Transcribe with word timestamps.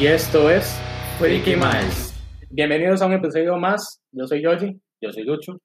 y 0.00 0.06
esto 0.06 0.50
es 0.50 0.78
Freaky 1.18 1.56
Miles. 1.56 2.12
Bienvenidos 2.50 3.00
a 3.00 3.06
un 3.06 3.14
episodio 3.14 3.56
más. 3.56 4.02
Yo 4.12 4.26
soy 4.26 4.42
Yoji. 4.42 4.78
Yo 5.00 5.10
soy 5.10 5.24
Lucho. 5.24 5.58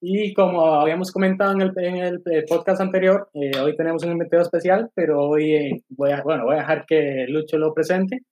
Y 0.00 0.34
como 0.34 0.64
habíamos 0.80 1.12
comentado 1.12 1.52
en 1.52 1.60
el, 1.60 1.72
en 1.76 1.96
el 1.96 2.22
eh, 2.30 2.44
podcast 2.48 2.80
anterior, 2.80 3.28
eh, 3.34 3.52
hoy 3.60 3.76
tenemos 3.76 4.02
un 4.02 4.12
invitado 4.12 4.42
especial, 4.42 4.90
pero 4.94 5.28
hoy 5.28 5.54
eh, 5.54 5.82
voy, 5.90 6.10
a, 6.10 6.22
bueno, 6.22 6.44
voy 6.46 6.56
a 6.56 6.60
dejar 6.60 6.86
que 6.86 7.26
Lucho 7.28 7.56
lo 7.56 7.72
presente. 7.72 8.22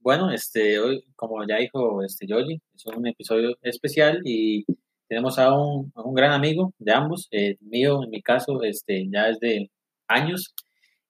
Bueno, 0.00 0.32
este, 0.32 0.80
hoy, 0.80 1.04
como 1.14 1.46
ya 1.46 1.58
dijo 1.58 2.02
este 2.02 2.26
Yoji, 2.26 2.60
es 2.74 2.86
un 2.86 3.06
episodio 3.06 3.56
especial 3.62 4.22
y 4.24 4.64
tenemos 5.06 5.38
a 5.38 5.54
un, 5.54 5.92
a 5.94 6.02
un 6.02 6.14
gran 6.14 6.32
amigo 6.32 6.72
de 6.78 6.92
ambos, 6.92 7.28
mío 7.60 8.02
en 8.02 8.10
mi 8.10 8.20
caso, 8.22 8.60
este, 8.64 9.06
ya 9.08 9.28
es 9.28 9.38
de 9.38 9.70
años, 10.08 10.52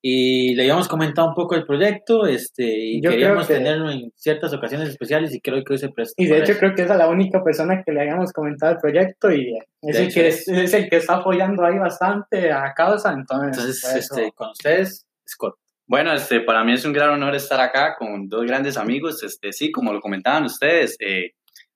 y 0.05 0.56
le 0.56 0.65
habíamos 0.65 0.88
comentado 0.88 1.29
un 1.29 1.34
poco 1.34 1.55
el 1.55 1.65
proyecto 1.65 2.27
este, 2.27 2.65
y 2.65 3.01
queríamos 3.01 3.47
tenerlo 3.47 3.88
en 3.88 4.12
ciertas 4.16 4.52
ocasiones 4.52 4.88
especiales 4.88 5.33
y 5.33 5.41
creo 5.41 5.62
que 5.62 5.74
hoy 5.74 5.79
se 5.79 5.91
presta. 5.91 6.20
Y 6.20 6.27
de 6.27 6.38
hecho 6.38 6.59
creo 6.59 6.74
que 6.74 6.83
es 6.83 6.88
la 6.88 7.09
única 7.09 7.43
persona 7.45 7.84
que 7.84 7.93
le 7.93 8.01
habíamos 8.01 8.33
comentado 8.33 8.73
el 8.73 8.79
proyecto 8.79 9.30
y 9.30 9.57
es, 9.80 9.96
el 9.96 10.12
que, 10.12 10.27
es, 10.27 10.48
el 10.48 10.91
que 10.91 10.96
está 10.96 11.19
apoyando 11.19 11.65
ahí 11.65 11.79
bastante 11.79 12.51
a 12.51 12.74
causa. 12.74 13.12
Entonces, 13.12 13.84
este, 13.95 14.33
con 14.33 14.51
ustedes, 14.51 15.07
Scott. 15.24 15.55
Bueno, 15.87 16.12
este, 16.12 16.41
para 16.41 16.65
mí 16.65 16.73
es 16.73 16.84
un 16.84 16.93
gran 16.93 17.10
honor 17.10 17.37
estar 17.37 17.60
acá 17.60 17.95
con 17.96 18.29
dos 18.29 18.45
grandes 18.45 18.77
amigos. 18.77 19.23
Este, 19.23 19.52
sí, 19.52 19.71
como 19.71 19.93
lo 19.93 20.01
comentaban 20.01 20.45
ustedes, 20.45 20.96
eh, 20.98 21.30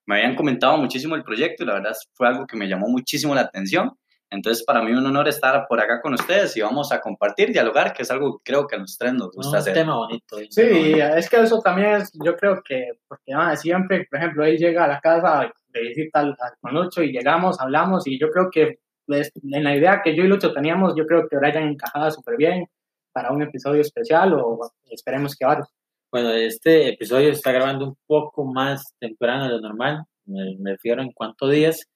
me 0.05 0.17
habían 0.17 0.35
comentado 0.35 0.77
muchísimo 0.77 1.15
el 1.15 1.23
proyecto 1.23 1.63
y 1.63 1.67
la 1.67 1.75
verdad 1.75 1.95
fue 2.13 2.27
algo 2.27 2.45
que 2.45 2.57
me 2.57 2.67
llamó 2.67 2.89
muchísimo 2.89 3.33
la 3.33 3.41
atención. 3.41 3.91
Entonces, 4.29 4.63
para 4.65 4.81
mí 4.81 4.91
un 4.91 5.05
honor 5.05 5.27
estar 5.27 5.65
por 5.67 5.79
acá 5.79 6.01
con 6.01 6.13
ustedes 6.13 6.55
y 6.57 6.61
vamos 6.61 6.91
a 6.91 6.99
compartir, 6.99 7.51
dialogar, 7.53 7.93
que 7.93 8.03
es 8.03 8.11
algo 8.11 8.37
que 8.37 8.51
creo 8.51 8.67
que 8.67 8.75
a 8.75 8.79
los 8.79 8.97
tres 8.97 9.13
nos 9.13 9.31
gusta 9.31 9.59
hacer. 9.59 9.73
Un 9.73 9.79
tema 9.79 9.95
bonito. 9.95 10.37
Sí, 10.49 10.99
es 10.99 11.29
que 11.29 11.37
eso 11.37 11.59
también 11.61 12.01
es, 12.01 12.11
yo 12.23 12.35
creo 12.35 12.61
que, 12.63 12.99
porque 13.07 13.33
siempre, 13.55 14.05
por 14.09 14.19
ejemplo, 14.19 14.43
él 14.43 14.57
llega 14.57 14.83
a 14.83 14.87
la 14.87 14.99
casa 14.99 15.49
de 15.69 15.79
visita 15.81 16.19
al, 16.19 16.35
con 16.59 16.73
Lucho 16.73 17.01
y 17.01 17.13
llegamos, 17.13 17.59
hablamos 17.59 18.05
y 18.07 18.19
yo 18.19 18.29
creo 18.29 18.49
que 18.51 18.79
pues, 19.05 19.31
en 19.41 19.63
la 19.63 19.75
idea 19.75 20.01
que 20.03 20.15
yo 20.15 20.23
y 20.23 20.27
Lucho 20.27 20.51
teníamos, 20.51 20.93
yo 20.97 21.05
creo 21.05 21.27
que 21.27 21.35
ahora 21.35 21.49
hayan 21.49 21.69
encajado 21.69 22.11
súper 22.11 22.35
bien 22.35 22.65
para 23.13 23.31
un 23.31 23.41
episodio 23.41 23.81
especial 23.81 24.33
o 24.33 24.59
esperemos 24.91 25.35
que 25.35 25.45
varios. 25.45 25.69
Bueno, 26.11 26.31
este 26.31 26.89
episodio 26.89 27.31
está 27.31 27.51
grabando 27.53 27.85
un 27.85 27.97
poco 28.05 28.45
más 28.45 28.93
temprano 28.99 29.45
de 29.45 29.51
lo 29.51 29.61
normal, 29.61 30.03
me, 30.25 30.57
me 30.59 30.71
refiero 30.71 31.01
en 31.01 31.11
cuántos 31.13 31.51
días 31.51 31.87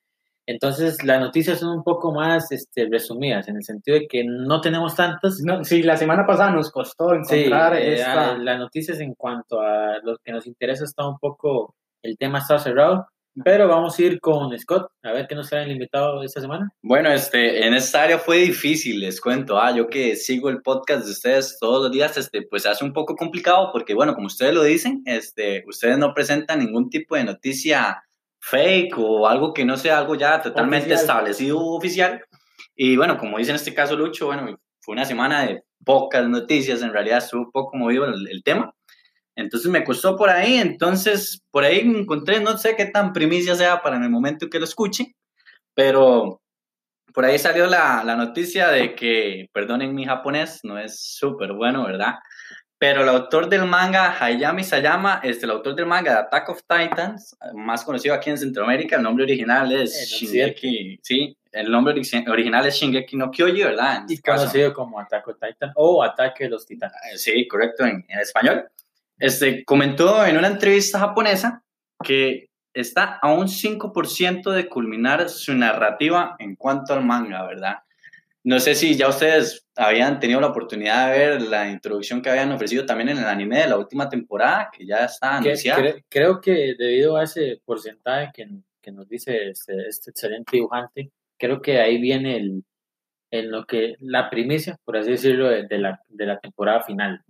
entonces, 0.45 1.03
las 1.03 1.20
noticias 1.20 1.59
son 1.59 1.78
un 1.78 1.84
poco 1.84 2.14
más 2.14 2.52
este, 2.52 2.88
resumidas, 2.89 3.47
en 3.47 3.58
el 3.58 3.64
sentido 3.64 4.00
de 4.00 4.08
que 4.08 4.23
no 4.25 4.59
tenemos 4.59 4.95
tantas. 4.95 5.39
No, 5.44 5.64
sí, 5.64 5.83
la 5.83 5.98
semana 5.98 6.25
pasada 6.25 6.52
nos 6.52 6.72
costó 6.72 7.14
encontrar 7.14 7.75
sí, 7.75 7.83
eh, 7.83 8.03
Las 8.39 8.59
noticias 8.59 9.00
en 9.00 9.14
cuanto 9.14 9.61
a 9.61 10.00
lo 10.03 10.17
que 10.23 10.31
nos 10.31 10.48
interesa 10.48 10.83
está 10.83 11.08
un 11.08 11.20
poco, 11.20 11.75
el 12.02 12.17
tema 12.17 12.39
está 12.39 12.58
cerrado, 12.58 13.08
pero 13.45 13.67
vamos 13.67 13.98
a 13.98 14.02
ir 14.02 14.20
con 14.20 14.58
Scott, 14.59 14.92
a 15.03 15.14
ver 15.14 15.28
qué 15.28 15.36
nos 15.36 15.50
trae 15.50 15.64
el 15.64 15.72
invitado 15.72 16.22
esta 16.23 16.42
semana. 16.42 16.70
Bueno, 16.81 17.09
este, 17.11 17.66
en 17.66 17.73
esta 17.73 18.03
área 18.03 18.17
fue 18.17 18.39
difícil, 18.39 19.00
les 19.00 19.22
cuento. 19.22 19.58
Ah, 19.58 19.73
yo 19.73 19.88
que 19.88 20.16
sigo 20.16 20.50
el 20.50 20.61
podcast 20.61 21.05
de 21.05 21.11
ustedes 21.11 21.58
todos 21.59 21.83
los 21.83 21.92
días, 21.92 22.17
este, 22.17 22.42
pues 22.42 22.66
hace 22.66 22.83
un 22.83 22.92
poco 22.92 23.16
complicado 23.16 23.70
porque, 23.72 23.94
bueno, 23.94 24.16
como 24.16 24.28
ustedes 24.28 24.53
lo 24.53 24.64
dicen, 24.64 25.02
este, 25.05 25.64
ustedes 25.67 25.98
no 25.98 26.14
presentan 26.14 26.59
ningún 26.59 26.89
tipo 26.89 27.16
de 27.16 27.23
noticia 27.23 28.03
fake 28.42 28.97
o 28.97 29.28
algo 29.28 29.53
que 29.53 29.64
no 29.64 29.78
sea 29.78 30.00
algo 30.00 30.16
ya 30.16 30.42
totalmente 30.42 30.94
establecido 30.94 31.59
oficial. 31.59 32.22
Y 32.75 32.98
bueno, 32.98 33.17
como 33.17 33.38
dice 33.38 33.52
en 33.52 33.56
este 33.56 33.73
caso 33.73 33.95
Lucho, 33.95 34.26
bueno, 34.27 34.58
fue 34.82 34.93
una 34.93 35.05
semana 35.05 35.45
de 35.45 35.64
pocas 35.86 36.27
noticias, 36.27 36.82
en 36.82 36.92
realidad 36.92 37.20
estuvo 37.20 37.43
un 37.43 37.52
poco 37.52 37.77
movido 37.77 38.05
el, 38.05 38.43
tema. 38.43 38.73
Entonces 39.36 39.71
me 39.71 39.83
costó 39.83 40.17
por 40.17 40.30
ahí, 40.30 40.55
entonces 40.55 41.42
por 41.52 41.64
ahí 41.64 41.80
encontré, 41.80 42.39
no 42.39 42.58
sé 42.58 42.76
qué 42.76 42.86
tan 42.86 43.14
primicia 43.14 43.55
sea 43.55 43.82
para 43.82 43.95
en 43.98 44.04
el 44.04 44.10
momento 44.10 44.49
que 44.49 44.60
lo 44.60 44.65
escuche, 44.65 45.15
pero 45.73 46.42
por 47.14 47.26
ahí 47.26 47.39
salió 47.39 47.67
la, 47.67 48.04
la 48.04 48.15
noticia 48.15 48.70
de 48.70 48.95
que, 48.95 49.48
perdonen 49.54 49.95
mi 49.95 50.05
japonés, 50.05 50.61
no 50.64 50.77
es 50.77 51.02
súper 51.02 51.54
bueno, 51.54 51.86
¿verdad? 51.86 52.15
Pero 52.81 53.03
el 53.03 53.09
autor 53.09 53.47
del 53.47 53.67
manga, 53.67 54.17
Hayami 54.19 54.64
Sayama, 54.64 55.21
es 55.23 55.43
el 55.43 55.52
autor 55.52 55.75
del 55.75 55.86
manga 55.86 56.14
de 56.14 56.17
Attack 56.21 56.49
of 56.49 56.64
Titans, 56.64 57.37
más 57.53 57.83
conocido 57.83 58.15
aquí 58.15 58.31
en 58.31 58.39
Centroamérica, 58.39 58.95
el 58.95 59.03
nombre 59.03 59.23
original 59.23 59.71
es 59.71 59.93
Shingeki, 60.09 60.99
sí, 61.03 61.37
el 61.52 61.70
nombre 61.70 61.93
original 61.93 62.65
es 62.65 62.73
Shingeki 62.73 63.17
no 63.17 63.30
Kyoji, 63.30 63.61
¿verdad? 63.61 64.05
y 64.09 64.15
este 64.15 64.31
conocido 64.31 64.73
como 64.73 64.99
Attack 64.99 65.27
of 65.27 65.37
Titans 65.39 65.73
o 65.75 66.02
Ataque 66.02 66.45
de 66.45 66.49
los 66.49 66.65
Titanes. 66.65 66.95
Eh, 67.14 67.17
sí, 67.20 67.47
correcto, 67.47 67.86
en, 67.86 68.03
en 68.08 68.20
español. 68.20 68.67
Este, 69.20 69.64
comentó 69.64 70.25
en 70.25 70.39
una 70.39 70.47
entrevista 70.47 70.97
japonesa 70.97 71.64
que 72.03 72.49
está 72.73 73.20
a 73.21 73.31
un 73.31 73.45
5% 73.45 74.49
de 74.49 74.67
culminar 74.67 75.30
su 75.30 75.53
narrativa 75.53 76.36
en 76.39 76.55
cuanto 76.55 76.95
al 76.95 77.05
manga, 77.05 77.45
¿verdad? 77.45 77.75
No 78.43 78.59
sé 78.59 78.73
si 78.73 78.95
ya 78.95 79.07
ustedes 79.07 79.67
habían 79.75 80.19
tenido 80.19 80.41
la 80.41 80.47
oportunidad 80.47 81.11
de 81.11 81.19
ver 81.19 81.41
la 81.43 81.69
introducción 81.69 82.21
que 82.21 82.29
habían 82.29 82.52
ofrecido 82.52 82.85
también 82.85 83.09
en 83.09 83.19
el 83.19 83.25
anime 83.25 83.59
de 83.59 83.67
la 83.67 83.77
última 83.77 84.09
temporada, 84.09 84.69
que 84.75 84.85
ya 84.85 85.05
está 85.05 85.37
anunciada. 85.37 85.95
creo 86.09 86.41
que 86.41 86.75
debido 86.77 87.17
a 87.17 87.23
ese 87.23 87.61
porcentaje 87.63 88.31
que, 88.33 88.47
que 88.81 88.91
nos 88.91 89.07
dice 89.07 89.49
este, 89.49 89.87
este, 89.87 90.09
excelente 90.09 90.57
dibujante, 90.57 91.11
creo 91.37 91.61
que 91.61 91.79
ahí 91.79 92.02
viene 92.02 92.37
el, 92.37 92.63
en 93.31 93.52
lo 93.52 93.65
que 93.65 93.95
la 93.99 94.29
primicia, 94.29 94.77
por 94.83 94.97
así 94.97 95.11
decirlo, 95.11 95.47
de, 95.47 95.77
la, 95.77 96.02
de 96.08 96.25
la 96.25 96.39
temporada 96.39 96.81
final. 96.81 97.21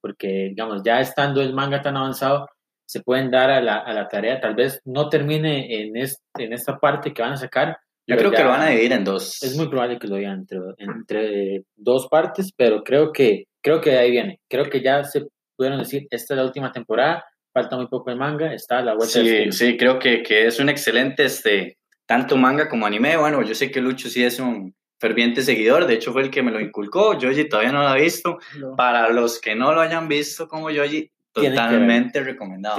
Porque, 0.00 0.48
digamos, 0.50 0.82
ya 0.84 1.00
estando 1.00 1.40
el 1.40 1.54
manga 1.54 1.82
tan 1.82 1.96
avanzado, 1.96 2.48
se 2.86 3.00
pueden 3.00 3.30
dar 3.30 3.50
a 3.50 3.60
la, 3.60 3.78
a 3.78 3.92
la 3.92 4.06
tarea, 4.06 4.40
tal 4.40 4.54
vez 4.54 4.80
no 4.84 5.08
termine 5.08 5.80
en, 5.80 5.96
en 5.96 6.52
esta 6.52 6.78
parte 6.78 7.12
que 7.12 7.22
van 7.22 7.32
a 7.32 7.36
sacar, 7.36 7.78
yo 8.06 8.16
creo 8.16 8.30
que 8.30 8.42
lo 8.42 8.50
van 8.50 8.62
a 8.62 8.68
dividir 8.68 8.92
en 8.92 9.04
dos. 9.04 9.42
Es 9.42 9.56
muy 9.56 9.68
probable 9.68 9.98
que 9.98 10.08
lo 10.08 10.16
digan 10.16 10.40
entre, 10.40 10.58
entre 10.78 11.64
dos 11.76 12.08
partes, 12.08 12.50
pero 12.56 12.82
creo 12.82 13.12
que, 13.12 13.44
creo 13.62 13.80
que 13.80 13.90
de 13.90 13.98
ahí 13.98 14.10
viene. 14.10 14.40
Creo 14.48 14.68
que 14.68 14.82
ya 14.82 15.04
se 15.04 15.26
pudieron 15.56 15.78
decir, 15.78 16.06
esta 16.10 16.34
es 16.34 16.38
la 16.38 16.44
última 16.44 16.72
temporada, 16.72 17.24
falta 17.52 17.76
muy 17.76 17.86
poco 17.86 18.10
de 18.10 18.16
manga, 18.16 18.52
está 18.52 18.82
la 18.82 18.94
vuelta. 18.94 19.20
Sí, 19.20 19.52
sí, 19.52 19.76
creo 19.76 19.98
que, 19.98 20.22
que, 20.22 20.46
es 20.46 20.58
un 20.58 20.68
excelente, 20.68 21.24
este, 21.24 21.78
tanto 22.06 22.36
manga 22.36 22.68
como 22.68 22.86
anime. 22.86 23.16
Bueno, 23.16 23.42
yo 23.42 23.54
sé 23.54 23.70
que 23.70 23.80
Lucho 23.80 24.08
sí 24.08 24.24
es 24.24 24.40
un 24.40 24.74
ferviente 25.00 25.42
seguidor, 25.42 25.86
de 25.86 25.94
hecho 25.94 26.12
fue 26.12 26.22
el 26.22 26.30
que 26.30 26.42
me 26.42 26.52
lo 26.52 26.60
inculcó, 26.60 27.18
Yoji 27.18 27.48
todavía 27.48 27.72
no 27.72 27.82
lo 27.82 27.88
ha 27.88 27.96
visto. 27.96 28.38
Para 28.76 29.10
los 29.10 29.40
que 29.40 29.54
no 29.54 29.72
lo 29.72 29.80
hayan 29.80 30.08
visto 30.08 30.46
como 30.46 30.70
Yoji, 30.70 31.10
Totalmente 31.32 32.22
recomendado. 32.22 32.76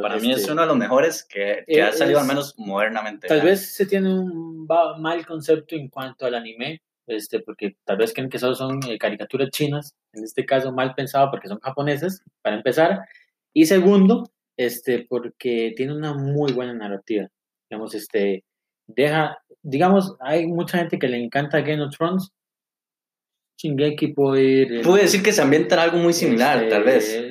para 0.00 0.16
mí 0.16 0.32
es 0.32 0.40
este 0.40 0.52
uno 0.52 0.62
de 0.62 0.68
los 0.68 0.76
mejores 0.76 1.24
que, 1.24 1.64
que 1.66 1.82
ha 1.82 1.92
salido 1.92 2.18
al 2.18 2.26
menos 2.26 2.54
modernamente. 2.58 3.28
Tal 3.28 3.42
vez 3.42 3.74
se 3.74 3.86
tiene 3.86 4.12
un 4.12 4.66
mal 4.98 5.24
concepto 5.24 5.76
en 5.76 5.88
cuanto 5.88 6.26
al 6.26 6.34
anime, 6.34 6.82
este, 7.06 7.40
porque 7.40 7.76
tal 7.84 7.98
vez 7.98 8.12
creen 8.12 8.28
que 8.28 8.38
solo 8.38 8.54
son 8.54 8.80
eh, 8.88 8.98
caricaturas 8.98 9.50
chinas, 9.50 9.94
en 10.12 10.24
este 10.24 10.44
caso 10.44 10.72
mal 10.72 10.94
pensado 10.94 11.30
porque 11.30 11.48
son 11.48 11.60
japonesas, 11.60 12.22
para 12.42 12.56
empezar. 12.56 13.00
Y 13.52 13.66
segundo, 13.66 14.30
este, 14.56 15.06
porque 15.08 15.72
tiene 15.76 15.94
una 15.94 16.14
muy 16.14 16.52
buena 16.52 16.74
narrativa. 16.74 17.28
Digamos, 17.70 17.94
este, 17.94 18.44
deja, 18.86 19.38
digamos, 19.62 20.16
hay 20.20 20.46
mucha 20.46 20.78
gente 20.78 20.98
que 20.98 21.08
le 21.08 21.22
encanta 21.22 21.60
Game 21.60 21.82
of 21.82 21.96
Thrones, 21.96 22.32
Shingeki 23.56 24.08
puede 24.08 24.42
ir... 24.42 24.82
Puede 24.82 25.02
decir 25.02 25.22
que 25.22 25.32
se 25.32 25.42
ambienta 25.42 25.74
en 25.76 25.80
algo 25.80 25.98
muy 25.98 26.12
similar, 26.12 26.58
este, 26.58 26.70
tal 26.70 26.84
vez. 26.84 27.22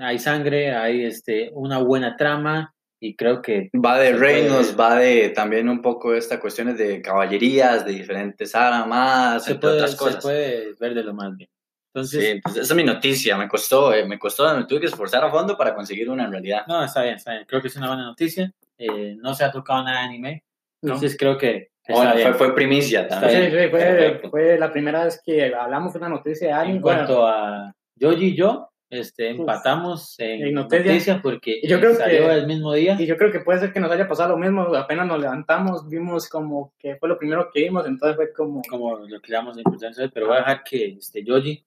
hay 0.00 0.18
sangre, 0.18 0.74
hay 0.74 1.04
este, 1.04 1.50
una 1.54 1.78
buena 1.78 2.16
trama 2.16 2.74
y 3.00 3.14
creo 3.16 3.40
que... 3.40 3.70
Va 3.74 3.98
de 3.98 4.12
reinos, 4.12 4.78
va 4.78 4.96
de 4.96 5.30
también 5.30 5.68
un 5.68 5.80
poco 5.80 6.14
esta 6.14 6.40
cuestiones 6.40 6.76
de 6.76 7.00
caballerías, 7.00 7.84
de 7.86 7.92
diferentes 7.92 8.54
armas, 8.54 9.44
se 9.44 9.52
entre 9.52 9.70
otras 9.70 9.96
cosas. 9.96 10.16
Se 10.16 10.20
puede 10.20 10.74
ver 10.78 10.94
de 10.94 11.04
lo 11.04 11.14
más 11.14 11.36
bien. 11.36 11.48
Entonces, 11.94 12.24
sí, 12.24 12.40
pues 12.42 12.56
esa 12.56 12.72
es 12.74 12.76
mi 12.76 12.84
noticia, 12.84 13.36
me 13.36 13.48
costó, 13.48 13.94
eh, 13.94 14.04
me 14.06 14.18
costó, 14.18 14.54
me 14.54 14.64
tuve 14.64 14.80
que 14.80 14.86
esforzar 14.86 15.24
a 15.24 15.30
fondo 15.30 15.56
para 15.56 15.74
conseguir 15.74 16.10
una 16.10 16.26
en 16.26 16.32
realidad. 16.32 16.64
No, 16.68 16.84
está 16.84 17.02
bien, 17.02 17.16
está 17.16 17.32
bien, 17.32 17.44
creo 17.48 17.62
que 17.62 17.68
es 17.68 17.76
una 17.76 17.88
buena 17.88 18.04
noticia, 18.04 18.52
eh, 18.76 19.16
no 19.18 19.34
se 19.34 19.44
ha 19.44 19.50
tocado 19.50 19.82
nada 19.82 20.00
de 20.00 20.04
anime, 20.04 20.44
entonces 20.82 21.16
creo 21.18 21.38
que 21.38 21.70
bueno, 21.88 22.12
fue, 22.12 22.34
fue, 22.34 22.54
primicia 22.54 23.08
también. 23.08 23.50
Sí, 23.50 23.68
fue, 23.70 24.20
fue, 24.30 24.58
la 24.58 24.70
primera 24.70 25.04
vez 25.04 25.20
que 25.24 25.54
hablamos 25.54 25.92
de 25.92 25.98
una 25.98 26.08
noticia 26.08 26.48
de 26.48 26.52
alguien. 26.52 26.76
En 26.76 26.82
cuanto 26.82 27.26
a 27.26 27.72
Yoji 27.96 28.26
y 28.26 28.36
yo, 28.36 28.68
este, 28.90 29.30
empatamos 29.30 30.14
en, 30.18 30.54
noticias, 30.54 31.20
porque 31.22 31.60
yo 31.62 31.78
creo 31.78 31.94
salió 31.94 32.28
que, 32.28 32.34
el 32.34 32.46
mismo 32.46 32.72
día. 32.72 32.96
Y 32.98 33.06
yo 33.06 33.16
creo 33.16 33.30
que 33.30 33.40
puede 33.40 33.60
ser 33.60 33.72
que 33.72 33.80
nos 33.80 33.90
haya 33.90 34.08
pasado 34.08 34.30
lo 34.30 34.38
mismo, 34.38 34.74
apenas 34.74 35.06
nos 35.06 35.20
levantamos, 35.20 35.88
vimos 35.88 36.28
como 36.28 36.72
que 36.78 36.96
fue 36.96 37.08
lo 37.08 37.18
primero 37.18 37.50
que 37.52 37.62
vimos, 37.62 37.86
entonces 37.86 38.16
fue 38.16 38.32
como... 38.32 38.62
Como 38.68 38.96
lo 38.98 39.20
que 39.20 39.32
damos 39.32 39.58
importancia, 39.58 40.10
pero 40.12 40.28
voy 40.28 40.36
a 40.36 40.40
dejar 40.40 40.64
que 40.64 40.96
este, 40.98 41.22
Yoji 41.22 41.64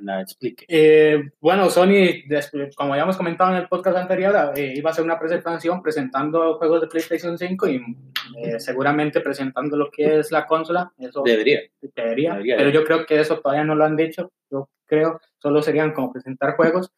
la 0.00 0.20
explique. 0.20 0.64
Eh, 0.68 1.30
bueno, 1.40 1.70
Sony, 1.70 2.24
como 2.76 2.92
habíamos 2.92 3.16
comentado 3.16 3.50
en 3.50 3.58
el 3.58 3.68
podcast 3.68 3.96
anterior, 3.96 4.52
eh, 4.56 4.74
iba 4.76 4.90
a 4.90 4.92
hacer 4.92 5.04
una 5.04 5.18
presentación 5.18 5.82
presentando 5.82 6.58
juegos 6.58 6.82
de 6.82 6.86
PlayStation 6.86 7.38
5 7.38 7.68
y 7.68 7.82
eh, 8.38 8.60
seguramente 8.60 9.20
presentando 9.20 9.76
lo 9.76 9.90
que 9.90 10.18
es 10.18 10.30
la 10.30 10.46
consola. 10.46 10.92
Eso 10.98 11.22
debería. 11.24 11.60
Debería, 11.80 12.38
pero 12.56 12.70
yo 12.70 12.84
creo 12.84 13.06
que 13.06 13.20
eso 13.20 13.38
todavía 13.40 13.64
no 13.64 13.74
lo 13.74 13.84
han 13.84 13.96
dicho. 13.96 14.30
Yo 14.50 14.68
creo, 14.90 15.20
solo 15.38 15.62
serían 15.62 15.92
como 15.92 16.12
presentar 16.12 16.56
juegos. 16.56 16.92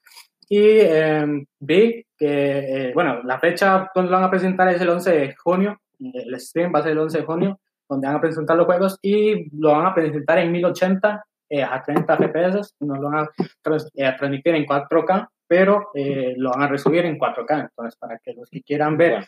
Y 0.48 0.80
em, 0.80 1.46
vi 1.60 2.04
que, 2.16 2.88
eh, 2.88 2.92
bueno, 2.94 3.22
la 3.22 3.38
fecha 3.38 3.90
donde 3.94 4.10
lo 4.10 4.16
van 4.16 4.24
a 4.24 4.30
presentar 4.30 4.68
es 4.68 4.80
el 4.80 4.88
11 4.88 5.10
de 5.10 5.34
junio, 5.36 5.80
el 6.00 6.40
stream 6.40 6.72
va 6.74 6.80
a 6.80 6.82
ser 6.82 6.92
el 6.92 6.98
11 6.98 7.18
de 7.18 7.24
junio, 7.24 7.60
donde 7.88 8.08
van 8.08 8.16
a 8.16 8.20
presentar 8.20 8.56
los 8.56 8.66
juegos 8.66 8.98
y 9.02 9.48
lo 9.56 9.70
van 9.70 9.86
a 9.86 9.94
presentar 9.94 10.38
en 10.38 10.50
1080 10.50 11.24
eh, 11.50 11.62
a 11.62 11.82
30 11.82 12.16
FPS, 12.16 12.74
no 12.80 12.96
lo 12.96 13.10
van 13.10 13.24
a, 13.24 13.30
eh, 13.94 14.14
transmitir 14.18 14.54
en 14.54 14.66
4K, 14.66 15.28
pero 15.46 15.90
lo 16.36 16.50
van 16.50 16.62
a 16.62 16.68
resubir 16.68 17.04
en 17.04 17.18
4K, 17.18 17.60
entonces 17.60 17.96
para 17.96 18.18
que 18.18 18.32
los 18.32 18.48
que 18.48 18.62
quieran 18.62 18.96
ver 18.96 19.24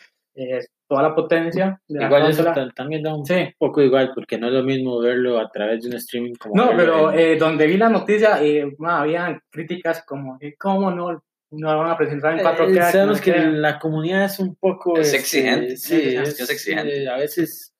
toda 0.87 1.03
la 1.03 1.15
potencia 1.15 1.81
de 1.87 2.03
igual 2.03 2.23
la 2.23 2.29
eso 2.29 2.45
también 2.75 3.01
da 3.01 3.15
un 3.15 3.23
poco 3.57 3.81
igual 3.81 4.11
porque 4.13 4.37
no 4.37 4.47
es 4.47 4.53
lo 4.53 4.63
mismo 4.63 4.99
verlo 4.99 5.39
a 5.39 5.49
través 5.49 5.81
de 5.81 5.89
un 5.89 5.95
streaming 5.95 6.33
como 6.33 6.55
no 6.55 6.71
pero 6.75 7.11
donde 7.39 7.67
vi 7.67 7.77
la 7.77 7.89
noticia 7.89 8.43
eh, 8.43 8.69
había 8.85 9.41
críticas 9.49 10.03
como 10.05 10.37
cómo 10.59 10.91
no 10.91 11.23
no 11.51 11.77
van 11.77 11.91
a 11.91 11.97
presentar 11.97 12.37
en 12.37 12.45
4K. 12.45 12.69
Eh, 12.69 12.91
sabemos 12.91 13.21
que, 13.21 13.31
la 13.31 13.79
comunidad 13.79 14.25
es 14.25 14.39
un 14.39 14.55
poco... 14.55 14.97
Es 14.97 15.07
este, 15.07 15.19
exigente. 15.19 15.77
Sí, 15.77 16.15
es, 16.15 16.49
exigente. 16.49 17.07
a 17.07 17.17
veces 17.17 17.73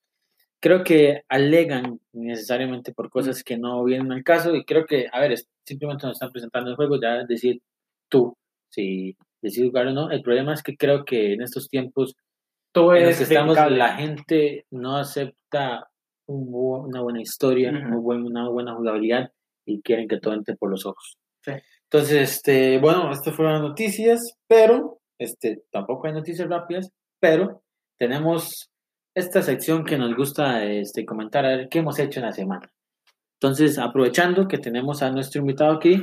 creo 0.60 0.82
que 0.82 1.22
alegan 1.28 2.00
necesariamente 2.12 2.92
por 2.92 3.10
cosas 3.10 3.42
que 3.44 3.58
no 3.58 3.84
vienen 3.84 4.12
al 4.12 4.24
caso 4.24 4.54
y 4.54 4.64
creo 4.64 4.86
que, 4.86 5.06
a 5.12 5.20
ver, 5.20 5.36
simplemente 5.64 6.06
nos 6.06 6.16
están 6.16 6.32
presentando 6.32 6.70
el 6.70 6.76
juego, 6.76 7.00
ya 7.00 7.24
decir 7.24 7.60
tú 8.08 8.36
si 8.70 9.16
decides 9.42 9.68
jugar 9.68 9.88
o 9.88 9.92
no. 9.92 10.10
El 10.10 10.22
problema 10.22 10.54
es 10.54 10.62
que 10.62 10.76
creo 10.76 11.04
que 11.04 11.34
en 11.34 11.42
estos 11.42 11.68
tiempos 11.68 12.14
Todo 12.76 12.94
en 12.94 13.06
los 13.06 13.16
que 13.16 13.22
estamos, 13.22 13.56
la 13.70 13.94
gente 13.94 14.66
no 14.70 14.98
acepta 14.98 15.88
una 16.26 17.00
buena 17.00 17.22
historia, 17.22 17.70
una 17.70 18.50
buena 18.50 18.74
jugabilidad 18.74 19.32
y 19.64 19.80
quieren 19.80 20.06
que 20.06 20.20
todo 20.20 20.34
entre 20.34 20.56
por 20.56 20.68
los 20.68 20.84
ojos. 20.84 21.16
Sí. 21.42 21.52
Entonces, 21.84 22.32
este, 22.34 22.78
bueno, 22.78 23.10
estas 23.10 23.34
fueron 23.34 23.54
las 23.54 23.62
noticias, 23.62 24.36
pero 24.46 25.00
este, 25.18 25.62
tampoco 25.72 26.06
hay 26.06 26.12
noticias 26.12 26.46
rápidas, 26.50 26.90
pero 27.18 27.62
tenemos 27.98 28.70
esta 29.14 29.40
sección 29.40 29.82
que 29.82 29.96
nos 29.96 30.14
gusta 30.14 30.62
este, 30.66 31.06
comentar, 31.06 31.46
a 31.46 31.56
ver 31.56 31.68
qué 31.70 31.78
hemos 31.78 31.98
hecho 31.98 32.20
en 32.20 32.26
la 32.26 32.32
semana. 32.32 32.70
Entonces, 33.40 33.78
aprovechando 33.78 34.46
que 34.46 34.58
tenemos 34.58 35.02
a 35.02 35.10
nuestro 35.10 35.40
invitado 35.40 35.72
aquí, 35.72 36.02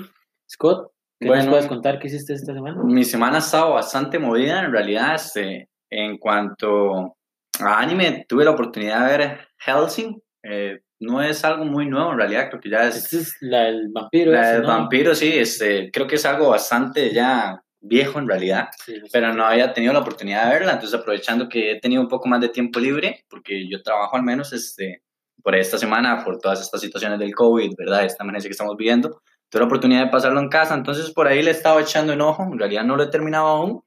Scott, 0.52 0.92
¿qué 1.19 1.28
nos 1.28 1.46
puedes 1.46 1.68
contar 1.68 2.00
qué 2.00 2.08
hiciste 2.08 2.34
esta 2.34 2.52
semana? 2.52 2.81
Mi 2.84 3.04
semana 3.04 3.36
ha 3.36 3.42
estado 3.42 3.74
bastante 3.74 4.18
movida, 4.18 4.66
en 4.66 4.72
realidad, 4.72 5.14
este, 5.14 5.69
en 5.94 6.18
cuanto 6.18 7.16
a 7.60 7.80
anime, 7.80 8.25
tuve 8.28 8.44
la 8.44 8.51
oportunidad 8.51 9.06
de 9.06 9.18
ver 9.18 9.40
Helsing, 9.60 10.19
eh, 10.44 10.80
no 11.00 11.22
es 11.22 11.44
algo 11.44 11.66
muy 11.66 11.86
nuevo 11.86 12.12
en 12.12 12.18
realidad, 12.18 12.50
creo 12.50 12.62
que 12.62 12.69
ya 12.69 12.88
es... 12.88 13.13
es 13.13 13.36
la 13.42 13.66
del 13.66 13.90
vampiro. 13.90 14.31
La 14.31 14.54
del 14.54 14.63
vampiro, 14.63 15.13
sí, 15.13 15.38
este, 15.38 15.92
creo 15.92 16.07
que 16.07 16.16
es 16.16 16.25
algo 16.25 16.50
bastante 16.50 17.13
ya 17.13 17.62
viejo 17.80 18.18
en 18.18 18.28
realidad, 18.28 18.69
pero 19.12 19.34
no 19.34 19.45
había 19.45 19.74
tenido 19.74 19.94
la 19.94 20.00
oportunidad 20.00 20.45
de 20.45 20.54
verla, 20.54 20.74
entonces 20.74 20.98
aprovechando 20.98 21.50
que 21.50 21.72
he 21.72 21.80
tenido 21.80 22.01
un 22.01 22.07
poco 22.07 22.30
más 22.30 22.40
de 22.40 22.50
tiempo 22.50 22.80
libre, 22.80 23.25
porque 23.30 23.69
yo 23.69 23.84
trabajo 23.84 24.16
al 24.16 24.24
menos 24.24 24.54
este, 24.54 25.04
por 25.44 25.54
esta 25.56 25.78
semana, 25.78 26.24
por 26.24 26.40
todas 26.40 26.62
estas 26.62 26.80
situaciones 26.80 27.19
del 27.19 27.36
COVID, 27.36 27.75
¿verdad? 27.78 28.06
Esta 28.06 28.24
emergencia 28.24 28.48
que 28.48 28.54
estamos 28.54 28.78
viviendo, 28.78 29.22
tuve 29.50 29.60
la 29.60 29.66
oportunidad 29.66 30.06
de 30.06 30.12
pasarlo 30.12 30.40
en 30.40 30.50
casa, 30.50 30.74
entonces 30.74 31.12
por 31.12 31.28
ahí 31.28 31.44
le 31.44 31.51
he 31.51 31.54
estado 31.54 31.80
echando 31.80 32.13
un 32.13 32.22
ojo, 32.22 32.44
en 32.44 32.57
realidad 32.57 32.86
no 32.86 32.95
lo 32.95 33.04
he 33.04 33.10
terminado 33.10 33.48
aún, 33.48 33.84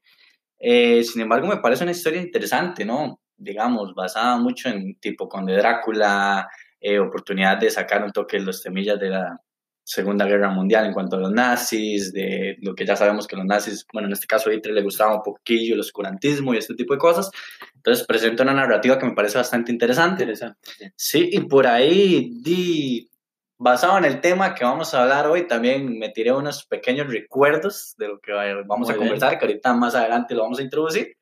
eh, 0.59 1.03
sin 1.03 1.21
embargo 1.21 1.47
me 1.47 1.57
parece 1.57 1.83
una 1.83 1.91
historia 1.91 2.21
interesante, 2.21 2.85
¿no? 2.85 3.19
Digamos, 3.35 3.93
basada 3.93 4.37
mucho 4.37 4.69
en 4.69 4.95
tipo 4.99 5.29
con 5.29 5.45
de 5.45 5.55
Drácula, 5.55 6.49
eh, 6.79 6.99
oportunidad 6.99 7.57
de 7.57 7.69
sacar 7.69 8.03
un 8.03 8.11
toque 8.11 8.37
de 8.37 8.43
los 8.43 8.61
semillas 8.61 8.99
de 8.99 9.09
la 9.09 9.39
Segunda 9.83 10.25
Guerra 10.25 10.49
Mundial 10.49 10.85
en 10.85 10.93
cuanto 10.93 11.15
a 11.15 11.19
los 11.19 11.31
nazis, 11.31 12.11
de 12.11 12.57
lo 12.61 12.75
que 12.75 12.85
ya 12.85 12.97
sabemos 12.97 13.25
que 13.25 13.37
los 13.37 13.45
nazis, 13.45 13.85
bueno, 13.93 14.07
en 14.07 14.13
este 14.13 14.27
caso 14.27 14.49
a 14.49 14.53
Hitler 14.53 14.75
le 14.75 14.83
gustaba 14.83 15.15
un 15.15 15.23
poquillo 15.23 15.75
el 15.75 15.79
oscurantismo 15.79 16.53
y 16.53 16.57
este 16.57 16.75
tipo 16.75 16.93
de 16.93 16.99
cosas. 16.99 17.31
Entonces 17.73 18.05
presenta 18.05 18.43
una 18.43 18.53
narrativa 18.53 18.99
que 18.99 19.05
me 19.05 19.13
parece 19.15 19.37
bastante 19.37 19.71
interesante. 19.71 20.23
Interesante. 20.23 20.93
Sí, 20.95 21.29
y 21.31 21.39
por 21.39 21.67
ahí, 21.67 22.33
di, 22.43 23.09
basado 23.57 23.97
en 23.97 24.05
el 24.05 24.21
tema 24.21 24.53
que 24.53 24.63
vamos 24.63 24.93
a 24.93 25.03
hablar 25.03 25.27
hoy, 25.27 25.47
también 25.47 25.97
me 25.97 26.09
tiré 26.09 26.31
unos 26.31 26.65
pequeños 26.65 27.07
recuerdos 27.07 27.95
de 27.97 28.07
lo 28.07 28.19
que 28.19 28.31
vamos 28.65 28.89
a 28.89 28.95
conversar, 28.95 29.37
que 29.37 29.45
ahorita 29.45 29.73
más 29.73 29.95
adelante 29.95 30.35
lo 30.35 30.43
vamos 30.43 30.59
a 30.59 30.63
introducir. 30.63 31.17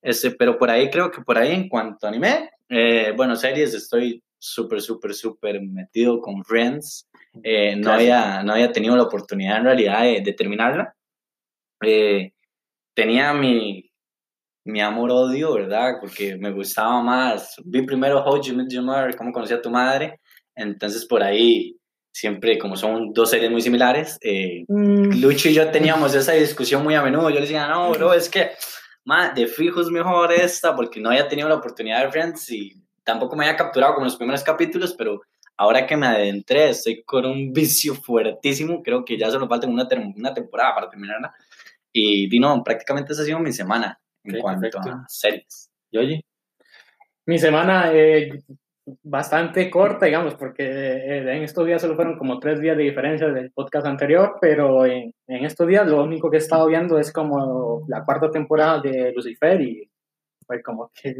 Este, 0.00 0.30
pero 0.32 0.58
por 0.58 0.70
ahí 0.70 0.90
creo 0.90 1.10
que 1.10 1.22
por 1.22 1.38
ahí 1.38 1.52
en 1.52 1.68
cuanto 1.68 2.06
a 2.06 2.10
anime, 2.10 2.50
eh, 2.68 3.12
bueno, 3.16 3.34
series 3.36 3.74
estoy 3.74 4.22
súper, 4.38 4.80
súper, 4.80 5.14
súper 5.14 5.60
metido 5.62 6.20
con 6.20 6.44
Friends. 6.44 7.08
Eh, 7.42 7.76
no, 7.76 7.92
había, 7.92 8.42
no 8.42 8.52
había 8.52 8.72
tenido 8.72 8.96
la 8.96 9.04
oportunidad 9.04 9.58
en 9.58 9.64
realidad 9.64 10.02
de, 10.02 10.32
terminarla. 10.32 10.94
Eh, 11.82 12.32
tenía 12.94 13.32
mi, 13.32 13.90
mi 14.64 14.80
amor-odio, 14.80 15.54
¿verdad? 15.54 15.94
Porque 16.00 16.36
me 16.36 16.52
gustaba 16.52 17.00
más. 17.02 17.56
Vi 17.64 17.82
primero 17.82 18.22
How 18.22 18.40
You 18.42 18.54
Met 18.54 18.70
Your 18.70 18.84
Mother, 18.84 19.16
cómo 19.16 19.32
conocí 19.32 19.54
a 19.54 19.62
tu 19.62 19.70
madre. 19.70 20.20
Entonces 20.58 21.06
por 21.06 21.22
ahí, 21.22 21.78
siempre, 22.12 22.58
como 22.58 22.76
son 22.76 23.12
dos 23.12 23.30
series 23.30 23.50
muy 23.50 23.62
similares, 23.62 24.18
eh, 24.22 24.64
mm. 24.66 25.20
Lucho 25.20 25.48
y 25.48 25.54
yo 25.54 25.70
teníamos 25.70 26.14
esa 26.14 26.32
discusión 26.32 26.82
muy 26.82 26.94
a 26.94 27.02
menudo. 27.02 27.30
Yo 27.30 27.36
le 27.36 27.42
decía, 27.42 27.68
no, 27.68 27.92
bro, 27.92 28.12
es 28.12 28.28
que 28.28 28.50
de 29.34 29.46
fijo 29.46 29.80
es 29.80 29.88
mejor 29.88 30.32
esta, 30.32 30.74
porque 30.76 31.00
no 31.00 31.10
había 31.10 31.28
tenido 31.28 31.48
la 31.48 31.54
oportunidad 31.54 32.04
de 32.04 32.10
Friends 32.10 32.50
y 32.50 32.74
tampoco 33.04 33.36
me 33.36 33.46
había 33.46 33.56
capturado 33.56 33.94
como 33.94 34.04
los 34.04 34.16
primeros 34.16 34.42
capítulos, 34.42 34.94
pero 34.98 35.22
ahora 35.56 35.86
que 35.86 35.96
me 35.96 36.06
adentré, 36.06 36.70
estoy 36.70 37.02
con 37.04 37.24
un 37.24 37.52
vicio 37.52 37.94
fuertísimo. 37.94 38.82
Creo 38.82 39.04
que 39.04 39.16
ya 39.16 39.30
solo 39.30 39.48
falta 39.48 39.66
una, 39.66 39.88
una 40.14 40.34
temporada 40.34 40.74
para 40.74 40.90
terminarla. 40.90 41.32
Y 41.92 42.28
vino, 42.28 42.62
prácticamente 42.62 43.12
esa 43.12 43.22
ha 43.22 43.24
sido 43.24 43.38
mi 43.38 43.52
semana 43.52 43.98
en 44.24 44.40
cuanto 44.40 44.78
a 44.78 45.04
series. 45.08 45.70
¿Y 45.90 45.98
oye? 45.98 46.24
Mi 47.24 47.38
semana 47.38 47.90
eh, 47.92 48.42
bastante 49.02 49.70
corta, 49.70 50.06
digamos, 50.06 50.34
porque 50.34 50.64
eh, 50.64 51.18
en 51.18 51.42
estos 51.42 51.66
días 51.66 51.82
solo 51.82 51.96
fueron 51.96 52.18
como 52.18 52.38
tres 52.38 52.60
días 52.60 52.76
de 52.76 52.84
diferencia 52.84 53.28
del 53.28 53.50
podcast 53.52 53.86
anterior, 53.86 54.36
pero 54.40 54.86
en, 54.86 55.14
en 55.26 55.44
estos 55.44 55.66
días 55.66 55.86
lo 55.86 56.02
único 56.02 56.30
que 56.30 56.36
he 56.36 56.40
estado 56.40 56.66
viendo 56.66 56.98
es 56.98 57.12
como 57.12 57.84
la 57.88 58.04
cuarta 58.04 58.30
temporada 58.30 58.80
de 58.80 59.12
Lucifer 59.12 59.60
y 59.60 59.90
fue 60.46 60.62
como 60.62 60.90
que 60.94 61.14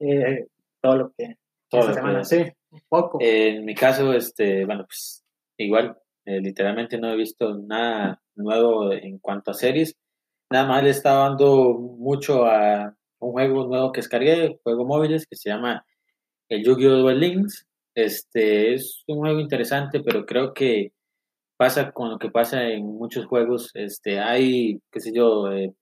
eh, 0.00 0.46
todo 0.80 0.96
lo 0.96 1.12
que 1.16 1.36
toda 1.68 1.86
la 1.86 1.94
semana, 1.94 2.24
sí, 2.24 2.44
un 2.70 2.80
poco. 2.88 3.18
en 3.20 3.64
mi 3.64 3.74
caso, 3.74 4.12
este, 4.12 4.64
bueno, 4.64 4.84
pues 4.86 5.24
igual, 5.58 5.96
eh, 6.24 6.40
literalmente 6.40 6.98
no 6.98 7.10
he 7.10 7.16
visto 7.16 7.56
nada 7.56 8.22
nuevo 8.36 8.92
en 8.92 9.18
cuanto 9.18 9.50
a 9.50 9.54
series. 9.54 9.96
Nada 10.50 10.66
más 10.66 10.84
le 10.84 10.90
estaba 10.90 11.28
dando 11.28 11.74
mucho 11.74 12.44
a 12.44 12.94
un 13.18 13.32
juego 13.32 13.66
nuevo 13.66 13.92
que 13.92 14.00
descargué, 14.00 14.60
juego 14.62 14.84
móviles, 14.84 15.26
que 15.26 15.36
se 15.36 15.50
llama 15.50 15.84
el 16.54 16.64
Yu-Gi-Oh! 16.64 16.98
Duel 16.98 17.20
Links. 17.20 17.66
Este 17.94 18.74
es 18.74 19.04
un 19.06 19.18
juego 19.18 19.40
interesante, 19.40 20.00
pero 20.00 20.26
creo 20.26 20.52
que 20.52 20.92
pasa 21.56 21.92
con 21.92 22.10
lo 22.10 22.18
que 22.18 22.30
pasa 22.30 22.68
en 22.68 22.84
muchos 22.86 23.26
juegos. 23.26 23.70
Este, 23.74 24.18
hay, 24.18 24.80
qué 24.90 25.00
sé 25.00 25.12
yo, 25.14 25.52
eh, 25.52 25.72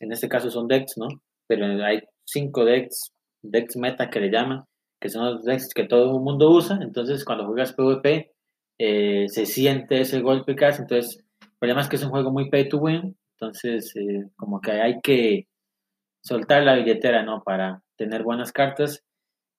en 0.00 0.12
este 0.12 0.28
caso 0.28 0.50
son 0.50 0.68
decks, 0.68 0.96
¿no? 0.98 1.08
Pero 1.46 1.66
hay 1.84 2.02
cinco 2.24 2.64
decks 2.64 3.12
decks 3.42 3.76
meta 3.76 4.10
que 4.10 4.20
le 4.20 4.30
llaman, 4.30 4.64
que 5.00 5.08
son 5.08 5.24
los 5.24 5.44
decks 5.44 5.72
que 5.74 5.84
todo 5.84 6.16
el 6.16 6.22
mundo 6.22 6.50
usa, 6.50 6.78
entonces 6.82 7.24
cuando 7.24 7.46
juegas 7.46 7.72
PvP 7.72 8.32
eh, 8.78 9.26
se 9.28 9.46
siente 9.46 10.00
ese 10.00 10.20
golpe 10.20 10.54
casi, 10.54 10.82
entonces 10.82 11.24
el 11.42 11.50
problema 11.58 11.80
es 11.80 11.88
que 11.88 11.96
es 11.96 12.04
un 12.04 12.10
juego 12.10 12.30
muy 12.30 12.50
pay 12.50 12.68
to 12.68 12.78
win, 12.78 13.16
entonces 13.34 13.94
eh, 13.96 14.28
como 14.36 14.60
que 14.60 14.72
hay 14.72 15.00
que 15.00 15.46
soltar 16.22 16.62
la 16.62 16.74
billetera, 16.74 17.22
¿no? 17.22 17.42
Para 17.42 17.82
tener 17.96 18.22
buenas 18.22 18.52
cartas 18.52 19.02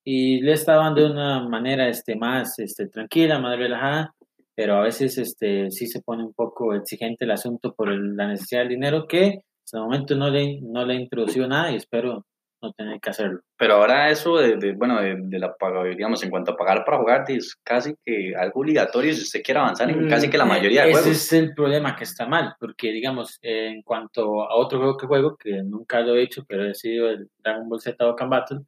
y 0.03 0.41
le 0.41 0.53
está 0.53 0.75
dando 0.75 1.01
de 1.01 1.11
una 1.11 1.47
manera 1.47 1.87
este, 1.87 2.15
más 2.15 2.57
este, 2.59 2.87
tranquila, 2.87 3.39
más 3.39 3.57
relajada, 3.57 4.13
pero 4.55 4.75
a 4.75 4.81
veces 4.81 5.17
este, 5.17 5.71
sí 5.71 5.87
se 5.87 6.01
pone 6.01 6.23
un 6.23 6.33
poco 6.33 6.73
exigente 6.73 7.25
el 7.25 7.31
asunto 7.31 7.73
por 7.73 7.89
la 7.89 8.27
necesidad 8.27 8.61
del 8.61 8.69
dinero 8.69 9.07
que 9.07 9.43
hasta 9.63 9.77
el 9.77 9.83
momento 9.83 10.15
no 10.15 10.29
le, 10.29 10.59
no 10.61 10.85
le 10.85 10.95
introducido 10.95 11.47
nada 11.47 11.71
y 11.71 11.75
espero 11.75 12.25
no 12.61 12.71
tener 12.73 12.99
que 12.99 13.09
hacerlo. 13.09 13.39
Pero 13.57 13.75
ahora 13.75 14.09
eso 14.09 14.37
de, 14.37 14.73
bueno, 14.73 15.01
de, 15.01 15.39
la 15.39 15.55
digamos, 15.95 16.23
en 16.23 16.29
cuanto 16.29 16.51
a 16.51 16.57
pagar 16.57 16.83
para 16.85 16.99
jugar, 16.99 17.25
es 17.27 17.55
casi 17.63 17.95
que 18.05 18.35
algo 18.35 18.61
obligatorio 18.61 19.13
si 19.13 19.21
usted 19.21 19.41
quiere 19.41 19.59
avanzar 19.59 19.89
en 19.89 20.07
casi 20.07 20.29
que 20.29 20.37
la 20.37 20.45
mm, 20.45 20.49
mayoría 20.49 20.85
de 20.85 20.91
juegos. 20.91 21.09
Ese 21.09 21.37
es 21.37 21.43
el 21.43 21.53
problema 21.53 21.95
que 21.95 22.03
está 22.03 22.27
mal, 22.27 22.55
porque 22.59 22.91
digamos, 22.91 23.39
en 23.41 23.81
cuanto 23.81 24.43
a 24.43 24.55
otro 24.55 24.79
juego 24.79 24.97
que 24.97 25.07
juego, 25.07 25.37
que 25.37 25.63
nunca 25.63 26.01
lo 26.01 26.15
he 26.15 26.23
hecho, 26.23 26.43
pero 26.47 26.65
he 26.65 26.73
sido 26.75 27.09
el 27.09 27.29
Dragon 27.39 27.67
Ball 27.67 27.81
Z 27.81 28.03
Dokkan 28.03 28.29
Battle, 28.29 28.59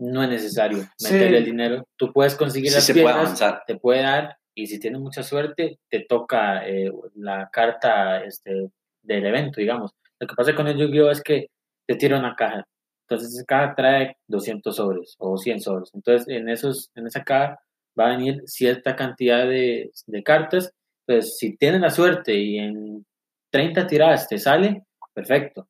no 0.00 0.22
es 0.22 0.28
necesario 0.28 0.84
meterle 1.02 1.38
el 1.38 1.44
dinero. 1.44 1.86
Tú 1.96 2.12
puedes 2.12 2.34
conseguir 2.34 2.72
las 2.72 2.84
se 2.84 2.94
te 3.66 3.76
puede 3.78 4.02
dar, 4.02 4.36
y 4.54 4.66
si 4.66 4.80
tienes 4.80 5.00
mucha 5.00 5.22
suerte, 5.22 5.78
te 5.88 6.06
toca 6.08 6.66
eh, 6.68 6.90
la 7.14 7.48
carta 7.52 8.22
este, 8.24 8.70
del 9.02 9.26
evento, 9.26 9.60
digamos. 9.60 9.92
Lo 10.18 10.26
que 10.26 10.34
pasa 10.34 10.54
con 10.54 10.66
el 10.68 10.76
Yu-Gi-Oh! 10.76 11.10
es 11.10 11.22
que 11.22 11.46
te 11.86 11.94
tira 11.94 12.18
una 12.18 12.34
caja 12.34 12.64
entonces, 13.10 13.44
cada 13.44 13.74
trae 13.74 14.16
200 14.28 14.74
sobres 14.74 15.16
o 15.18 15.36
100 15.36 15.60
sobres. 15.60 15.90
Entonces, 15.94 16.28
en, 16.28 16.48
esos, 16.48 16.90
en 16.94 17.08
esa 17.08 17.24
caja 17.24 17.58
va 17.98 18.06
a 18.06 18.16
venir 18.16 18.42
cierta 18.46 18.94
cantidad 18.94 19.48
de, 19.48 19.90
de 20.06 20.22
cartas. 20.22 20.72
Entonces, 21.06 21.36
si 21.36 21.56
tienen 21.56 21.80
la 21.80 21.90
suerte 21.90 22.34
y 22.34 22.58
en 22.58 23.04
30 23.50 23.88
tiradas 23.88 24.28
te 24.28 24.38
sale, 24.38 24.84
perfecto. 25.12 25.68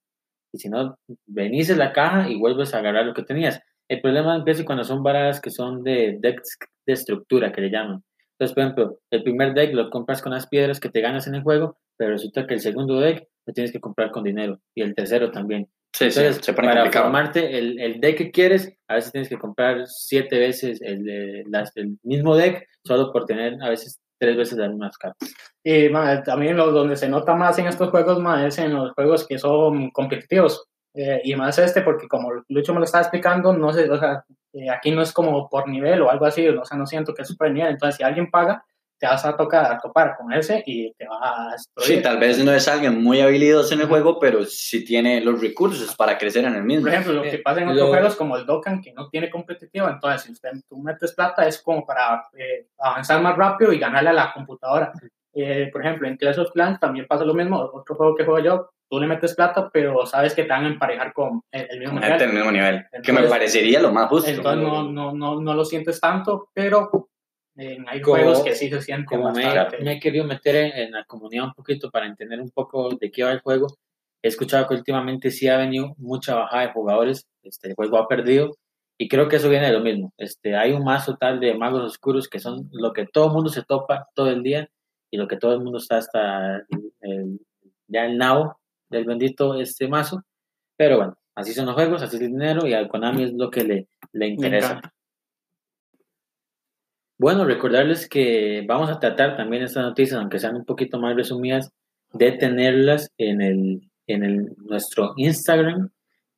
Y 0.53 0.59
si 0.59 0.69
no, 0.69 0.99
venís 1.27 1.71
en 1.71 1.79
la 1.79 1.93
caja 1.93 2.29
y 2.29 2.39
vuelves 2.39 2.75
a 2.75 2.79
agarrar 2.79 3.07
lo 3.07 3.15
que 3.15 3.23
tenías. 3.23 3.59
El 3.91 4.01
problema 4.01 4.37
empieza 4.37 4.65
cuando 4.65 4.85
son 4.85 5.03
barajas 5.03 5.41
que 5.41 5.51
son 5.51 5.83
de 5.83 6.17
decks 6.21 6.57
de 6.87 6.93
estructura, 6.93 7.51
que 7.51 7.61
le 7.61 7.71
llaman. 7.71 8.05
Entonces, 8.39 8.55
por 8.55 8.63
ejemplo, 8.63 8.99
el 9.11 9.23
primer 9.25 9.53
deck 9.53 9.75
lo 9.75 9.91
compras 9.91 10.23
con 10.23 10.33
las 10.33 10.47
piedras 10.47 10.79
que 10.79 10.91
te 10.91 11.01
ganas 11.01 11.27
en 11.27 11.35
el 11.35 11.43
juego, 11.43 11.77
pero 11.97 12.13
resulta 12.13 12.47
que 12.47 12.55
el 12.55 12.61
segundo 12.61 13.01
deck 13.01 13.27
lo 13.47 13.53
tienes 13.53 13.73
que 13.73 13.81
comprar 13.81 14.13
con 14.13 14.23
dinero 14.23 14.61
y 14.77 14.83
el 14.83 14.95
tercero 14.95 15.33
también. 15.33 15.69
Sí, 15.93 16.05
Entonces, 16.05 16.37
sí, 16.37 16.43
se 16.45 16.53
pone 16.53 16.69
para 16.69 16.83
complicado. 16.83 17.05
formarte 17.07 17.59
el, 17.59 17.81
el 17.81 18.01
deck 18.01 18.17
que 18.17 18.31
quieres, 18.31 18.73
a 18.87 18.95
veces 18.95 19.11
tienes 19.11 19.29
que 19.29 19.39
comprar 19.39 19.85
siete 19.89 20.39
veces 20.39 20.81
el, 20.83 21.09
el 21.09 21.99
mismo 22.05 22.37
deck 22.37 22.65
solo 22.85 23.13
por 23.13 23.27
tener 23.27 23.61
a 23.61 23.71
veces 23.71 24.01
tres 24.21 24.37
veces 24.37 24.57
las 24.57 24.71
mismas 24.71 24.97
cartas. 24.99 25.35
Y 25.65 25.89
ma, 25.89 26.23
también 26.23 26.57
lo, 26.57 26.71
donde 26.71 26.95
se 26.95 27.09
nota 27.09 27.35
más 27.35 27.59
en 27.59 27.67
estos 27.67 27.91
juegos 27.91 28.21
ma, 28.21 28.47
es 28.47 28.57
en 28.59 28.73
los 28.73 28.93
juegos 28.93 29.27
que 29.27 29.37
son 29.37 29.91
competitivos. 29.91 30.65
Eh, 30.95 31.21
y 31.25 31.35
más 31.37 31.59
este, 31.59 31.83
porque 31.83 32.09
como 32.09 32.31
Lucho 32.49 32.73
me 32.75 32.81
lo 32.81 32.85
estaba 32.85 33.03
explicando, 33.03 33.53
no 33.53 33.73
sé, 33.73 33.89
o 33.89 33.99
sea, 33.99 34.25
eh, 34.53 34.69
aquí 34.71 34.91
no 34.91 35.03
es 35.03 35.13
como 35.13 35.49
por 35.49 35.69
nivel 35.69 36.03
o 36.03 36.11
algo 36.11 36.27
así, 36.27 36.49
o 36.49 36.65
sea, 36.65 36.77
no 36.77 36.87
siento 36.87 37.15
que 37.15 37.23
es 37.23 37.29
super 37.29 37.53
nivel. 37.53 37.71
Entonces, 37.71 37.97
si 37.97 38.03
alguien 38.03 38.31
paga, 38.31 38.65
te 38.99 39.07
vas 39.07 39.25
a 39.25 39.35
tocar 39.35 39.65
a 39.65 39.79
topar 39.79 40.15
con 40.19 40.31
ese 40.33 40.63
y 40.67 40.93
te 40.93 41.07
va 41.09 41.19
a 41.23 41.53
destruir. 41.53 41.97
Sí, 41.99 42.03
tal 42.03 42.19
vez 42.19 42.45
no 42.45 42.53
es 42.53 42.69
alguien 42.69 43.03
muy 43.03 43.21
habilidoso 43.23 43.73
en 43.73 43.81
el 43.81 43.87
juego, 43.87 44.19
pero 44.21 44.45
sí 44.45 44.85
tiene 44.85 45.23
los 45.23 45.41
recursos 45.41 45.95
para 45.97 46.19
crecer 46.19 46.45
en 46.45 46.55
el 46.57 46.65
mismo. 46.65 46.83
Por 46.83 46.91
ejemplo, 46.93 47.13
lo 47.15 47.23
que 47.23 47.37
Eh, 47.37 47.43
pasa 47.43 47.63
en 47.63 47.69
otros 47.69 47.81
lo- 47.85 47.89
juegos 47.89 48.17
como 48.17 48.37
el 48.37 48.45
Dokkan, 48.45 48.83
que 48.83 48.93
no 48.93 49.09
tiene 49.09 49.31
competitivo, 49.31 49.89
entonces 49.89 50.23
si 50.23 50.33
usted, 50.33 50.51
tú 50.69 50.77
metes 50.83 51.15
plata 51.15 51.47
es 51.47 51.63
como 51.63 51.87
para 51.87 52.25
eh, 52.37 52.67
avanzar 52.79 53.23
más 53.23 53.37
rápido 53.39 53.73
y 53.73 53.79
ganarle 53.79 54.11
a 54.11 54.13
la 54.13 54.33
computadora. 54.35 54.93
Eh, 55.35 55.69
por 55.73 55.81
ejemplo, 55.85 56.09
en 56.09 56.17
Clash 56.17 56.39
of 56.39 56.51
Clans 56.53 56.81
también 56.81 57.07
pasa 57.07 57.25
lo 57.25 57.35
mismo, 57.35 57.59
otro 57.73 57.95
juego 57.95 58.15
que 58.17 58.25
juego 58.25 58.41
yo, 58.41 58.71
tú 58.89 58.99
le 58.99 59.07
metes 59.07 59.35
plata, 59.37 59.71
pero 59.73 60.05
sabes 60.07 60.35
que 60.35 60.43
te 60.43 60.49
van 60.49 60.65
a 60.65 60.69
emparejar 60.69 61.13
con 61.13 61.43
el, 61.53 61.67
el 61.71 61.79
mismo 61.81 62.01
nivel. 62.01 62.33
mismo 62.35 62.51
nivel. 62.51 62.85
que 62.91 63.13
me 63.13 63.21
Entonces- 63.21 63.31
parecería 63.31 63.81
lo 63.81 63.93
más 63.93 64.09
justo. 64.09 64.29
Entonces 64.29 64.63
no, 64.63 64.83
no, 64.91 65.13
no, 65.15 65.41
no 65.41 65.55
lo 65.55 65.65
sientes 65.65 66.01
tanto, 66.01 66.49
pero 66.53 67.09
eh, 67.57 67.79
hay 67.87 68.01
Como- 68.01 68.17
juegos 68.17 68.43
que 68.43 68.55
sí 68.55 68.69
se 68.69 68.81
sienten 68.83 69.05
Como 69.21 69.33
me, 69.33 69.45
me 69.83 69.93
he 69.93 70.01
querido 70.01 70.25
meter 70.25 70.57
en, 70.57 70.73
en 70.87 70.93
la 70.93 71.05
comunidad 71.05 71.45
un 71.45 71.55
poquito 71.55 71.91
para 71.91 72.07
entender 72.07 72.41
un 72.41 72.51
poco 72.51 72.89
de 73.01 73.11
qué 73.11 73.23
va 73.23 73.31
el 73.33 73.41
juego, 73.41 73.69
he 74.23 74.29
escuchado 74.29 74.67
que 74.67 74.75
últimamente 74.75 75.31
sí 75.31 75.47
ha 75.49 75.57
venido 75.59 75.95
mucha 75.97 76.35
bajada 76.35 76.63
de 76.67 76.73
jugadores, 76.73 77.27
este, 77.45 77.69
el 77.69 77.75
juego 77.75 77.99
ha 77.99 78.09
perdido 78.09 78.51
y 78.99 79.09
creo 79.09 79.29
que 79.29 79.37
eso 79.37 79.49
viene 79.49 79.67
de 79.69 79.73
lo 79.73 79.81
mismo. 79.81 80.13
Este, 80.19 80.57
hay 80.57 80.73
un 80.73 80.85
mazo 80.85 81.17
tal 81.17 81.39
de 81.41 81.55
magos 81.55 81.83
oscuros 81.85 82.29
que 82.29 82.39
son 82.41 82.69
lo 82.73 82.93
que 82.93 83.07
todo 83.07 83.29
el 83.29 83.33
mundo 83.33 83.49
se 83.51 83.63
topa 83.63 84.09
todo 84.15 84.29
el 84.31 84.43
día 84.43 84.69
y 85.11 85.17
lo 85.17 85.27
que 85.29 85.37
todo 85.37 85.55
el 85.55 85.61
mundo 85.61 85.79
está 85.79 85.99
hasta 85.99 86.65
el- 87.01 87.41
ya 87.89 88.07
el 88.07 88.17
nabo 88.19 88.59
del 88.89 89.05
bendito 89.05 89.61
este 89.61 89.89
mazo. 89.89 90.23
Pero 90.77 90.97
bueno, 90.97 91.19
así 91.35 91.53
son 91.53 91.67
los 91.67 91.75
juegos, 91.75 92.03
así 92.03 92.17
es 92.17 92.23
el 92.23 92.29
dinero 92.29 92.67
y 92.67 92.75
al 92.75 92.89
Konami 92.89 93.25
es 93.25 93.33
lo 93.33 93.51
que 93.51 93.65
le, 93.65 93.89
le 94.13 94.29
interesa. 94.29 94.81
Bueno, 97.19 97.45
recordarles 97.45 98.09
que 98.09 98.65
vamos 98.67 98.89
a 98.89 98.99
tratar 98.99 99.37
también 99.37 99.63
estas 99.63 99.85
noticias, 99.85 100.19
aunque 100.19 100.39
sean 100.39 100.57
un 100.57 100.65
poquito 100.65 100.99
más 100.99 101.15
resumidas, 101.15 101.71
de 102.13 102.33
tenerlas 102.33 103.11
en, 103.19 103.43
el, 103.43 103.91
en 104.07 104.25
el, 104.25 104.57
nuestro 104.57 105.13
Instagram. 105.17 105.91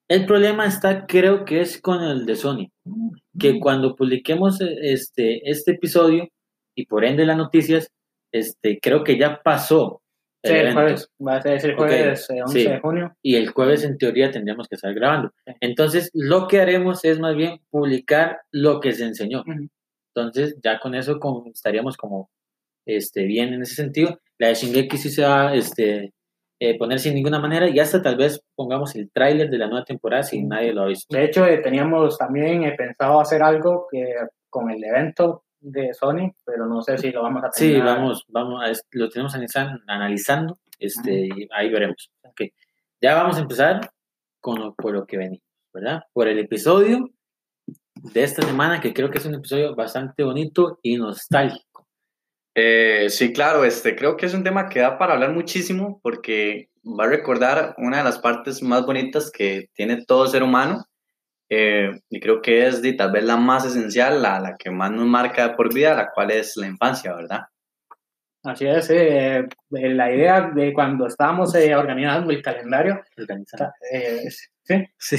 El 0.08 0.26
problema 0.26 0.66
está, 0.66 1.06
creo 1.06 1.44
que 1.44 1.60
es 1.60 1.80
con 1.80 2.02
el 2.02 2.26
de 2.26 2.34
Sony, 2.34 2.72
que 3.38 3.60
cuando 3.60 3.94
publiquemos 3.94 4.60
este, 4.60 5.48
este 5.48 5.72
episodio 5.72 6.28
y 6.74 6.86
por 6.86 7.04
ende 7.04 7.24
las 7.24 7.36
noticias, 7.36 7.88
este, 8.32 8.78
creo 8.80 9.04
que 9.04 9.18
ya 9.18 9.40
pasó 9.42 10.02
el 10.42 10.50
Sí, 10.50 10.56
el 10.56 10.72
jueves, 10.72 11.10
va 11.24 11.36
a 11.36 11.42
ser 11.42 11.70
el 11.70 11.76
jueves 11.76 12.30
eh, 12.30 12.42
11 12.42 12.58
sí. 12.58 12.68
de 12.68 12.80
junio. 12.80 13.16
y 13.22 13.36
el 13.36 13.50
jueves 13.50 13.84
en 13.84 13.96
teoría 13.96 14.30
tendríamos 14.30 14.66
que 14.68 14.74
estar 14.74 14.92
grabando. 14.92 15.32
Entonces, 15.60 16.10
lo 16.14 16.48
que 16.48 16.60
haremos 16.60 17.04
es 17.04 17.20
más 17.20 17.36
bien 17.36 17.60
publicar 17.70 18.40
lo 18.50 18.80
que 18.80 18.92
se 18.92 19.04
enseñó. 19.04 19.44
Entonces, 20.14 20.56
ya 20.62 20.80
con 20.80 20.94
eso 20.94 21.20
estaríamos 21.52 21.96
como 21.96 22.28
este, 22.86 23.24
bien 23.24 23.54
en 23.54 23.62
ese 23.62 23.76
sentido. 23.76 24.18
La 24.38 24.48
de 24.48 24.54
Shingeki 24.54 24.98
sí 24.98 25.10
se 25.10 25.22
va 25.22 25.50
a 25.50 25.54
este, 25.54 26.12
eh, 26.60 26.78
poner 26.78 26.98
sin 26.98 27.14
ninguna 27.14 27.40
manera 27.40 27.68
y 27.68 27.78
hasta 27.78 28.02
tal 28.02 28.16
vez 28.16 28.40
pongamos 28.54 28.94
el 28.94 29.10
tráiler 29.10 29.50
de 29.50 29.58
la 29.58 29.68
nueva 29.68 29.84
temporada 29.84 30.22
si 30.22 30.42
nadie 30.42 30.72
lo 30.72 30.82
ha 30.82 30.86
visto. 30.86 31.16
De 31.16 31.24
hecho, 31.24 31.46
eh, 31.46 31.58
teníamos 31.58 32.18
también 32.18 32.64
eh, 32.64 32.74
pensado 32.76 33.20
hacer 33.20 33.42
algo 33.42 33.86
que, 33.90 34.14
con 34.48 34.70
el 34.70 34.82
evento 34.84 35.44
de 35.62 35.94
Sony, 35.94 36.32
pero 36.44 36.66
no 36.66 36.82
sé 36.82 36.98
si 36.98 37.10
lo 37.10 37.22
vamos 37.22 37.44
a 37.44 37.50
Sí, 37.52 37.68
tener. 37.68 37.84
vamos, 37.84 38.24
vamos, 38.28 38.62
a, 38.64 38.72
lo 38.92 39.08
tenemos 39.08 39.34
analizando, 39.34 39.80
analizando 39.86 40.58
este, 40.78 41.26
y 41.26 41.48
ahí 41.52 41.70
veremos. 41.70 42.10
Ok. 42.22 42.42
Ya 43.00 43.14
vamos 43.14 43.36
a 43.36 43.40
empezar 43.40 43.90
con 44.40 44.58
lo, 44.58 44.74
por 44.74 44.92
lo 44.92 45.06
que 45.06 45.16
venimos, 45.16 45.44
¿verdad? 45.72 46.02
Por 46.12 46.28
el 46.28 46.38
episodio 46.38 47.08
de 47.94 48.22
esta 48.22 48.42
semana, 48.42 48.80
que 48.80 48.92
creo 48.92 49.10
que 49.10 49.18
es 49.18 49.26
un 49.26 49.34
episodio 49.34 49.74
bastante 49.74 50.24
bonito 50.24 50.78
y 50.82 50.96
nostálgico. 50.96 51.86
Eh, 52.54 53.06
sí, 53.08 53.32
claro, 53.32 53.64
este, 53.64 53.96
creo 53.96 54.16
que 54.16 54.26
es 54.26 54.34
un 54.34 54.44
tema 54.44 54.68
que 54.68 54.80
da 54.80 54.98
para 54.98 55.14
hablar 55.14 55.32
muchísimo 55.32 56.00
porque 56.02 56.68
va 56.84 57.04
a 57.04 57.08
recordar 57.08 57.74
una 57.78 57.98
de 57.98 58.04
las 58.04 58.18
partes 58.18 58.62
más 58.62 58.84
bonitas 58.84 59.30
que 59.30 59.70
tiene 59.74 60.04
todo 60.04 60.26
ser 60.26 60.42
humano 60.42 60.84
eh, 61.54 61.90
y 62.08 62.18
creo 62.20 62.40
que 62.40 62.66
es 62.66 62.80
de, 62.82 62.94
tal 62.94 63.12
vez 63.12 63.24
la 63.24 63.36
más 63.36 63.64
esencial, 63.66 64.22
la, 64.22 64.40
la 64.40 64.56
que 64.56 64.70
más 64.70 64.90
nos 64.90 65.06
marca 65.06 65.54
por 65.54 65.72
vida, 65.72 65.94
la 65.94 66.10
cual 66.10 66.30
es 66.30 66.56
la 66.56 66.66
infancia, 66.66 67.14
¿verdad? 67.14 67.40
Así 68.44 68.66
es, 68.66 68.90
eh, 68.90 69.38
eh, 69.38 69.88
la 69.94 70.12
idea 70.12 70.50
de 70.52 70.72
cuando 70.72 71.06
estábamos 71.06 71.54
eh, 71.54 71.76
organizando 71.76 72.32
el 72.32 72.42
calendario, 72.42 73.00
Organizado. 73.16 73.70
eh, 73.92 74.28
sí, 74.30 74.76
Sí. 74.98 75.16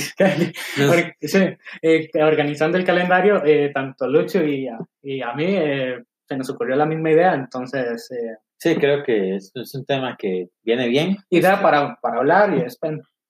Sí, 1.21 1.39
eh, 1.81 2.09
organizando 2.21 2.77
el 2.77 2.83
calendario, 2.83 3.41
eh, 3.45 3.71
tanto 3.73 4.07
Lucho 4.07 4.43
y 4.43 4.67
a, 4.67 4.77
y 5.01 5.21
a 5.21 5.33
mí 5.33 5.45
eh, 5.47 6.03
se 6.27 6.35
nos 6.37 6.49
ocurrió 6.49 6.75
la 6.75 6.85
misma 6.85 7.11
idea, 7.11 7.33
entonces, 7.33 8.09
eh, 8.11 8.37
Sí, 8.57 8.75
creo 8.75 9.03
que 9.03 9.35
es, 9.35 9.51
es 9.55 9.73
un 9.75 9.85
tema 9.85 10.15
que 10.17 10.47
viene 10.63 10.87
bien. 10.87 11.17
idea 11.29 11.61
para, 11.61 11.97
para 12.01 12.17
hablar 12.19 12.53
y 12.57 12.61
es 12.61 12.77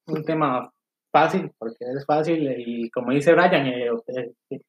un 0.07 0.23
tema 0.25 0.71
fácil, 1.13 1.49
porque 1.57 1.85
es 1.95 2.05
fácil 2.05 2.53
y 2.57 2.89
como 2.89 3.11
dice 3.11 3.31
Brian, 3.33 3.67
eh, 3.67 3.87
eh, 4.49 4.59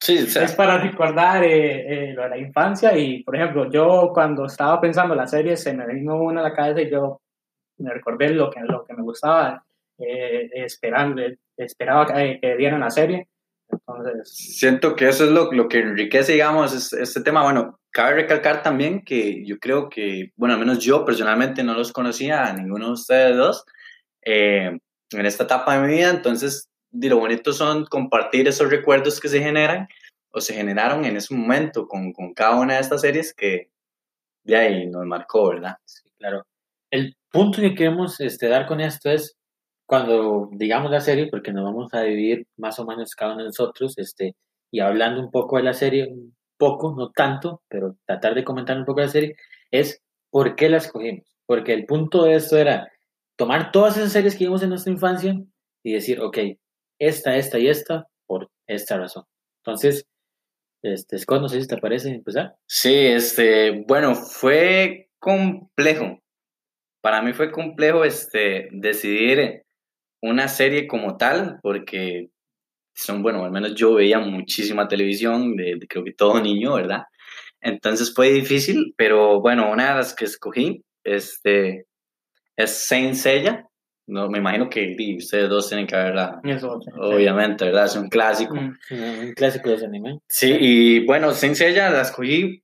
Sí, 0.00 0.18
o 0.18 0.26
sea, 0.26 0.44
es 0.44 0.52
para 0.54 0.78
recordar 0.78 1.42
eh, 1.44 2.10
eh, 2.10 2.12
lo 2.14 2.22
de 2.24 2.28
la 2.28 2.38
infancia 2.38 2.96
y, 2.96 3.22
por 3.22 3.34
ejemplo, 3.36 3.70
yo 3.70 4.10
cuando 4.12 4.44
estaba 4.46 4.80
pensando 4.80 5.14
en 5.14 5.18
la 5.20 5.26
serie 5.26 5.56
se 5.56 5.72
me 5.72 5.86
vino 5.86 6.16
una 6.20 6.40
a 6.40 6.44
la 6.44 6.52
cabeza 6.54 6.82
y 6.82 6.90
yo 6.90 7.20
me 7.78 7.92
recordé 7.94 8.30
lo 8.30 8.50
que, 8.50 8.60
lo 8.60 8.84
que 8.84 8.94
me 8.94 9.02
gustaba, 9.02 9.64
eh, 9.98 10.50
esperando, 10.52 11.22
esperaba 11.56 12.06
que, 12.06 12.38
que 12.40 12.56
dieran 12.56 12.80
la 12.80 12.90
serie. 12.90 13.28
Entonces, 13.70 14.28
Siento 14.58 14.94
que 14.94 15.08
eso 15.08 15.24
es 15.24 15.30
lo, 15.30 15.50
lo 15.50 15.66
que 15.68 15.78
enriquece, 15.80 16.34
digamos, 16.34 16.74
es- 16.74 16.92
este 16.92 17.22
tema. 17.22 17.42
Bueno, 17.42 17.80
cabe 17.90 18.16
recalcar 18.16 18.62
también 18.62 19.02
que 19.02 19.44
yo 19.46 19.58
creo 19.58 19.88
que, 19.88 20.30
bueno, 20.36 20.54
al 20.54 20.60
menos 20.60 20.78
yo 20.84 21.04
personalmente 21.06 21.64
no 21.64 21.74
los 21.74 21.92
conocía 21.92 22.44
a 22.44 22.52
ninguno 22.52 22.86
de 22.88 22.92
ustedes 22.92 23.36
dos 23.36 23.64
eh, 24.22 24.78
en 25.12 25.26
esta 25.26 25.44
etapa 25.44 25.76
de 25.76 25.86
mi 25.86 25.94
vida, 25.94 26.10
entonces, 26.10 26.68
lo 26.92 27.18
bonito 27.18 27.52
son 27.52 27.84
compartir 27.86 28.48
esos 28.48 28.70
recuerdos 28.70 29.20
que 29.20 29.28
se 29.28 29.40
generan 29.40 29.88
o 30.30 30.40
se 30.40 30.54
generaron 30.54 31.04
en 31.04 31.16
ese 31.16 31.34
momento 31.34 31.86
con, 31.86 32.12
con 32.12 32.34
cada 32.34 32.56
una 32.56 32.74
de 32.74 32.80
estas 32.80 33.00
series 33.00 33.34
que 33.34 33.70
de 34.44 34.56
ahí 34.56 34.86
nos 34.86 35.04
marcó, 35.06 35.48
¿verdad? 35.48 35.76
Sí, 35.84 36.08
claro. 36.18 36.44
El 36.90 37.16
punto 37.30 37.60
que 37.60 37.74
queremos 37.74 38.20
este, 38.20 38.48
dar 38.48 38.66
con 38.66 38.80
esto 38.80 39.10
es 39.10 39.36
cuando 39.86 40.48
digamos 40.52 40.90
la 40.90 41.00
serie, 41.00 41.28
porque 41.30 41.52
nos 41.52 41.64
vamos 41.64 41.94
a 41.94 42.02
dividir 42.02 42.46
más 42.56 42.78
o 42.78 42.86
menos 42.86 43.14
cada 43.14 43.32
uno 43.32 43.42
de 43.42 43.48
nosotros, 43.48 43.96
este, 43.98 44.34
y 44.70 44.80
hablando 44.80 45.20
un 45.20 45.30
poco 45.30 45.56
de 45.56 45.62
la 45.62 45.74
serie, 45.74 46.08
un 46.08 46.36
poco, 46.58 46.94
no 46.96 47.10
tanto, 47.10 47.62
pero 47.68 47.96
tratar 48.04 48.34
de 48.34 48.44
comentar 48.44 48.76
un 48.76 48.84
poco 48.84 49.00
la 49.00 49.08
serie, 49.08 49.36
es 49.70 50.02
por 50.30 50.56
qué 50.56 50.68
la 50.68 50.78
escogimos. 50.78 51.24
Porque 51.46 51.72
el 51.72 51.86
punto 51.86 52.24
de 52.24 52.34
esto 52.34 52.56
era 52.56 52.90
tomar 53.36 53.70
todas 53.70 53.96
esas 53.96 54.12
series 54.12 54.36
que 54.36 54.44
vimos 54.44 54.62
en 54.62 54.70
nuestra 54.70 54.92
infancia 54.92 55.34
y 55.84 55.92
decir, 55.92 56.20
ok, 56.20 56.38
esta, 56.98 57.36
esta 57.36 57.58
y 57.58 57.68
esta, 57.68 58.06
por 58.26 58.50
esta 58.66 58.98
razón. 58.98 59.24
Entonces, 59.64 60.06
este, 60.82 61.18
Scott, 61.18 61.42
no 61.42 61.48
sé 61.48 61.60
si 61.60 61.68
te 61.68 61.78
parece 61.78 62.10
empezar. 62.10 62.54
Sí, 62.66 62.94
este, 62.94 63.84
bueno, 63.86 64.14
fue 64.14 65.10
complejo. 65.18 66.20
Para 67.02 67.22
mí 67.22 67.32
fue 67.32 67.52
complejo 67.52 68.04
este, 68.04 68.68
decidir 68.72 69.62
una 70.22 70.48
serie 70.48 70.86
como 70.86 71.16
tal, 71.16 71.58
porque 71.62 72.30
son, 72.94 73.22
bueno, 73.22 73.44
al 73.44 73.50
menos 73.50 73.74
yo 73.74 73.94
veía 73.94 74.18
muchísima 74.18 74.88
televisión, 74.88 75.56
de, 75.56 75.78
creo 75.88 76.04
que 76.04 76.14
todo 76.14 76.40
niño, 76.40 76.74
¿verdad? 76.74 77.02
Entonces 77.60 78.12
fue 78.14 78.30
difícil, 78.30 78.94
pero 78.96 79.40
bueno, 79.40 79.70
una 79.70 79.90
de 79.90 79.94
las 79.96 80.14
que 80.14 80.24
escogí 80.24 80.82
este, 81.04 81.86
es 82.56 82.86
Saint 82.86 83.14
Seiya. 83.14 83.68
No, 84.08 84.28
me 84.28 84.38
imagino 84.38 84.70
que 84.70 84.96
ustedes 85.18 85.48
dos 85.48 85.68
tienen 85.68 85.86
que 85.86 85.96
verla, 85.96 86.40
eso. 86.44 86.80
sí. 86.80 86.90
obviamente, 86.96 87.64
¿verdad? 87.64 87.86
Es 87.86 87.96
un 87.96 88.08
clásico. 88.08 88.54
Mm. 88.54 88.78
Un 88.90 89.32
clásico 89.34 89.68
de 89.68 89.74
ese 89.74 89.86
anime. 89.86 90.20
Sí, 90.28 90.56
y 90.58 91.04
bueno, 91.04 91.32
Saint 91.32 91.56
Seiya 91.56 91.90
la 91.90 92.02
escogí 92.02 92.62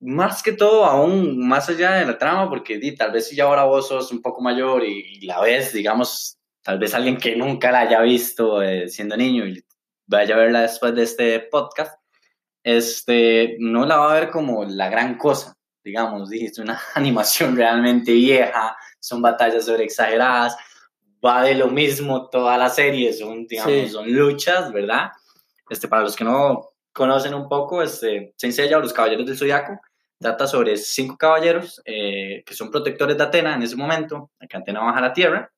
más 0.00 0.42
que 0.42 0.52
todo, 0.52 0.84
aún 0.84 1.46
más 1.46 1.68
allá 1.68 1.92
de 1.92 2.06
la 2.06 2.18
trama, 2.18 2.48
porque 2.48 2.78
di, 2.78 2.96
tal 2.96 3.12
vez 3.12 3.28
si 3.28 3.36
ya 3.36 3.44
ahora 3.44 3.64
vos 3.64 3.86
sos 3.86 4.10
un 4.10 4.20
poco 4.20 4.40
mayor 4.40 4.84
y, 4.84 5.18
y 5.18 5.26
la 5.26 5.40
ves, 5.40 5.72
digamos, 5.72 6.38
tal 6.62 6.78
vez 6.78 6.94
alguien 6.94 7.16
que 7.16 7.36
nunca 7.36 7.70
la 7.70 7.80
haya 7.80 8.00
visto 8.00 8.62
eh, 8.62 8.88
siendo 8.88 9.16
niño 9.16 9.46
y 9.46 9.64
vaya 10.06 10.34
a 10.34 10.38
verla 10.38 10.62
después 10.62 10.94
de 10.94 11.02
este 11.02 11.40
podcast, 11.40 12.00
este, 12.62 13.56
no 13.58 13.84
la 13.86 13.96
va 13.96 14.10
a 14.10 14.20
ver 14.20 14.30
como 14.30 14.64
la 14.64 14.88
gran 14.88 15.16
cosa, 15.18 15.54
digamos, 15.84 16.32
es 16.32 16.58
una 16.58 16.80
animación 16.94 17.56
realmente 17.56 18.12
vieja, 18.12 18.76
son 19.02 19.20
batallas 19.20 19.66
sobre 19.66 19.84
exageradas, 19.84 20.56
va 21.24 21.42
de 21.42 21.54
lo 21.56 21.68
mismo 21.68 22.28
toda 22.30 22.56
la 22.56 22.68
serie, 22.68 23.12
son, 23.12 23.46
digamos, 23.46 23.72
Sí. 23.72 23.88
son 23.88 24.12
luchas, 24.12 24.72
¿verdad? 24.72 25.10
Este, 25.68 25.88
para 25.88 26.02
los 26.02 26.14
que 26.14 26.24
no 26.24 26.70
conocen 26.92 27.34
un 27.34 27.48
poco, 27.48 27.82
este, 27.82 28.32
Saint 28.36 28.54
Seiya 28.54 28.78
o 28.78 28.80
los 28.80 28.92
Caballeros 28.92 29.26
del 29.26 29.36
Zodiaco, 29.36 29.80
trata 30.20 30.46
sobre 30.46 30.76
cinco 30.76 31.16
caballeros 31.16 31.82
eh, 31.84 32.44
que 32.46 32.54
son 32.54 32.70
protectores 32.70 33.16
de 33.16 33.24
Atena 33.24 33.54
en 33.54 33.62
ese 33.62 33.74
momento, 33.76 34.30
que 34.48 34.56
Atena 34.56 34.80
baja 34.80 34.98
a 34.98 35.02
la 35.02 35.12
Tierra, 35.12 35.50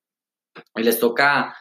y 0.75 0.81
les 0.83 0.99
toca, 0.99 1.55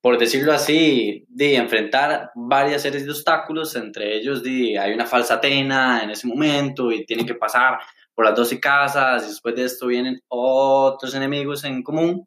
por 0.00 0.18
decirlo 0.18 0.52
así, 0.52 1.24
de 1.28 1.56
enfrentar 1.56 2.30
varias 2.34 2.82
series 2.82 3.04
de 3.06 3.10
obstáculos, 3.10 3.74
entre 3.74 4.14
ellos 4.16 4.42
de, 4.42 4.78
hay 4.78 4.92
una 4.92 5.06
falsa 5.06 5.34
Atena 5.34 6.02
en 6.04 6.10
ese 6.10 6.28
momento 6.28 6.92
y 6.92 7.04
tienen 7.04 7.26
que 7.26 7.34
pasar 7.34 7.78
por 8.14 8.24
las 8.24 8.34
12 8.34 8.60
casas 8.60 9.24
y 9.24 9.28
después 9.28 9.54
de 9.54 9.64
esto 9.64 9.86
vienen 9.86 10.20
otros 10.28 11.14
enemigos 11.14 11.64
en 11.64 11.82
común. 11.82 12.26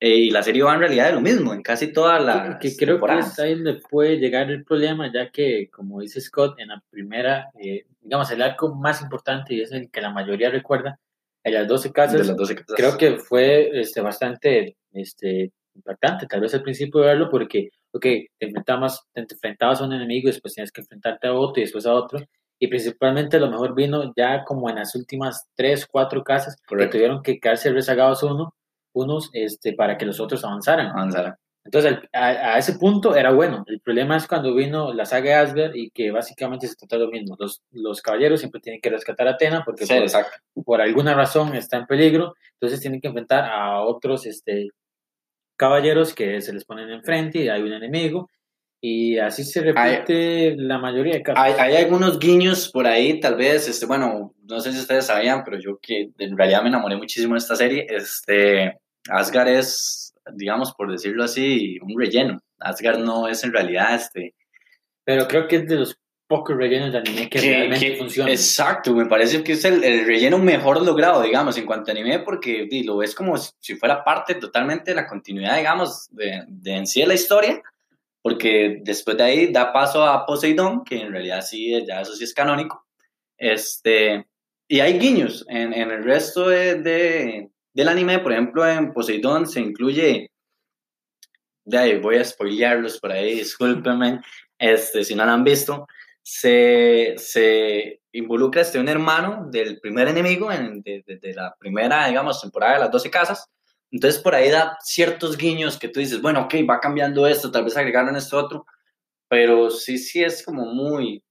eh, 0.00 0.14
y 0.16 0.30
la 0.30 0.44
serie 0.44 0.62
va 0.62 0.74
en 0.74 0.80
realidad 0.80 1.06
de 1.06 1.14
lo 1.14 1.20
mismo, 1.20 1.52
en 1.52 1.60
casi 1.60 1.92
todas 1.92 2.24
las 2.24 2.58
que 2.60 2.76
creo 2.76 3.00
que 3.00 3.18
es 3.18 3.36
ahí 3.40 3.56
donde 3.56 3.80
puede 3.90 4.16
llegar 4.18 4.48
el 4.48 4.64
problema, 4.64 5.12
ya 5.12 5.30
que, 5.30 5.68
como 5.70 6.00
dice 6.00 6.20
Scott, 6.20 6.54
en 6.60 6.68
la 6.68 6.80
primera, 6.88 7.50
eh, 7.60 7.84
digamos, 8.00 8.30
el 8.30 8.42
arco 8.42 8.72
más 8.76 9.02
importante 9.02 9.54
y 9.54 9.62
es 9.62 9.72
el 9.72 9.90
que 9.90 10.00
la 10.00 10.10
mayoría 10.10 10.50
recuerda, 10.50 11.00
en 11.42 11.54
las 11.54 11.66
12 11.66 11.92
casas, 11.92 12.20
de 12.20 12.24
las 12.28 12.36
12 12.36 12.54
casas. 12.54 12.76
creo 12.76 12.96
que 12.96 13.16
fue 13.16 13.80
este, 13.80 14.00
bastante 14.00 14.76
este, 14.92 15.52
impactante, 15.74 16.26
tal 16.26 16.42
vez 16.42 16.54
al 16.54 16.62
principio 16.62 17.00
de 17.00 17.08
verlo, 17.08 17.28
porque, 17.28 17.70
ok, 17.90 18.02
te 18.02 18.28
enfrentabas, 18.38 19.02
te 19.12 19.22
enfrentabas 19.22 19.80
a 19.80 19.84
un 19.84 19.94
enemigo 19.94 20.28
después 20.28 20.54
tienes 20.54 20.70
que 20.70 20.82
enfrentarte 20.82 21.26
a 21.26 21.34
otro 21.34 21.60
y 21.60 21.64
después 21.64 21.86
a 21.86 21.94
otro, 21.94 22.20
y 22.58 22.68
principalmente 22.68 23.36
a 23.36 23.40
lo 23.40 23.50
mejor 23.50 23.74
vino 23.74 24.12
ya 24.16 24.44
como 24.44 24.68
en 24.68 24.76
las 24.76 24.94
últimas 24.94 25.46
3, 25.54 25.86
4 25.86 26.24
casas, 26.24 26.56
que 26.56 26.66
Correcto. 26.66 26.96
tuvieron 26.96 27.22
que 27.22 27.38
quedarse 27.38 27.72
rezagados 27.72 28.22
uno, 28.22 28.54
unos 28.92 29.30
este, 29.32 29.74
para 29.74 29.96
que 29.96 30.06
los 30.06 30.20
otros 30.20 30.44
avanzaran. 30.44 30.88
Avanzar. 30.88 31.38
Entonces, 31.64 31.98
a, 32.14 32.28
a 32.54 32.58
ese 32.58 32.78
punto 32.78 33.14
era 33.14 33.30
bueno. 33.30 33.62
El 33.66 33.80
problema 33.80 34.16
es 34.16 34.26
cuando 34.26 34.54
vino 34.54 34.94
la 34.94 35.04
saga 35.04 35.28
de 35.28 35.34
Asgard 35.34 35.74
y 35.74 35.90
que 35.90 36.10
básicamente 36.10 36.66
se 36.66 36.76
trata 36.76 36.96
de 36.96 37.04
lo 37.04 37.10
mismo. 37.10 37.36
Los, 37.38 37.62
los 37.72 38.00
caballeros 38.00 38.40
siempre 38.40 38.60
tienen 38.60 38.80
que 38.80 38.88
rescatar 38.88 39.28
a 39.28 39.32
Atena 39.32 39.62
porque 39.64 39.84
Sí, 39.84 39.94
por, 40.54 40.64
por 40.64 40.80
alguna 40.80 41.12
razón 41.14 41.54
está 41.54 41.76
en 41.76 41.86
peligro. 41.86 42.34
Entonces 42.54 42.80
tienen 42.80 43.02
que 43.02 43.08
enfrentar 43.08 43.44
a 43.44 43.82
otros 43.82 44.24
este, 44.24 44.70
caballeros 45.56 46.14
que 46.14 46.40
se 46.40 46.54
les 46.54 46.64
ponen 46.64 46.88
enfrente 46.90 47.40
y 47.40 47.48
hay 47.50 47.60
un 47.60 47.72
enemigo. 47.74 48.30
Y 48.80 49.18
así 49.18 49.42
se 49.42 49.60
repite 49.60 50.54
la 50.56 50.78
mayoría 50.78 51.14
de 51.14 51.22
casos. 51.22 51.42
Hay, 51.42 51.54
hay 51.58 51.82
algunos 51.82 52.18
guiños 52.18 52.70
por 52.70 52.86
ahí, 52.86 53.18
tal 53.18 53.34
vez, 53.34 53.68
este, 53.68 53.86
bueno, 53.86 54.34
no 54.44 54.60
sé 54.60 54.72
si 54.72 54.78
ustedes 54.78 55.06
sabían, 55.06 55.42
pero 55.44 55.58
yo 55.58 55.78
que 55.82 56.10
en 56.18 56.36
realidad 56.36 56.62
me 56.62 56.68
enamoré 56.68 56.96
muchísimo 56.96 57.34
de 57.34 57.38
esta 57.38 57.56
serie, 57.56 57.86
este, 57.88 58.78
Asgard 59.08 59.48
es, 59.48 60.14
digamos, 60.32 60.72
por 60.74 60.90
decirlo 60.92 61.24
así, 61.24 61.78
un 61.82 61.98
relleno. 61.98 62.40
Asgard 62.60 62.98
no 62.98 63.26
es 63.26 63.42
en 63.42 63.52
realidad, 63.52 63.94
este, 63.94 64.34
Pero 65.04 65.26
creo 65.26 65.48
que 65.48 65.56
es 65.56 65.66
de 65.66 65.76
los 65.76 65.98
pocos 66.28 66.56
rellenos 66.56 66.92
de 66.92 66.98
anime 66.98 67.28
que, 67.28 67.40
realmente 67.40 67.96
funcionan. 67.96 68.30
Exacto, 68.30 68.94
me 68.94 69.06
parece 69.06 69.42
que 69.42 69.52
es 69.52 69.64
el, 69.64 69.82
el 69.82 70.06
relleno 70.06 70.38
mejor 70.38 70.84
logrado, 70.84 71.22
digamos, 71.22 71.56
en 71.56 71.66
cuanto 71.66 71.90
a 71.90 71.94
anime, 71.94 72.20
porque 72.20 72.68
lo 72.84 72.98
ves 72.98 73.14
como 73.14 73.36
si 73.36 73.74
fuera 73.74 74.04
parte 74.04 74.34
totalmente 74.34 74.90
de 74.90 74.96
la 74.96 75.06
continuidad, 75.06 75.56
digamos, 75.56 76.08
de, 76.12 76.44
de 76.46 76.76
en 76.76 76.86
sí 76.86 77.00
de 77.00 77.06
la 77.06 77.14
historia, 77.14 77.60
porque 78.28 78.80
después 78.82 79.16
de 79.16 79.22
ahí 79.24 79.52
da 79.52 79.72
paso 79.72 80.04
a 80.04 80.26
Poseidón, 80.26 80.84
que 80.84 81.00
en 81.00 81.12
realidad 81.12 81.40
sí, 81.40 81.82
ya 81.86 82.02
eso 82.02 82.14
sí 82.14 82.24
es 82.24 82.34
canónico, 82.34 82.84
este, 83.38 84.26
y 84.68 84.80
hay 84.80 84.98
guiños 84.98 85.46
en, 85.48 85.72
en 85.72 85.90
el 85.90 86.04
resto 86.04 86.48
de, 86.48 86.74
de- 86.82 87.50
del 87.72 87.88
anime, 87.88 88.18
por 88.18 88.32
ejemplo, 88.32 88.68
en 88.68 88.92
Poseidón 88.92 89.46
se 89.46 89.60
incluye, 89.60 90.30
de 91.64 91.78
ahí 91.78 91.98
voy 91.98 92.16
a 92.16 92.24
spoilearlos 92.24 92.98
por 93.00 93.12
ahí, 93.12 93.36
discúlpenme, 93.36 94.20
este, 94.58 95.04
si 95.04 95.14
no 95.14 95.24
lo 95.24 95.32
han 95.32 95.44
visto, 95.44 95.86
se, 96.22 97.14
se 97.16 98.00
involucra 98.12 98.60
este 98.62 98.78
un 98.78 98.88
hermano 98.88 99.46
del 99.50 99.80
primer 99.80 100.08
enemigo 100.08 100.52
en, 100.52 100.82
de, 100.82 101.02
de- 101.06 101.16
de 101.18 101.32
la 101.34 101.54
primera, 101.58 102.06
digamos, 102.08 102.40
temporada 102.42 102.74
de 102.74 102.80
las 102.80 102.90
12 102.90 103.10
casas. 103.10 103.48
Entonces 103.90 104.20
por 104.20 104.34
ahí 104.34 104.50
da 104.50 104.76
ciertos 104.82 105.36
guiños 105.36 105.78
que 105.78 105.88
tú 105.88 106.00
dices, 106.00 106.20
bueno, 106.20 106.42
ok, 106.42 106.54
va 106.68 106.80
cambiando 106.80 107.26
esto, 107.26 107.50
tal 107.50 107.64
vez 107.64 107.76
agregaron 107.76 108.16
esto 108.16 108.36
otro, 108.36 108.66
pero 109.28 109.70
sí, 109.70 109.98
sí 109.98 110.22
es 110.22 110.44
como 110.44 110.66
muy, 110.66 111.22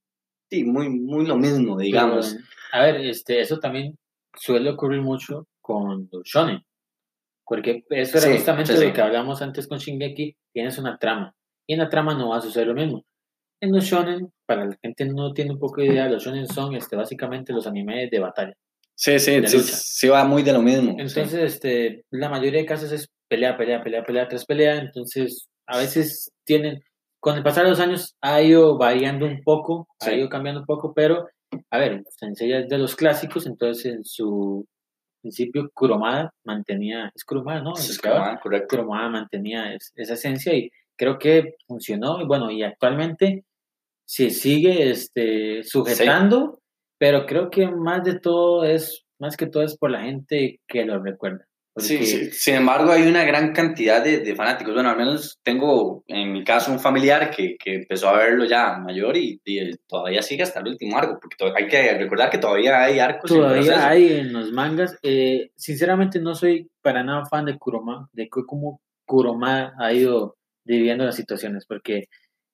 sí, 0.50 0.64
muy, 0.64 0.88
muy 0.88 1.26
lo 1.26 1.36
mismo, 1.36 1.78
digamos. 1.78 2.34
Pero, 2.34 2.44
a 2.72 2.84
ver, 2.84 2.96
este, 3.06 3.40
eso 3.40 3.58
también 3.58 3.96
suele 4.36 4.70
ocurrir 4.70 5.02
mucho 5.02 5.46
con 5.60 6.08
los 6.10 6.22
shonen. 6.24 6.64
Porque 7.44 7.84
eso 7.90 8.18
era 8.18 8.26
Sí, 8.26 8.34
justamente 8.34 8.72
sí, 8.72 8.78
sí. 8.78 8.86
lo 8.86 8.92
que 8.92 9.00
hablamos 9.00 9.40
antes 9.40 9.66
con 9.66 9.78
Shingeki, 9.78 10.36
tienes 10.52 10.78
una 10.78 10.98
trama. 10.98 11.34
Y 11.66 11.74
en 11.74 11.80
la 11.80 11.88
trama 11.88 12.14
no 12.14 12.30
va 12.30 12.38
a 12.38 12.40
suceder 12.42 12.66
lo 12.66 12.74
mismo. 12.74 13.04
En 13.60 13.72
los 13.72 13.84
shonen, 13.84 14.32
para 14.46 14.66
la 14.66 14.76
gente 14.82 15.04
no 15.06 15.32
tiene 15.32 15.52
un 15.52 15.58
poco 15.58 15.80
de 15.80 15.88
idea, 15.88 16.08
los 16.08 16.22
shonen 16.22 16.46
son 16.46 16.74
este, 16.76 16.94
básicamente 16.94 17.52
los 17.52 17.66
animes 17.66 18.10
de 18.10 18.20
batalla. 18.20 18.54
Sí, 19.00 19.16
sí, 19.20 19.46
sí, 19.46 19.60
sí 19.60 20.08
va 20.08 20.24
muy 20.24 20.42
de 20.42 20.52
lo 20.52 20.60
mismo. 20.60 20.90
sí. 20.96 20.96
Entonces, 21.02 21.34
este, 21.54 22.04
la 22.10 22.28
mayoría 22.28 22.60
de 22.60 22.66
casos 22.66 22.90
es 22.90 23.08
pelea, 23.28 23.56
pelea, 23.56 23.80
pelea, 23.82 24.02
pelea, 24.02 24.26
tras 24.26 24.44
pelea. 24.44 24.74
Entonces, 24.76 25.48
a 25.68 25.78
veces 25.78 26.32
tienen, 26.44 26.82
con 27.20 27.36
el 27.36 27.44
pasar 27.44 27.62
de 27.64 27.70
los 27.70 27.78
años 27.78 28.16
ha 28.20 28.42
ido 28.42 28.76
variando 28.76 29.24
un 29.26 29.40
poco, 29.44 29.86
Sí. 30.00 30.10
ha 30.10 30.14
ido 30.16 30.28
cambiando 30.28 30.60
un 30.62 30.66
poco, 30.66 30.92
pero, 30.94 31.28
a 31.70 31.78
ver, 31.78 32.02
Sensei 32.10 32.52
es 32.52 32.68
de 32.68 32.76
los 32.78 32.96
clásicos, 32.96 33.46
entonces 33.46 33.86
en 33.86 34.04
su 34.04 34.66
principio 35.22 35.70
Kuromada 35.72 36.32
mantenía, 36.44 37.12
es 37.14 37.22
Kuromada, 37.24 37.60
¿no? 37.62 37.74
Es 37.74 38.00
ah, 38.04 38.40
correcto. 38.42 38.66
Kuromada 38.76 39.08
mantenía 39.10 39.74
es- 39.74 39.92
esa 39.94 40.14
esencia 40.14 40.52
y 40.54 40.70
creo 40.96 41.18
que 41.20 41.54
funcionó. 41.68 42.20
Y 42.20 42.24
bueno, 42.26 42.50
y 42.50 42.64
actualmente 42.64 43.44
se 44.04 44.30
sigue 44.30 44.90
este, 44.90 45.62
sujetando, 45.62 46.60
pero 46.98 47.26
creo 47.26 47.50
que 47.50 47.66
más 47.70 48.04
de 48.04 48.18
todo 48.18 48.64
es, 48.64 49.04
más 49.18 49.36
que 49.36 49.46
todo 49.46 49.62
es 49.62 49.76
por 49.76 49.90
la 49.90 50.02
gente 50.02 50.60
que 50.66 50.84
lo 50.84 51.02
recuerda. 51.02 51.44
Sí. 51.76 52.04
Sin 52.32 52.56
embargo, 52.56 52.90
hay 52.90 53.02
una 53.06 53.22
gran 53.24 53.52
cantidad 53.52 54.02
de, 54.02 54.18
de 54.18 54.34
fanáticos. 54.34 54.74
Bueno, 54.74 54.90
al 54.90 54.96
menos 54.96 55.38
tengo 55.44 56.02
en 56.08 56.32
mi 56.32 56.42
caso 56.42 56.72
un 56.72 56.80
familiar 56.80 57.30
que, 57.30 57.56
que 57.56 57.76
empezó 57.76 58.08
a 58.08 58.18
verlo 58.18 58.44
ya 58.46 58.78
mayor 58.78 59.16
y, 59.16 59.40
y 59.44 59.70
todavía 59.86 60.20
sigue 60.22 60.42
hasta 60.42 60.58
el 60.58 60.70
último 60.70 60.98
arco, 60.98 61.20
porque 61.20 61.36
hay 61.56 61.68
que 61.68 61.96
recordar 61.96 62.30
que 62.30 62.38
todavía 62.38 62.82
hay 62.82 62.98
arcos. 62.98 63.30
Todavía 63.30 63.88
hay 63.88 64.12
en 64.12 64.32
los 64.32 64.50
mangas. 64.50 64.98
eh, 65.04 65.50
sinceramente 65.54 66.18
no 66.18 66.34
soy 66.34 66.68
para 66.82 67.04
nada 67.04 67.26
fan 67.26 67.44
de 67.44 67.56
Kuroma, 67.56 68.08
de 68.12 68.28
cómo 68.28 68.80
Kuroma 69.06 69.74
ha 69.78 69.92
ido 69.92 70.36
dividiendo 70.64 71.04
las 71.04 71.14
situaciones, 71.14 71.64
porque 71.64 72.06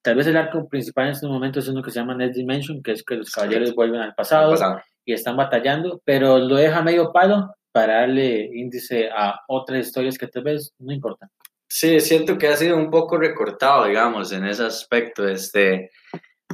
tal 0.04 0.16
vez 0.16 0.26
el 0.26 0.36
arco 0.36 0.68
principal 0.68 1.06
en 1.06 1.12
estos 1.12 1.30
momentos 1.30 1.64
es 1.64 1.70
uno 1.70 1.82
que 1.82 1.90
se 1.90 1.98
llama 1.98 2.14
Next 2.14 2.36
Dimension, 2.36 2.82
que 2.82 2.92
es 2.92 3.02
que 3.02 3.16
los 3.16 3.30
caballeros 3.30 3.74
vuelven 3.74 4.02
al 4.02 4.14
pasado, 4.14 4.50
Pasado. 4.50 4.82
y 5.02 5.14
están 5.14 5.34
batallando, 5.34 6.02
pero 6.04 6.38
lo 6.38 6.56
deja 6.56 6.82
medio 6.82 7.10
palo 7.10 7.54
para 7.72 8.00
darle 8.00 8.50
índice 8.52 9.08
a 9.10 9.40
otras 9.48 9.86
historias 9.86 10.18
que 10.18 10.28
tal 10.28 10.44
vez 10.44 10.74
no 10.78 10.92
importan. 10.92 11.30
Sí, 11.66 11.98
siento 12.00 12.36
que 12.36 12.48
ha 12.48 12.56
sido 12.56 12.76
un 12.76 12.90
poco 12.90 13.16
recortado, 13.16 13.86
digamos, 13.86 14.30
en 14.32 14.44
ese 14.44 14.64
aspecto, 14.64 15.26
este, 15.26 15.90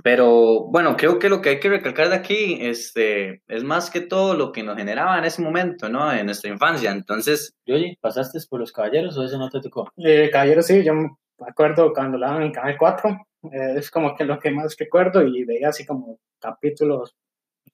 pero 0.04 0.66
bueno, 0.70 0.96
creo 0.96 1.18
que 1.18 1.28
lo 1.28 1.42
que 1.42 1.50
hay 1.50 1.60
que 1.60 1.68
recalcar 1.70 2.08
de 2.08 2.14
aquí, 2.14 2.56
este, 2.60 3.42
es 3.48 3.64
más 3.64 3.90
que 3.90 4.00
todo 4.00 4.34
lo 4.34 4.52
que 4.52 4.62
nos 4.62 4.76
generaba 4.76 5.18
en 5.18 5.24
ese 5.24 5.42
momento, 5.42 5.88
¿no? 5.88 6.12
En 6.12 6.26
nuestra 6.26 6.50
infancia, 6.50 6.92
entonces, 6.92 7.52
Yoyi, 7.66 7.96
¿pasaste 8.00 8.38
por 8.48 8.60
los 8.60 8.70
caballeros 8.70 9.18
o 9.18 9.24
eso 9.24 9.36
no 9.38 9.50
te 9.50 9.60
tocó? 9.60 9.90
Eh, 9.96 10.30
Caballero, 10.30 10.62
sí, 10.62 10.84
yo 10.84 10.94
me 10.94 11.10
acuerdo 11.48 11.92
cuando 11.92 12.16
la 12.16 12.28
daban 12.28 12.44
en 12.44 12.52
Canal 12.52 12.76
4, 12.78 13.26
eh, 13.44 13.74
es 13.76 13.90
como 13.90 14.14
que 14.16 14.24
lo 14.24 14.38
que 14.38 14.50
más 14.50 14.76
recuerdo 14.78 15.22
y 15.26 15.44
veía 15.44 15.68
así 15.68 15.84
como 15.86 16.18
capítulos 16.40 17.14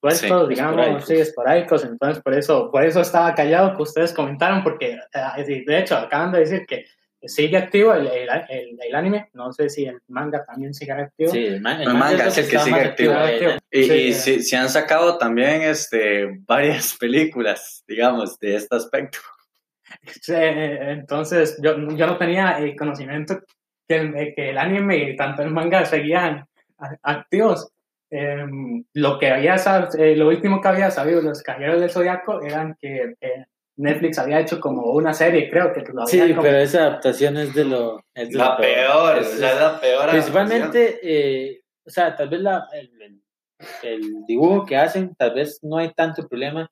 sueltos, 0.01 0.49
Sí, 0.49 0.55
digamos, 0.55 0.77
esporádicos. 0.79 1.07
sí, 1.09 1.15
esporádicos, 1.15 1.85
entonces 1.85 2.23
por 2.23 2.35
eso, 2.35 2.71
por 2.71 2.85
eso 2.85 3.01
estaba 3.01 3.35
callado 3.35 3.77
que 3.77 3.83
ustedes 3.83 4.13
comentaron, 4.13 4.63
porque 4.63 4.99
eh, 5.39 5.63
de 5.67 5.79
hecho 5.79 5.97
acaban 5.97 6.33
de 6.33 6.41
decir 6.41 6.67
que 6.67 6.85
sigue 7.23 7.57
activo 7.57 7.93
el, 7.95 8.07
el, 8.07 8.29
el- 8.49 8.79
el 8.81 8.95
anime, 8.95 9.31
no 9.33 9.53
sé 9.53 9.69
si 9.69 9.87
el 9.87 9.99
manga 10.09 10.45
también 10.45 10.73
sigue 10.75 10.93
activo. 10.93 11.31
Sí, 11.33 11.47
el, 11.47 11.61
man- 11.61 11.81
El 11.81 11.95
manga 11.95 12.27
es 12.27 12.39
el 12.39 12.49
que 12.49 12.59
sigue 12.59 12.81
activo. 12.81 13.15
eh, 13.15 13.59
y, 13.73 13.83
Sí, 13.85 13.93
y 13.93 14.09
eh. 14.11 14.13
se, 14.13 14.41
se 14.43 14.57
han 14.57 14.69
sacado 14.69 15.19
también, 15.19 15.63
este, 15.63 16.27
varias 16.47 16.95
películas, 16.97 17.83
digamos, 17.89 18.39
de 18.39 18.57
este 18.57 18.77
aspecto. 18.77 19.19
Sí, 20.21 20.35
entonces 20.35 21.59
yo, 21.63 21.77
yo 21.97 22.07
no 22.07 22.19
tenía 22.19 22.59
el 22.59 22.77
conocimiento 22.77 23.41
que 23.89 23.97
el, 23.97 24.35
que 24.35 24.51
el 24.51 24.59
anime 24.59 24.97
y 24.99 25.17
tanto 25.17 25.43
el 25.43 25.51
manga 25.51 25.85
seguían 25.85 26.47
activos. 27.03 27.69
em, 28.11 28.85
lo 28.95 29.19
que 29.19 29.31
había 29.31 29.57
eh, 29.99 30.15
lo 30.17 30.29
último 30.29 30.61
que 30.61 30.69
había 30.69 30.91
sabido 30.93 31.21
los 31.23 31.43
Caballeros 31.43 31.81
del 31.81 31.91
Zodiaco 31.91 32.41
eran 32.43 32.77
que 32.81 33.15
eh, 33.21 33.45
Netflix 33.79 34.19
había 34.19 34.41
hecho 34.41 34.61
como 34.61 34.93
una 34.93 35.13
serie, 35.13 35.51
creo 35.51 35.73
que 35.73 35.81
lo 35.93 36.07
Sí, 36.07 36.21
como- 36.31 36.43
pero 36.43 36.59
esa 36.59 36.83
adaptación 36.83 37.37
es 37.37 37.53
de 37.53 37.65
lo... 37.65 38.01
Es 38.15 38.31
de 38.31 38.37
La 38.39 38.51
lo 38.51 38.57
peor, 38.59 39.19
Es- 39.19 39.39
la 39.41 39.81
peor. 39.81 40.11
Principalmente, 40.11 41.01
eh, 41.03 41.61
o 41.85 41.91
sea, 41.91 42.15
tal 42.15 42.29
vez 42.29 42.41
la, 42.41 42.67
el, 42.73 42.91
el- 43.03 43.23
el 43.83 44.25
dibujo 44.27 44.65
que 44.65 44.77
hacen, 44.77 45.15
tal 45.17 45.35
vez 45.35 45.59
no 45.63 45.77
hay 45.79 45.93
tanto 45.93 46.27
problema. 46.29 46.71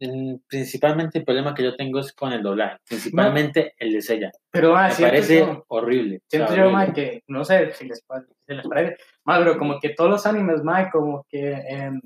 Mm, 0.00 0.36
Principalmente 0.46 1.18
el 1.18 1.24
problema 1.24 1.54
que 1.54 1.62
yo 1.62 1.74
tengo 1.74 2.00
es 2.00 2.12
con 2.12 2.32
el 2.32 2.42
doblaje, 2.42 2.76
principalmente 2.86 3.74
el 3.78 3.92
de 3.94 4.02
Sella. 4.02 4.30
pero 4.50 4.76
ah, 4.76 4.88
Me 4.98 5.06
parece 5.06 5.38
yo- 5.38 5.64
horrible. 5.68 6.20
Siento 6.28 6.54
yo, 6.54 6.70
mae, 6.70 6.92
que 6.92 7.22
no 7.28 7.44
sé 7.44 7.72
si 7.72 7.86
les, 7.88 8.04
si 8.46 8.54
les 8.54 8.66
parece, 8.68 8.96
pero 9.24 9.56
como 9.58 9.80
que 9.80 9.90
todos 9.90 10.10
los 10.10 10.26
animes, 10.26 10.62
mae, 10.62 10.90
como 10.90 11.24
que, 11.30 11.50
em, 11.52 12.00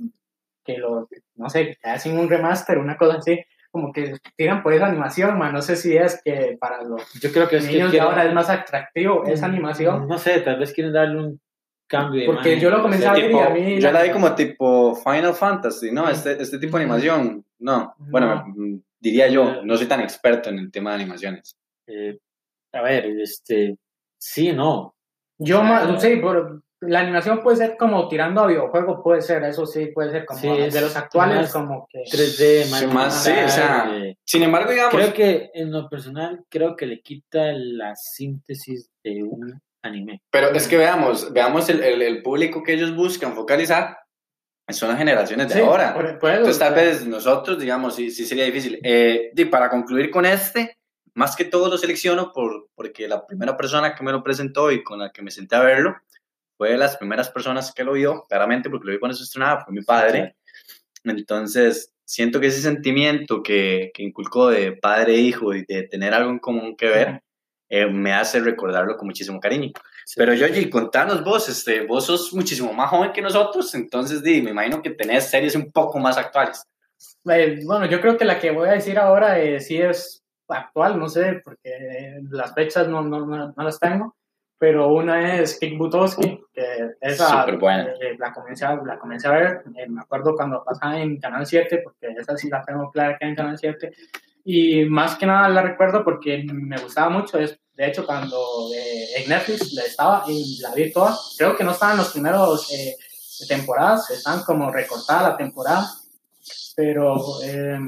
que 0.64 0.78
lo, 0.78 1.08
no 1.34 1.50
sé, 1.50 1.76
que 1.82 1.88
hacen 1.90 2.16
un 2.18 2.28
remaster, 2.28 2.78
una 2.78 2.96
cosa 2.96 3.16
así, 3.18 3.40
como 3.72 3.92
que 3.92 4.14
tiran 4.36 4.62
por 4.62 4.72
esa 4.72 4.86
animación, 4.86 5.36
mae, 5.38 5.52
no 5.52 5.60
sé 5.62 5.74
si 5.74 5.96
es 5.96 6.20
que 6.24 6.56
para 6.60 6.82
los 6.84 7.02
Yo 7.20 7.32
creo 7.32 7.48
que 7.48 7.56
es 7.56 7.66
que 7.66 7.72
niños 7.72 7.90
de 7.90 7.98
quieren- 7.98 8.08
ahora 8.08 8.24
es 8.24 8.34
más 8.34 8.50
atractivo 8.50 9.24
esa 9.26 9.46
animación, 9.46 10.06
No 10.06 10.16
sé, 10.18 10.40
tal 10.42 10.58
vez 10.60 10.72
quieren 10.72 10.92
darle 10.92 11.18
un 11.18 11.40
cambio. 11.90 12.20
de 12.20 12.26
Porque 12.26 12.48
imagen, 12.52 12.60
yo 12.60 12.70
lo 12.70 12.76
no 12.78 12.82
comencé 12.84 13.06
a 13.06 13.12
ver 13.12 13.24
y 13.24 13.26
Tipo, 13.28 13.42
a 13.42 13.50
mí 13.50 13.80
yo 13.80 13.92
la- 13.92 14.02
vi 14.02 14.10
como 14.10 14.34
tipo 14.34 14.94
Final 14.96 15.34
Fantasy, 15.34 15.90
¿no? 15.92 16.08
Este, 16.08 16.40
este 16.40 16.58
tipo 16.58 16.76
de 16.78 16.84
animación, 16.84 17.44
no. 17.58 17.94
Bueno, 17.98 18.34
No. 18.36 18.44
mm, 18.56 18.80
diría 19.00 19.28
yo, 19.28 19.62
no 19.64 19.76
soy 19.76 19.86
tan 19.86 20.00
experto 20.00 20.48
en 20.50 20.58
el 20.58 20.70
tema 20.70 20.90
de 20.90 20.96
animaciones. 20.96 21.56
Eh, 21.86 22.16
a 22.72 22.82
ver, 22.82 23.06
este, 23.06 23.76
sí, 24.18 24.52
no. 24.52 24.94
yo 25.38 25.62
más, 25.62 26.00
sea, 26.00 26.10
sí, 26.10 26.16
por, 26.16 26.62
la 26.82 27.00
animación 27.00 27.42
puede 27.42 27.56
ser 27.58 27.76
como 27.76 28.08
tirando 28.08 28.42
a 28.42 28.46
videojuego, 28.46 29.02
puede 29.02 29.20
ser, 29.20 29.42
eso 29.44 29.66
sí, 29.66 29.86
puede 29.86 30.10
ser 30.12 30.24
como 30.24 30.40
Sí, 30.40 30.48
de 30.48 30.80
los 30.80 30.96
actuales, 30.96 31.52
como 31.52 31.86
que... 31.90 32.04
3D, 32.04 32.70
más, 32.70 32.86
más, 32.94 33.24
sí, 33.24 33.32
o 33.44 33.48
sea, 33.48 33.90
eh, 33.92 34.16
Sin 34.24 34.42
embargo, 34.44 34.70
digamos, 34.70 34.94
Creo 34.94 35.12
que 35.12 35.50
en 35.52 35.72
lo 35.72 35.88
personal, 35.90 36.44
creo 36.48 36.76
que 36.76 36.86
le 36.86 37.00
quita 37.02 37.52
la 37.52 37.94
síntesis 37.96 38.88
de 39.04 39.22
un 39.24 39.60
anime. 39.82 40.22
pero 40.30 40.50
es 40.50 40.68
que 40.68 40.76
veamos, 40.76 41.32
veamos 41.32 41.68
el, 41.68 41.82
el, 41.82 42.02
el 42.02 42.22
público 42.22 42.62
que 42.62 42.74
ellos 42.74 42.94
buscan 42.94 43.34
focalizar, 43.34 43.96
son 44.72 44.90
las 44.90 44.98
generaciones 44.98 45.48
de 45.48 45.54
Sí, 45.54 45.60
ahora. 45.60 45.96
eso, 45.98 46.28
Entonces, 46.28 46.58
tal 46.58 46.74
vez 46.74 47.06
nosotros, 47.06 47.58
digamos, 47.58 47.94
sí, 47.96 48.10
sí 48.10 48.24
sería 48.24 48.44
difícil. 48.44 48.78
Eh, 48.82 49.32
y 49.34 49.44
para 49.46 49.68
concluir 49.68 50.10
con 50.10 50.26
este, 50.26 50.78
más 51.14 51.36
que 51.36 51.44
todo 51.44 51.68
lo 51.68 51.76
selecciono 51.78 52.32
por, 52.32 52.68
porque 52.74 53.08
la 53.08 53.26
primera 53.26 53.56
persona 53.56 53.94
que 53.94 54.04
me 54.04 54.12
lo 54.12 54.22
presentó 54.22 54.70
y 54.70 54.82
con 54.82 54.98
la 55.00 55.10
que 55.10 55.22
me 55.22 55.30
senté 55.30 55.56
a 55.56 55.60
verlo 55.60 55.96
fue 56.56 56.70
de 56.70 56.78
las 56.78 56.96
primeras 56.96 57.30
personas 57.30 57.72
que 57.72 57.84
lo 57.84 57.94
vio, 57.94 58.26
claramente 58.28 58.68
porque 58.70 58.86
lo 58.86 58.92
vi 58.92 58.98
cuando 58.98 59.16
se 59.16 59.24
estrenaba, 59.24 59.64
fue 59.64 59.74
mi 59.74 59.82
padre. 59.82 60.36
Entonces, 61.04 61.92
siento 62.04 62.38
que 62.38 62.48
ese 62.48 62.60
sentimiento 62.60 63.42
que, 63.42 63.90
que 63.94 64.02
inculcó 64.02 64.50
de 64.50 64.72
padre 64.72 65.14
e 65.14 65.20
hijo 65.20 65.54
y 65.54 65.64
de 65.64 65.84
tener 65.84 66.12
algo 66.12 66.30
en 66.30 66.38
común 66.38 66.76
que 66.76 66.86
ver, 66.88 67.22
eh, 67.70 67.86
me 67.86 68.12
hace 68.12 68.40
recordarlo 68.40 68.96
con 68.96 69.06
muchísimo 69.06 69.40
cariño. 69.40 69.70
Pero 70.16 70.34
Yoji, 70.34 70.68
contanos 70.68 71.24
vos, 71.24 71.48
este, 71.48 71.86
vos 71.86 72.04
sos 72.04 72.34
muchísimo 72.34 72.72
más 72.72 72.90
joven 72.90 73.12
que 73.12 73.22
nosotros, 73.22 73.74
entonces 73.74 74.22
di, 74.22 74.42
me 74.42 74.50
imagino 74.50 74.82
que 74.82 74.90
tenés 74.90 75.30
series 75.30 75.54
un 75.54 75.70
poco 75.70 75.98
más 75.98 76.18
actuales. 76.18 76.66
Eh, 77.30 77.60
bueno, 77.64 77.86
yo 77.86 78.00
creo 78.00 78.16
que 78.16 78.24
la 78.24 78.38
que 78.38 78.50
voy 78.50 78.68
a 78.68 78.72
decir 78.72 78.98
ahora 78.98 79.38
eh, 79.38 79.60
sí 79.60 79.80
es 79.80 80.22
actual, 80.48 80.98
no 80.98 81.08
sé, 81.08 81.40
porque 81.44 82.18
las 82.30 82.52
fechas 82.52 82.88
no, 82.88 83.02
no, 83.02 83.24
no, 83.24 83.54
no 83.56 83.62
las 83.62 83.78
tengo, 83.78 84.16
pero 84.60 84.92
una 84.92 85.38
es 85.38 85.58
Kick 85.58 85.78
Butowski, 85.78 86.38
que 86.52 86.90
esa 87.00 87.46
eh, 87.48 88.16
la, 88.18 88.30
comencé 88.30 88.66
a, 88.66 88.76
la 88.76 88.98
comencé 88.98 89.26
a 89.26 89.30
ver, 89.30 89.62
eh, 89.74 89.88
me 89.88 90.02
acuerdo 90.02 90.34
cuando 90.34 90.62
pasaba 90.62 91.00
en 91.00 91.18
Canal 91.18 91.46
7, 91.46 91.80
porque 91.82 92.08
esa 92.08 92.36
sí 92.36 92.50
la 92.50 92.62
tengo 92.62 92.90
clara 92.90 93.16
que 93.18 93.24
en 93.24 93.34
Canal 93.34 93.56
7, 93.56 93.90
y 94.50 94.84
más 94.84 95.16
que 95.16 95.26
nada 95.26 95.48
la 95.48 95.62
recuerdo 95.62 96.02
porque 96.02 96.44
me 96.44 96.80
gustaba 96.80 97.08
mucho, 97.08 97.38
de 97.38 97.86
hecho 97.86 98.04
cuando 98.04 98.36
eh, 98.74 99.22
en 99.22 99.28
Netflix 99.28 99.72
la 99.72 99.82
estaba 99.82 100.24
y 100.26 100.58
la 100.60 100.74
vi 100.74 100.92
toda, 100.92 101.16
creo 101.38 101.56
que 101.56 101.64
no 101.64 101.70
estaban 101.70 101.98
los 101.98 102.10
primeros 102.10 102.70
eh, 102.72 102.96
temporadas, 103.46 104.10
están 104.10 104.42
como 104.42 104.70
recortada 104.70 105.30
la 105.30 105.36
temporada, 105.36 105.86
pero 106.74 107.16
eh, 107.44 107.78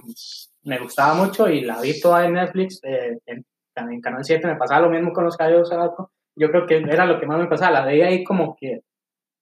me 0.63 0.79
gustaba 0.79 1.15
mucho 1.15 1.49
y 1.49 1.63
la 1.63 1.81
vi 1.81 2.01
toda 2.01 2.25
en 2.27 2.35
Netflix, 2.35 2.81
eh, 2.85 3.19
en, 3.27 3.45
en 3.75 4.01
Canal 4.01 4.25
7 4.25 4.47
me 4.47 4.57
pasaba 4.57 4.87
lo 4.87 4.91
mismo 4.91 5.13
con 5.13 5.25
los 5.25 5.37
Caballeros 5.37 5.69
Zodiaco, 5.69 6.13
yo 6.37 6.51
creo 6.51 6.67
que 6.67 6.77
era 6.77 7.07
lo 7.07 7.19
que 7.19 7.27
más 7.27 7.39
me 7.39 7.47
pasaba, 7.47 7.81
la 7.81 7.85
veía 7.85 8.07
ahí 8.07 8.23
como 8.23 8.57
que 8.57 8.83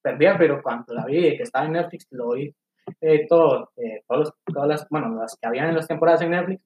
perdía, 0.03 0.37
pero 0.39 0.63
cuando 0.63 0.95
la 0.95 1.05
vi 1.05 1.37
que 1.37 1.43
estaba 1.43 1.67
en 1.67 1.73
Netflix, 1.73 2.07
lo 2.11 2.31
vi 2.31 2.55
eh, 3.01 3.27
todo, 3.29 3.71
eh, 3.77 4.03
todos 4.09 4.33
todas 4.47 4.69
las, 4.69 4.89
bueno, 4.89 5.15
las 5.15 5.37
que 5.37 5.47
habían 5.47 5.69
en 5.69 5.77
las 5.77 5.87
temporadas 5.87 6.23
en 6.23 6.31
Netflix, 6.31 6.63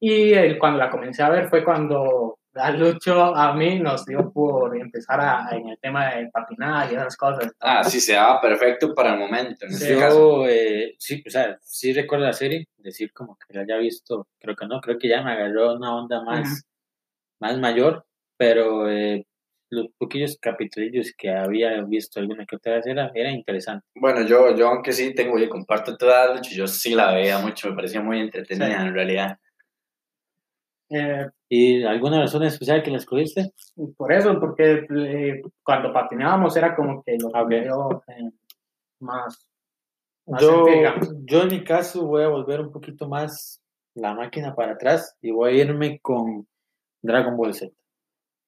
y 0.00 0.32
el- 0.32 0.58
cuando 0.58 0.78
la 0.78 0.90
comencé 0.90 1.22
a 1.22 1.28
ver 1.30 1.48
fue 1.48 1.64
cuando 1.64 2.38
a 2.54 2.70
Lucho 2.72 3.36
a 3.36 3.54
mí 3.54 3.78
nos 3.78 4.04
dio 4.04 4.32
por 4.32 4.76
empezar 4.76 5.20
a, 5.20 5.48
en 5.52 5.68
el 5.68 5.78
tema 5.78 6.14
de 6.14 6.28
patinar 6.30 6.90
y 6.90 6.96
esas 6.96 7.16
cosas. 7.16 7.52
Ah, 7.60 7.84
sí, 7.84 8.00
se 8.00 8.14
daba 8.14 8.40
perfecto 8.40 8.94
para 8.94 9.12
el 9.14 9.18
momento, 9.20 9.64
en 9.66 9.72
este 9.72 9.96
caso. 9.98 10.44
Yo, 10.44 10.48
eh, 10.48 10.94
sí, 10.98 11.22
o 11.24 11.30
sea, 11.30 11.56
sí 11.62 11.92
recuerdo 11.92 12.24
la 12.24 12.32
serie, 12.32 12.66
decir 12.78 13.12
como 13.12 13.36
que 13.36 13.54
la 13.54 13.62
haya 13.62 13.76
visto, 13.76 14.26
creo 14.40 14.56
que 14.56 14.66
no, 14.66 14.80
creo 14.80 14.98
que 14.98 15.08
ya 15.08 15.22
me 15.22 15.32
agarró 15.32 15.76
una 15.76 15.94
onda 15.94 16.22
más, 16.24 16.64
más 17.40 17.58
mayor, 17.58 18.04
pero 18.36 18.90
eh, 18.90 19.24
los 19.70 19.86
poquillos 19.96 20.36
capitulillos 20.40 21.12
que 21.16 21.30
había 21.30 21.80
visto 21.82 22.18
alguna 22.18 22.44
que 22.46 22.56
otra 22.56 22.76
vez 22.76 22.86
era, 22.86 23.12
era 23.14 23.30
interesante. 23.30 23.86
Bueno, 23.94 24.22
yo, 24.22 24.56
yo 24.56 24.68
aunque 24.68 24.92
sí 24.92 25.14
tengo, 25.14 25.38
y 25.38 25.48
comparto 25.48 25.96
toda 25.96 26.34
la 26.34 26.40
yo 26.42 26.66
sí 26.66 26.94
la 26.94 27.12
veía 27.12 27.38
mucho, 27.38 27.68
me 27.70 27.76
parecía 27.76 28.00
muy 28.00 28.18
entretenida 28.18 28.80
Sí. 28.80 28.86
en 28.88 28.94
realidad. 28.94 29.38
Eh, 30.90 31.26
¿Y 31.48 31.82
alguna 31.84 32.20
razón 32.20 32.42
especial 32.44 32.82
que 32.82 32.90
la 32.90 32.98
escogiste? 32.98 33.52
por 33.96 34.12
eso, 34.12 34.38
porque 34.40 34.86
eh, 34.96 35.42
cuando 35.62 35.92
patinábamos 35.92 36.56
era 36.56 36.74
como 36.74 37.02
que 37.02 37.16
lo 37.18 37.30
Ah, 37.34 37.42
ok. 37.42 37.48
que 37.50 37.64
yo 37.64 38.02
eh, 38.08 38.30
más, 39.00 39.46
más 40.26 40.40
Yo, 40.42 40.66
yo 41.24 41.42
en 41.42 41.48
mi 41.48 41.64
caso 41.64 42.06
voy 42.06 42.22
a 42.24 42.28
volver 42.28 42.60
un 42.60 42.72
poquito 42.72 43.08
más 43.08 43.60
la 43.94 44.14
máquina 44.14 44.54
para 44.54 44.72
atrás 44.72 45.16
y 45.20 45.30
voy 45.30 45.60
a 45.60 45.64
irme 45.64 45.98
con 46.00 46.46
Dragon 47.02 47.36
Ball 47.36 47.54
Z. 47.54 47.72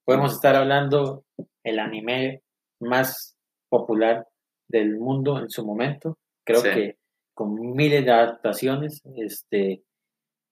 Podemos 0.05 0.33
estar 0.35 0.57
hablando 0.57 1.25
el 1.63 1.79
anime 1.79 2.43
más 2.81 3.37
popular 3.69 4.27
del 4.69 4.99
mundo 4.99 5.39
en 5.39 5.51
su 5.51 5.65
momento. 5.65 6.17
Creo 6.45 6.61
Sí. 6.63 6.69
que 6.71 6.97
con 7.35 7.55
miles 7.77 8.05
de 8.05 8.11
adaptaciones, 8.11 9.03
este, 9.17 9.83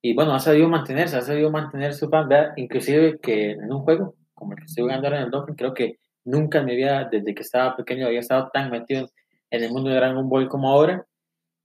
y 0.02 0.14
bueno, 0.14 0.34
ha 0.34 0.40
sabido 0.40 0.68
mantenerse, 0.68 1.16
ha 1.16 1.22
sabido 1.22 1.50
mantener 1.50 1.94
su 1.94 2.08
¿verdad? 2.08 2.52
inclusive 2.56 3.18
que 3.20 3.52
en 3.52 3.72
un 3.72 3.80
juego 3.80 4.14
como 4.38 4.52
el 4.52 4.58
que 4.58 4.64
estoy 4.66 4.84
jugando 4.84 5.08
ahora 5.08 5.18
en 5.18 5.24
el 5.24 5.30
Dokkan, 5.30 5.56
creo 5.56 5.74
que 5.74 5.98
nunca 6.24 6.60
en 6.60 6.66
mi 6.66 6.76
vida, 6.76 7.08
desde 7.10 7.34
que 7.34 7.42
estaba 7.42 7.76
pequeño, 7.76 8.06
había 8.06 8.20
estado 8.20 8.50
tan 8.52 8.70
metido 8.70 9.08
en 9.50 9.64
el 9.64 9.72
mundo 9.72 9.90
de 9.90 9.96
Dragon 9.96 10.28
Ball 10.28 10.48
como 10.48 10.70
ahora. 10.70 11.04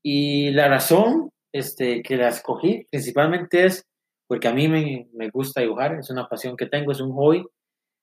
Y 0.01 0.51
la 0.51 0.67
razón 0.67 1.29
este, 1.51 2.01
que 2.01 2.17
la 2.17 2.29
escogí 2.29 2.87
principalmente 2.89 3.65
es 3.65 3.85
porque 4.27 4.47
a 4.47 4.53
mí 4.53 4.67
me, 4.67 5.07
me 5.13 5.29
gusta 5.29 5.61
dibujar, 5.61 5.95
es 5.99 6.09
una 6.09 6.27
pasión 6.27 6.57
que 6.57 6.65
tengo, 6.65 6.91
es 6.91 6.99
un 6.99 7.13
hobby. 7.13 7.45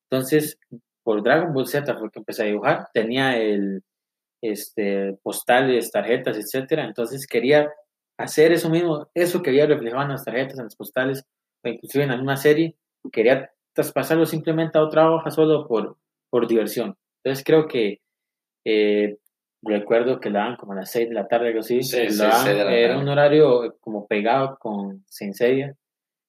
Entonces, 0.08 0.58
por 1.02 1.22
Dragon 1.22 1.52
Ball 1.52 1.66
Z 1.66 1.96
fue 1.96 2.10
que 2.10 2.20
empecé 2.20 2.42
a 2.42 2.46
dibujar. 2.46 2.88
Tenía 2.92 3.36
el 3.36 3.82
este, 4.40 5.18
postales, 5.22 5.90
tarjetas, 5.90 6.36
etcétera. 6.36 6.84
Entonces 6.84 7.26
quería 7.26 7.68
hacer 8.22 8.52
eso 8.52 8.70
mismo, 8.70 9.08
eso 9.14 9.42
que 9.42 9.50
había 9.50 9.66
reflejado 9.66 10.02
en 10.04 10.10
las 10.10 10.24
tarjetas, 10.24 10.58
en 10.58 10.64
las 10.64 10.76
postales, 10.76 11.24
o 11.64 11.68
inclusive 11.68 12.04
en 12.04 12.10
alguna 12.10 12.36
serie, 12.36 12.76
quería 13.12 13.50
traspasarlo 13.72 14.26
simplemente 14.26 14.78
a 14.78 14.82
otra 14.82 15.10
hoja 15.10 15.30
solo 15.30 15.66
por, 15.66 15.96
por 16.30 16.46
diversión. 16.46 16.96
Entonces 17.22 17.44
creo 17.44 17.66
que 17.68 18.00
eh, 18.64 19.16
recuerdo 19.62 20.20
que 20.20 20.30
la 20.30 20.40
daban 20.40 20.56
como 20.56 20.72
a 20.72 20.76
las 20.76 20.90
6 20.90 21.08
de 21.08 21.14
la 21.14 21.28
tarde, 21.28 21.48
algo 21.48 21.60
así. 21.60 21.82
Sí, 21.82 22.04
la 22.04 22.08
sí, 22.10 22.50
daban- 22.50 22.56
la 22.66 22.74
era 22.74 22.98
un 22.98 23.08
horario 23.08 23.76
como 23.80 24.06
pegado 24.06 24.56
con 24.58 25.04
Senseiya. 25.08 25.74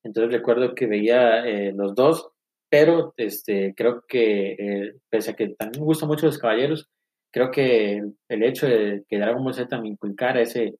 Entonces 0.03 0.31
recuerdo 0.33 0.73
que 0.75 0.87
veía 0.87 1.45
eh, 1.45 1.73
los 1.75 1.93
dos, 1.95 2.29
pero 2.69 3.13
este, 3.17 3.73
creo 3.75 4.03
que, 4.07 4.51
eh, 4.53 4.95
pese 5.09 5.31
a 5.31 5.35
que 5.35 5.49
también 5.49 5.81
me 5.81 5.85
gustan 5.85 6.09
mucho 6.09 6.25
los 6.25 6.37
caballeros, 6.39 6.89
creo 7.31 7.51
que 7.51 8.01
el 8.29 8.43
hecho 8.43 8.67
de 8.67 9.03
que 9.07 9.17
Dragon 9.19 9.43
Ball 9.43 9.53
Z 9.53 9.79
me 9.79 9.89
inculcara 9.89 10.41
ese, 10.41 10.75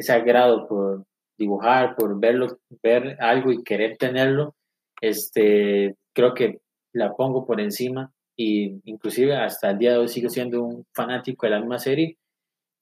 ese 0.00 0.12
agrado 0.12 0.66
por 0.66 1.04
dibujar, 1.38 1.96
por 1.96 2.18
verlo, 2.20 2.58
ver 2.82 3.16
algo 3.20 3.52
y 3.52 3.62
querer 3.62 3.96
tenerlo, 3.96 4.54
este, 5.00 5.96
creo 6.12 6.34
que 6.34 6.60
la 6.92 7.14
pongo 7.14 7.46
por 7.46 7.60
encima 7.60 8.12
y 8.36 8.80
inclusive 8.84 9.36
hasta 9.36 9.70
el 9.70 9.78
día 9.78 9.92
de 9.92 9.98
hoy 9.98 10.08
sigo 10.08 10.28
siendo 10.28 10.62
un 10.62 10.86
fanático 10.94 11.46
de 11.46 11.50
la 11.50 11.60
misma 11.60 11.78
serie 11.78 12.18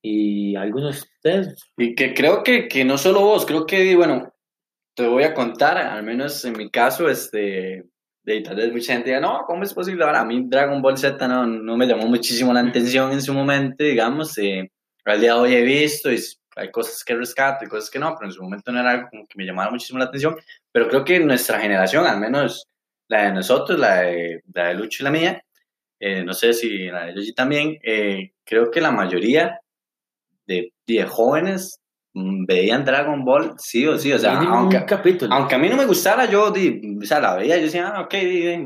y 0.02 0.54
algunos 0.57 0.94
de 0.94 1.00
ustedes 1.00 1.70
Y 1.76 1.94
que 1.94 2.14
creo 2.14 2.42
que, 2.42 2.68
que 2.68 2.85
no 2.85 2.98
solo 2.98 3.20
vos, 3.20 3.44
creo 3.44 3.66
que, 3.66 3.94
bueno, 3.96 4.33
te 4.94 5.07
voy 5.07 5.24
a 5.24 5.35
contar, 5.35 5.78
al 5.78 6.02
menos 6.02 6.44
en 6.44 6.57
mi 6.57 6.70
caso, 6.70 7.09
este, 7.09 7.85
de 8.24 8.40
tal 8.40 8.57
vez 8.57 8.72
mucha 8.72 8.92
gente 8.92 9.11
diga, 9.11 9.20
no, 9.20 9.44
¿cómo 9.46 9.62
es 9.62 9.74
posible? 9.74 10.04
Ahora, 10.04 10.20
a 10.20 10.24
mí 10.24 10.44
Dragon 10.46 10.83
Ball 10.83 10.98
Z 10.98 11.28
no, 11.28 11.46
no 11.46 11.76
me 11.76 11.87
llamó 11.87 12.07
muchísimo 12.07 12.52
la 12.52 12.61
atención 12.61 13.12
en 13.12 13.22
su 13.22 13.33
momento, 13.33 13.85
digamos, 13.85 14.37
eh, 14.38 14.70
al 15.04 15.20
día 15.20 15.35
de 15.35 15.40
hoy 15.40 15.54
he 15.54 15.62
visto 15.62 16.12
y 16.12 16.18
hay 16.58 16.70
cosas 16.70 17.04
que 17.04 17.14
rescato 17.14 17.64
y 17.64 17.68
cosas 17.68 17.90
que 17.90 17.98
no, 17.98 18.14
pero 18.14 18.28
en 18.28 18.32
su 18.32 18.42
momento 18.42 18.72
no 18.72 18.80
era 18.80 18.90
algo 18.90 19.08
como 19.10 19.26
que 19.26 19.38
me 19.38 19.44
llamara 19.44 19.70
muchísimo 19.70 19.98
la 19.98 20.06
atención. 20.06 20.36
Pero 20.72 20.88
creo 20.88 21.04
que 21.04 21.20
nuestra 21.20 21.60
generación, 21.60 22.06
al 22.06 22.18
menos 22.18 22.66
la 23.08 23.24
de 23.24 23.32
nosotros, 23.32 23.78
la 23.78 24.02
de, 24.02 24.42
la 24.52 24.68
de 24.68 24.74
Lucho 24.74 25.02
y 25.02 25.04
la 25.04 25.10
mía, 25.10 25.42
eh, 26.00 26.22
no 26.22 26.32
sé 26.32 26.52
si 26.52 26.86
la 26.86 27.06
de 27.06 27.12
Luigi 27.12 27.32
también, 27.32 27.78
eh, 27.82 28.32
creo 28.44 28.70
que 28.70 28.80
la 28.80 28.90
mayoría 28.90 29.60
de, 30.46 30.72
de 30.86 31.04
jóvenes 31.04 31.80
mm, 32.14 32.44
veían 32.44 32.84
Dragon 32.84 33.24
Ball 33.24 33.54
sí 33.58 33.86
o 33.86 33.98
sí, 33.98 34.12
o 34.12 34.18
sea, 34.18 34.38
aunque, 34.38 34.84
aunque 35.30 35.54
a 35.54 35.58
mí 35.58 35.68
no 35.68 35.76
me 35.76 35.86
gustara, 35.86 36.26
yo 36.26 36.52
o 36.52 37.04
sea, 37.04 37.20
la 37.20 37.34
veía, 37.34 37.56
yo 37.56 37.64
decía, 37.64 37.88
ah, 37.88 38.02
ok, 38.02 38.14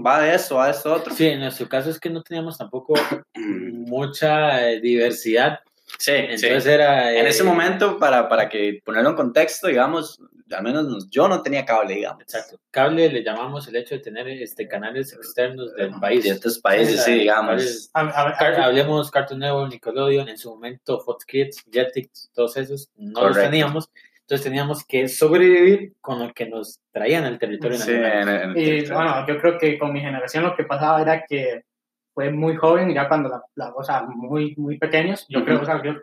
va 0.05 0.20
de 0.20 0.35
esto, 0.35 0.57
va 0.57 0.66
de 0.66 0.72
esto 0.72 0.92
otro. 0.92 1.14
Sí, 1.14 1.26
en 1.26 1.40
nuestro 1.40 1.68
caso 1.68 1.88
es 1.88 1.98
que 1.98 2.11
no 2.11 2.22
teníamos 2.22 2.59
tampoco 2.59 2.94
mucha 3.35 4.68
eh, 4.68 4.81
diversidad 4.81 5.61
Sí, 6.03 6.11
Entonces 6.15 6.67
era... 6.67 7.17
en 7.17 7.29
ese 7.29 7.45
momento, 7.45 7.97
para, 7.97 8.29
para 8.29 8.49
que 8.49 8.81
ponerlo 8.85 9.11
en 9.11 9.15
contexto, 9.15 9.69
digamos, 9.69 10.21
al 10.53 10.65
menos 10.65 11.09
yo 11.11 11.29
no 11.29 11.43
tenía 11.43 11.65
cable, 11.65 11.95
digamos. 11.95 12.23
Exacto. 12.23 12.59
Cable 12.73 13.09
le 13.09 13.23
llamamos 13.23 13.69
el 13.69 13.77
hecho 13.77 13.95
de 13.95 14.01
tener 14.01 14.27
este, 14.27 14.67
canales 14.67 15.12
externos 15.12 15.73
del 15.77 15.93
país. 16.01 16.25
De 16.25 16.33
otros 16.33 16.59
países, 16.59 17.05
sí, 17.05 17.21
digamos. 17.21 17.88
hablemos 17.95 19.12
Cartoon 19.12 19.38
Network, 19.38 19.71
Nickelodeon, 19.71 20.29
en 20.29 20.38
su 20.38 20.51
momento 20.51 20.99
Fox 20.99 21.25
Kids, 21.25 21.65
Jetix, 21.71 22.33
todos 22.35 22.57
esos, 22.57 22.91
no 22.97 23.29
los 23.29 23.38
teníamos. 23.38 23.88
Entonces 24.23 24.43
teníamos 24.43 24.85
que 24.85 25.07
sobrevivir 25.07 25.93
con 26.01 26.19
lo 26.19 26.33
que 26.35 26.49
nos 26.49 26.81
traían 26.91 27.23
al 27.27 27.38
territorio 27.38 27.79
sí, 27.79 27.93
y 27.93 28.91
bueno, 28.91 29.25
yo 29.29 29.38
creo 29.41 29.57
que 29.57 29.79
con 29.79 29.93
mi 29.93 30.01
generación 30.01 30.43
lo 30.43 30.57
que 30.57 30.65
pasaba 30.65 31.01
era 31.01 31.25
que 31.29 31.62
fue 32.14 32.31
muy 32.31 32.57
joven, 32.57 32.92
ya 32.92 33.09
cuando 33.09 33.29
la, 33.29 33.42
la 33.55 33.72
o 33.75 33.83
sea, 33.83 34.03
muy, 34.03 34.55
muy 34.57 34.79
pequeños, 34.79 35.27
yo 35.29 35.44
creo, 35.44 35.61
o 35.61 35.64
sea, 35.64 35.83
yo, 35.83 35.94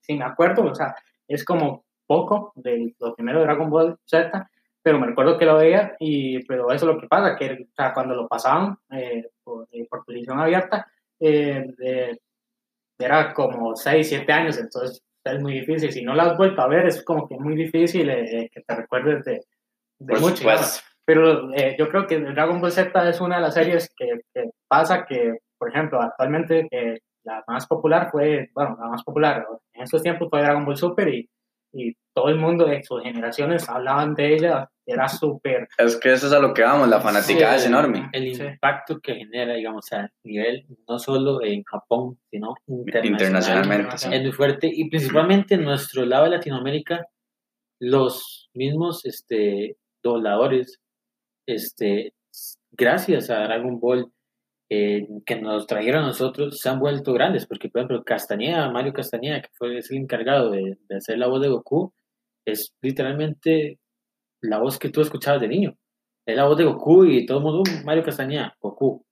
si 0.00 0.14
me 0.14 0.24
acuerdo, 0.24 0.64
o 0.64 0.74
sea, 0.74 0.94
es 1.26 1.44
como 1.44 1.84
poco 2.06 2.52
de 2.56 2.94
lo 2.98 3.14
primero 3.14 3.38
de 3.38 3.44
Dragon 3.46 3.70
Ball 3.70 3.98
Z, 4.04 4.50
pero 4.82 4.98
me 4.98 5.06
recuerdo 5.06 5.38
que 5.38 5.46
lo 5.46 5.56
veía, 5.56 5.96
y, 5.98 6.44
pero 6.44 6.70
eso 6.72 6.88
es 6.88 6.94
lo 6.94 7.00
que 7.00 7.06
pasa, 7.06 7.36
que 7.36 7.52
o 7.52 7.74
sea, 7.74 7.92
cuando 7.92 8.14
lo 8.14 8.28
pasaban 8.28 8.76
eh, 8.90 9.28
por, 9.42 9.68
eh, 9.70 9.86
por, 9.88 10.04
televisión 10.04 10.38
abierta, 10.38 10.86
eh, 11.20 12.18
era 12.98 13.32
como 13.32 13.76
6, 13.76 14.08
7 14.08 14.32
años, 14.32 14.58
entonces 14.58 15.02
es 15.24 15.40
muy 15.40 15.54
difícil, 15.54 15.92
si 15.92 16.02
no 16.02 16.14
lo 16.14 16.22
has 16.22 16.36
vuelto 16.36 16.62
a 16.62 16.68
ver, 16.68 16.86
es 16.86 17.02
como 17.04 17.28
que 17.28 17.36
muy 17.36 17.54
difícil 17.54 18.08
que 18.08 18.60
te 18.66 18.74
recuerdes 18.74 19.24
de, 19.24 19.44
de 19.98 20.20
mucho. 20.20 20.44
Pero 21.04 21.52
eh, 21.54 21.74
yo 21.78 21.88
creo 21.88 22.06
que 22.06 22.20
Dragon 22.20 22.60
Ball 22.60 22.72
Z 22.72 23.08
es 23.08 23.20
una 23.20 23.36
de 23.36 23.42
las 23.42 23.54
series 23.54 23.92
que, 23.96 24.20
pasa 24.68 25.04
que, 25.04 25.38
por 25.58 25.68
ejemplo, 25.68 26.00
actualmente 26.00 26.68
eh, 26.70 27.00
la 27.24 27.42
más 27.46 27.66
popular 27.66 28.08
fue, 28.10 28.50
bueno, 28.54 28.76
la 28.80 28.88
más 28.88 29.02
popular 29.02 29.46
en 29.74 29.82
estos 29.82 30.02
tiempos 30.02 30.28
fue 30.30 30.40
Dragon 30.40 30.64
Ball 30.64 30.76
Super 30.76 31.08
y, 31.08 31.28
y 31.72 31.94
todo 32.14 32.28
el 32.28 32.36
mundo 32.36 32.66
de 32.66 32.82
sus 32.82 33.02
generaciones 33.02 33.68
hablaban 33.68 34.14
de 34.14 34.34
ella, 34.34 34.68
era 34.84 35.08
súper... 35.08 35.68
Es 35.78 35.96
que 35.96 36.12
eso 36.12 36.26
es 36.26 36.32
a 36.32 36.38
lo 36.38 36.52
que 36.52 36.62
vamos, 36.62 36.88
la 36.88 37.00
fanática 37.00 37.56
es 37.56 37.66
enorme. 37.66 38.10
El 38.12 38.28
impacto 38.28 39.00
que 39.00 39.14
genera, 39.14 39.54
digamos, 39.54 39.90
a 39.92 40.08
nivel 40.24 40.66
no 40.88 40.98
solo 40.98 41.42
en 41.42 41.62
Japón, 41.62 42.18
sino 42.30 42.54
internacionalmente. 42.66 43.94
Es 43.94 44.22
muy 44.22 44.32
fuerte 44.32 44.70
y 44.70 44.88
principalmente 44.90 45.54
en 45.54 45.64
nuestro 45.64 46.04
lado 46.04 46.24
de 46.24 46.30
Latinoamérica, 46.30 47.06
los 47.80 48.50
mismos 48.54 49.04
este, 49.06 49.76
dobladores 50.02 50.81
este, 51.46 52.14
gracias 52.70 53.30
a 53.30 53.44
Dragon 53.44 53.78
Ball 53.80 54.12
eh, 54.74 55.06
que 55.26 55.38
nos 55.38 55.66
trajeron 55.66 56.04
a 56.04 56.06
nosotros, 56.06 56.58
se 56.58 56.68
han 56.70 56.80
vuelto 56.80 57.12
grandes, 57.12 57.46
porque 57.46 57.68
por 57.68 57.80
ejemplo 57.80 58.04
Castañeda, 58.04 58.70
Mario 58.70 58.94
Castañeda, 58.94 59.42
que 59.42 59.50
fue 59.52 59.76
el 59.76 59.84
encargado 59.90 60.50
de, 60.50 60.78
hacer 60.96 61.18
la 61.18 61.28
voz 61.28 61.42
de 61.42 61.48
Goku, 61.48 61.92
es 62.46 62.74
literalmente 62.80 63.78
la 64.40 64.58
voz 64.58 64.78
que 64.78 64.88
tú 64.88 65.02
escuchabas 65.02 65.42
de 65.42 65.48
niño. 65.48 65.76
Es 66.26 66.36
la 66.36 66.46
voz 66.46 66.56
de 66.56 66.64
Goku 66.64 67.04
y 67.04 67.26
todo 67.26 67.38
el 67.38 67.44
mundo, 67.44 67.62
uh, 67.70 67.84
Mario 67.84 68.02
Castañeda, 68.02 68.56
Goku. 68.60 69.04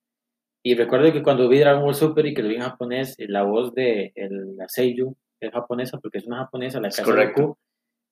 Y 0.64 0.74
recuerdo 0.76 1.12
que 1.12 1.22
cuando 1.22 1.46
vi 1.46 1.58
Dragon 1.58 1.84
Ball 1.84 1.94
Super 1.94 2.24
y 2.24 2.32
que 2.32 2.42
lo 2.42 2.48
vi 2.48 2.54
en 2.54 2.62
japonés, 2.62 3.16
la 3.18 3.42
voz 3.42 3.74
de 3.74 4.12
el, 4.14 4.56
la 4.56 4.66
Seiyu 4.66 5.14
es 5.40 5.52
japonesa, 5.52 5.98
porque 5.98 6.18
es 6.18 6.26
una 6.26 6.38
japonesa, 6.38 6.80
la 6.80 6.88
casa 6.88 7.04
de 7.04 7.32
Goku, 7.32 7.58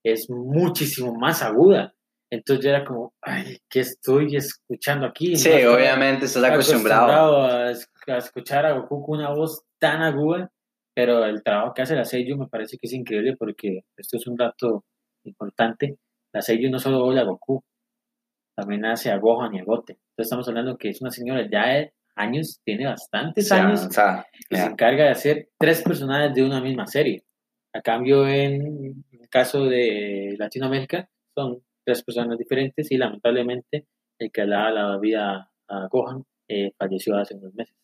es 0.05 0.29
muchísimo 0.29 1.15
más 1.15 1.43
aguda. 1.43 1.95
Entonces 2.31 2.65
yo 2.65 2.71
era 2.71 2.85
como, 2.85 3.15
ay, 3.23 3.59
¿qué 3.71 3.81
estoy 3.81 4.37
escuchando 4.37 5.07
aquí? 5.07 5.37
Sí, 5.37 5.65
obviamente 5.65 6.27
estás 6.27 6.45
acostumbrado, 6.45 7.43
a, 7.45 7.71
escuchar 7.71 8.67
a 8.67 8.73
Goku 8.73 9.05
con 9.05 9.19
una 9.19 9.31
voz 9.31 9.65
tan 9.79 10.03
aguda, 10.03 10.51
pero 10.95 11.25
el 11.25 11.43
trabajo 11.43 11.73
que 11.73 11.83
hace 11.83 11.97
la 11.97 12.05
Seiyu 12.05 12.37
me 12.37 12.49
parece 12.49 12.77
que 12.77 12.87
es 12.87 12.93
increíble 12.93 13.37
porque 13.39 13.85
esto 13.97 14.19
es 14.19 14.27
un 14.27 14.37
dato 14.37 14.85
importante. 15.25 15.97
La 16.33 16.43
Seiyu 16.43 16.71
no 16.71 16.79
solo 16.79 17.05
habla 17.07 17.23
a 17.23 17.25
Goku, 17.25 17.63
también 18.55 18.85
hace 18.85 19.11
a 19.11 19.19
Gohan 19.19 19.55
y 19.55 19.61
a 19.61 19.65
Gote. 19.65 19.93
Entonces 19.93 20.27
estamos 20.27 20.49
hablando 20.49 20.77
que 20.77 20.91
es 20.91 21.01
una 21.01 21.11
señora 21.11 21.49
ya 21.51 21.69
de 21.69 21.93
años, 22.17 22.61
tiene 22.65 22.87
bastantes 22.87 23.51
años, 23.53 23.89
y 24.51 24.57
se 24.57 24.65
encarga 24.65 25.05
de 25.05 25.11
hacer 25.11 25.49
tres 25.57 25.83
personajes 25.83 26.35
de 26.35 26.43
una 26.43 26.61
misma 26.61 26.87
serie. 26.87 27.23
A 27.73 27.81
cambio, 27.81 28.27
en 28.27 29.05
el 29.13 29.29
caso 29.29 29.65
de 29.67 30.35
Latinoamérica, 30.37 31.09
son 31.35 31.63
tres 31.89 32.05
personas 32.05 32.37
diferentes 32.37 32.93
y 32.93 32.99
lamentablemente 32.99 33.87
el 34.19 34.31
que 34.31 34.45
le 34.45 34.55
daba 34.55 34.71
la 34.71 34.99
vida 34.99 35.51
a 35.69 35.89
Gohan 35.91 36.23
eh, 36.47 36.71
falleció 36.77 37.17
hace 37.17 37.35
unos 37.35 37.55
meses. 37.55 37.75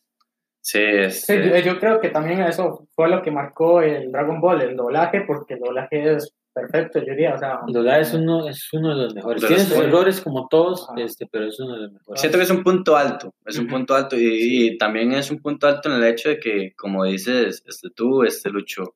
Sí, 0.61 0.79
este 0.79 1.63
yo 1.63 1.79
creo 1.79 1.99
que 1.99 2.09
también 2.09 2.41
eso 2.41 2.87
fue 2.93 3.09
lo 3.09 3.23
que 3.23 3.31
marcó 3.31 3.81
el 3.81 4.11
Dragon 4.11 4.39
Ball, 4.39 4.61
el 4.61 4.75
doblaje, 4.75 5.21
porque 5.21 5.55
el 5.55 5.61
doblaje 5.61 6.13
es 6.13 6.35
perfecto, 6.53 6.99
yo 6.99 7.13
diría. 7.13 7.33
O 7.33 7.37
sea, 7.39 7.59
el 7.67 7.73
doblaje 7.73 8.01
es 8.01 8.13
uno, 8.13 8.47
es 8.47 8.69
uno 8.73 8.89
de 8.89 9.03
los 9.03 9.15
mejores. 9.15 9.43
Tiene 9.43 9.63
sus 9.63 9.77
errores 9.77 10.21
como 10.21 10.47
todos, 10.47 10.87
este, 10.97 11.25
pero 11.25 11.45
es 11.45 11.59
uno 11.59 11.73
de 11.73 11.81
los 11.81 11.93
mejores. 11.93 12.21
Siento 12.21 12.37
que 12.37 12.43
es 12.43 12.51
un 12.51 12.63
punto 12.63 12.95
alto, 12.95 13.33
es 13.43 13.57
un 13.57 13.67
punto 13.67 13.95
alto 13.95 14.15
y, 14.17 14.67
y, 14.67 14.77
también 14.77 15.13
es 15.13 15.31
un 15.31 15.39
punto 15.39 15.67
alto 15.67 15.89
en 15.89 15.95
el 15.95 16.03
hecho 16.03 16.29
de 16.29 16.39
que, 16.39 16.73
como 16.75 17.05
dices 17.05 17.63
este, 17.65 17.89
tú, 17.89 18.23
este 18.23 18.51
Lucho, 18.51 18.95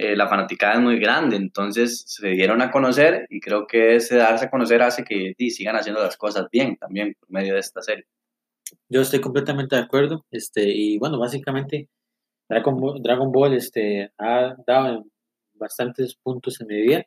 eh, 0.00 0.14
la 0.14 0.28
fanaticada 0.28 0.74
es 0.74 0.80
muy 0.80 1.00
grande, 1.00 1.34
entonces 1.34 2.04
se 2.06 2.28
dieron 2.28 2.62
a 2.62 2.70
conocer 2.70 3.26
y 3.30 3.40
creo 3.40 3.66
que 3.66 3.96
ese 3.96 4.14
darse 4.16 4.44
a 4.44 4.50
conocer 4.50 4.80
hace 4.80 5.02
que 5.02 5.34
sigan 5.50 5.74
haciendo 5.74 6.00
las 6.00 6.16
cosas 6.16 6.46
bien 6.52 6.76
también 6.76 7.16
por 7.18 7.28
medio 7.32 7.54
de 7.54 7.58
esta 7.58 7.82
serie. 7.82 8.06
Yo 8.88 9.00
estoy 9.00 9.20
completamente 9.20 9.74
de 9.74 9.82
acuerdo, 9.82 10.24
este, 10.30 10.62
y 10.68 10.98
bueno, 10.98 11.18
básicamente 11.18 11.88
Dragon 12.48 13.32
Ball, 13.32 13.54
este, 13.54 14.12
ha 14.18 14.54
dado 14.64 15.04
bastantes 15.54 16.14
puntos 16.14 16.60
en 16.60 16.68
mi 16.68 16.80
vida 16.80 17.04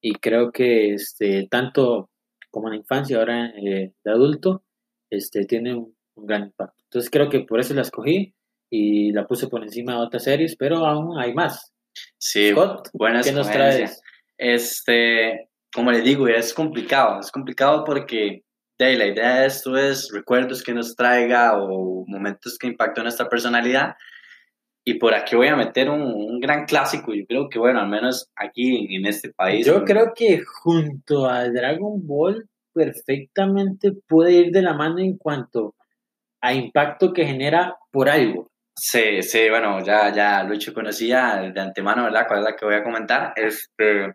y 0.00 0.12
creo 0.14 0.52
que 0.52 0.94
este, 0.94 1.48
tanto 1.50 2.10
como 2.48 2.68
en 2.68 2.74
la 2.74 2.78
infancia, 2.78 3.18
ahora 3.18 3.46
eh, 3.56 3.92
de 4.04 4.10
adulto, 4.12 4.62
este, 5.10 5.46
tiene 5.46 5.74
un, 5.74 5.96
un 6.14 6.26
gran 6.26 6.44
impacto. 6.44 6.76
Entonces 6.84 7.10
creo 7.10 7.28
que 7.28 7.40
por 7.40 7.58
eso 7.58 7.74
la 7.74 7.82
escogí 7.82 8.34
y 8.70 9.10
la 9.10 9.26
puse 9.26 9.48
por 9.48 9.64
encima 9.64 9.94
de 9.94 10.06
otras 10.06 10.22
series, 10.22 10.54
pero 10.54 10.86
aún 10.86 11.18
hay 11.18 11.34
más. 11.34 11.72
Sí, 12.18 12.52
buenas 12.92 13.26
¿qué 13.26 13.32
nos 13.32 13.50
traes? 13.50 14.00
Este, 14.36 15.48
como 15.72 15.90
les 15.90 16.04
digo, 16.04 16.28
es 16.28 16.54
complicado, 16.54 17.20
es 17.20 17.30
complicado 17.30 17.84
porque 17.84 18.42
de, 18.78 18.96
la 18.96 19.06
idea 19.06 19.40
de 19.40 19.46
esto 19.46 19.76
es 19.76 20.10
recuerdos 20.12 20.62
que 20.62 20.72
nos 20.72 20.96
traiga 20.96 21.60
o 21.60 22.04
momentos 22.06 22.56
que 22.58 22.66
impactan 22.66 23.04
nuestra 23.04 23.28
personalidad. 23.28 23.94
Y 24.84 24.94
por 24.94 25.14
aquí 25.14 25.36
voy 25.36 25.48
a 25.48 25.56
meter 25.56 25.90
un, 25.90 26.40
gran 26.40 26.64
clásico, 26.64 27.12
yo 27.12 27.24
creo 27.26 27.48
que, 27.50 27.58
bueno, 27.58 27.80
al 27.80 27.88
menos 27.88 28.30
aquí 28.34 28.96
en, 28.96 29.04
este 29.04 29.30
país. 29.30 29.66
Yo 29.66 29.84
creo 29.84 30.12
que 30.14 30.40
junto 30.40 31.28
a 31.28 31.48
Dragon 31.50 32.06
Ball 32.06 32.48
perfectamente 32.72 33.92
puede 34.08 34.32
ir 34.32 34.52
de 34.52 34.62
la 34.62 34.72
mano 34.72 34.98
en 34.98 35.18
cuanto 35.18 35.74
a 36.40 36.54
impacto 36.54 37.12
que 37.12 37.26
genera 37.26 37.76
por 37.90 38.08
algo. 38.08 38.49
Sí, 38.82 39.22
sí, 39.22 39.50
bueno, 39.50 39.84
ya, 39.84 40.10
ya 40.10 40.42
Lucho 40.42 40.72
conocía 40.72 41.50
de 41.54 41.60
antemano, 41.60 42.04
¿verdad? 42.04 42.24
¿Cuál 42.26 42.38
es 42.38 42.44
la 42.46 42.56
que 42.56 42.64
voy 42.64 42.76
a 42.76 42.82
comentar? 42.82 43.34
Este, 43.36 44.14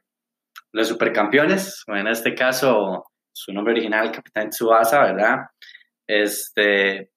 los 0.72 0.88
supercampeones, 0.88 1.84
en 1.86 2.08
este 2.08 2.34
caso, 2.34 3.06
su 3.32 3.54
nombre 3.54 3.74
original, 3.74 4.12
Capitán 4.12 4.50
Tsubasa, 4.50 5.04
¿verdad? 5.04 5.38
Este, 6.08 7.12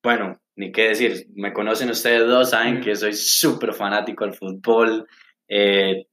bueno, 0.00 0.40
ni 0.54 0.70
qué 0.70 0.90
decir, 0.90 1.26
me 1.34 1.52
conocen 1.52 1.90
ustedes 1.90 2.24
dos, 2.24 2.50
saben 2.50 2.80
que 2.80 2.94
soy 2.94 3.14
súper 3.14 3.72
fanático 3.72 4.24
del 4.24 4.34
fútbol, 4.34 5.08
eh, 5.48 6.06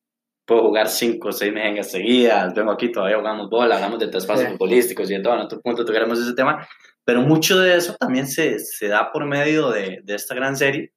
puedo 0.43 0.63
jugar 0.63 0.87
cinco 0.87 1.27
o 1.27 1.31
seis 1.31 1.53
meses 1.53 1.91
seguidas, 1.91 2.51
vengo 2.55 2.71
aquí, 2.71 2.91
todavía 2.91 3.17
jugamos 3.19 3.47
bola, 3.47 3.75
hablamos 3.75 3.99
de 3.99 4.07
traspasos 4.07 4.47
futbolísticos 4.47 5.11
y 5.11 5.17
de 5.17 5.21
todo, 5.21 5.35
en 5.35 5.41
otro 5.41 5.61
punto 5.61 5.85
tuviéramos 5.85 6.19
ese 6.19 6.33
tema, 6.33 6.67
pero 7.05 7.21
mucho 7.21 7.59
de 7.59 7.75
eso 7.75 7.95
también 7.99 8.27
se, 8.27 8.59
se 8.59 8.87
da 8.87 9.11
por 9.11 9.25
medio 9.25 9.69
de, 9.71 10.01
de, 10.03 10.15
esta 10.15 10.35
gran 10.35 10.55
serie 10.55 10.93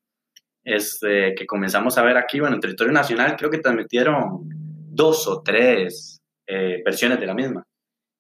este, 0.65 1.35
que 1.35 1.47
comenzamos 1.47 1.99
a 1.99 2.03
ver 2.03 2.17
aquí. 2.17 2.41
Bueno, 2.41 2.57
en 2.57 2.61
territorio 2.61 2.93
nacional 2.93 3.37
creo 3.37 3.51
que 3.51 3.59
transmitieron 3.59 4.49
dos 4.49 5.27
o 5.29 5.43
tres 5.43 6.21
eh, 6.47 6.83
versiones 6.85 7.21
de 7.21 7.27
la 7.27 7.35
misma. 7.35 7.65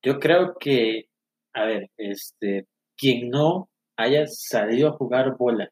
Yo 0.02 0.18
creo 0.20 0.54
que, 0.58 1.08
a 1.54 1.64
ver, 1.64 1.90
este, 1.96 2.66
quien 2.96 3.30
no 3.30 3.68
haya 3.96 4.26
salido 4.26 4.88
a 4.90 4.92
jugar 4.92 5.36
bola 5.36 5.68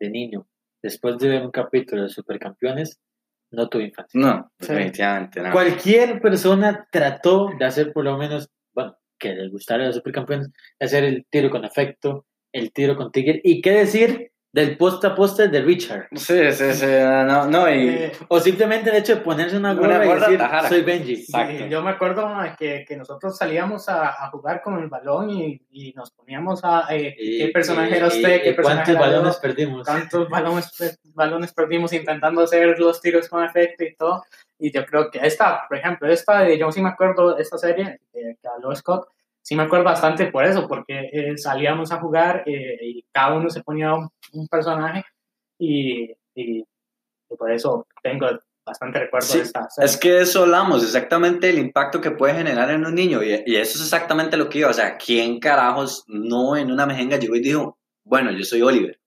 de 0.00 0.10
niño 0.10 0.46
después 0.82 1.18
de 1.18 1.28
ver 1.28 1.42
un 1.42 1.50
capítulo 1.50 2.02
de 2.02 2.08
Supercampeones, 2.10 2.98
no 3.50 3.68
tuve 3.68 3.84
infancia. 3.84 4.20
No, 4.20 4.50
Sí. 4.60 4.68
definitivamente 4.72 5.40
no. 5.40 5.50
Cualquier 5.52 6.20
persona 6.20 6.86
trató 6.90 7.50
de 7.58 7.64
hacer 7.64 7.92
por 7.92 8.04
lo 8.04 8.18
menos, 8.18 8.48
bueno, 8.74 8.96
que 9.18 9.34
les 9.34 9.50
gustara 9.50 9.86
los 9.86 9.96
supercampeones, 9.96 10.50
hacer 10.80 11.04
el 11.04 11.26
tiro 11.30 11.50
con 11.50 11.64
efecto, 11.64 12.26
el 12.52 12.72
tiro 12.72 12.96
con 12.96 13.10
Tiger, 13.10 13.40
y 13.42 13.60
qué 13.60 13.72
decir 13.72 14.30
del 14.52 14.76
post 14.76 15.04
a 15.04 15.16
poste 15.16 15.48
de 15.48 15.60
Richard. 15.62 16.06
Sí, 16.14 16.52
sí, 16.52 16.72
sí, 16.74 16.86
no, 16.86 17.46
no, 17.48 17.68
y... 17.68 17.88
Eh, 17.88 18.12
O 18.28 18.38
simplemente 18.38 18.88
el 18.88 18.94
hecho 18.94 19.16
de 19.16 19.20
ponerse 19.22 19.56
una 19.56 19.72
Una 19.72 20.04
gorra 20.04 20.06
y 20.06 20.20
decir, 20.20 20.38
tajara. 20.38 20.68
soy 20.68 20.82
Benji. 20.82 21.16
Sí, 21.16 21.32
yo 21.68 21.82
me 21.82 21.90
acuerdo 21.90 22.28
que, 22.56 22.84
que 22.86 22.96
nosotros 22.96 23.36
salíamos 23.36 23.88
a, 23.88 24.10
a 24.10 24.30
jugar 24.30 24.62
con 24.62 24.78
el 24.80 24.88
balón 24.88 25.30
y, 25.30 25.60
y 25.72 25.92
nos 25.94 26.12
poníamos 26.12 26.60
a... 26.62 26.86
eh, 26.90 27.16
¿Qué 27.18 27.50
personaje 27.52 27.96
era 27.96 28.06
usted? 28.06 28.42
¿Qué 28.42 28.50
y 28.50 28.54
personaje 28.54 28.92
¿Cuántos 28.92 28.94
era 28.94 29.06
yo? 29.06 29.10
balones 29.18 29.36
perdimos? 29.38 29.86
¿Cuántos 29.88 30.28
balones, 30.28 31.00
balones 31.14 31.52
perdimos 31.52 31.92
intentando 31.92 32.42
hacer 32.42 32.78
los 32.78 33.00
tiros 33.00 33.28
con 33.28 33.42
efecto 33.42 33.82
y 33.82 33.96
todo? 33.96 34.22
Y 34.64 34.72
yo 34.72 34.86
creo 34.86 35.10
que 35.10 35.18
esta, 35.18 35.66
por 35.68 35.76
ejemplo, 35.76 36.08
esta 36.08 36.40
de, 36.40 36.56
yo 36.58 36.72
sí 36.72 36.80
me 36.80 36.88
acuerdo, 36.88 37.36
esta 37.36 37.58
serie 37.58 38.00
eh, 38.14 38.36
que 38.40 38.48
habló 38.48 38.74
Scott, 38.74 39.08
sí 39.42 39.54
me 39.54 39.64
acuerdo 39.64 39.84
bastante 39.84 40.28
por 40.28 40.42
eso, 40.46 40.66
porque 40.66 41.10
eh, 41.12 41.36
salíamos 41.36 41.92
a 41.92 42.00
jugar 42.00 42.44
eh, 42.46 42.78
y 42.80 43.04
cada 43.12 43.34
uno 43.34 43.50
se 43.50 43.62
ponía 43.62 43.92
un, 43.92 44.08
un 44.32 44.48
personaje 44.48 45.04
y, 45.58 46.10
y, 46.34 46.60
y 46.62 47.36
por 47.36 47.52
eso 47.52 47.86
tengo 48.02 48.26
bastante 48.64 49.00
recuerdo 49.00 49.26
Sí, 49.26 49.36
de 49.36 49.44
esta 49.44 49.68
serie. 49.68 49.84
Es 49.86 49.98
que 49.98 50.20
eso 50.22 50.44
hablamos, 50.44 50.82
exactamente 50.82 51.50
el 51.50 51.58
impacto 51.58 52.00
que 52.00 52.12
puede 52.12 52.32
generar 52.32 52.70
en 52.70 52.86
un 52.86 52.94
niño. 52.94 53.22
Y, 53.22 53.42
y 53.44 53.56
eso 53.56 53.76
es 53.76 53.82
exactamente 53.82 54.38
lo 54.38 54.48
que 54.48 54.60
iba. 54.60 54.70
O 54.70 54.72
sea, 54.72 54.96
¿quién 54.96 55.40
carajos 55.40 56.04
no 56.08 56.56
en 56.56 56.72
una 56.72 56.86
mejenga 56.86 57.18
llegó 57.18 57.36
y 57.36 57.40
dijo, 57.40 57.76
bueno, 58.02 58.30
yo 58.30 58.44
soy 58.44 58.62
Oliver? 58.62 58.98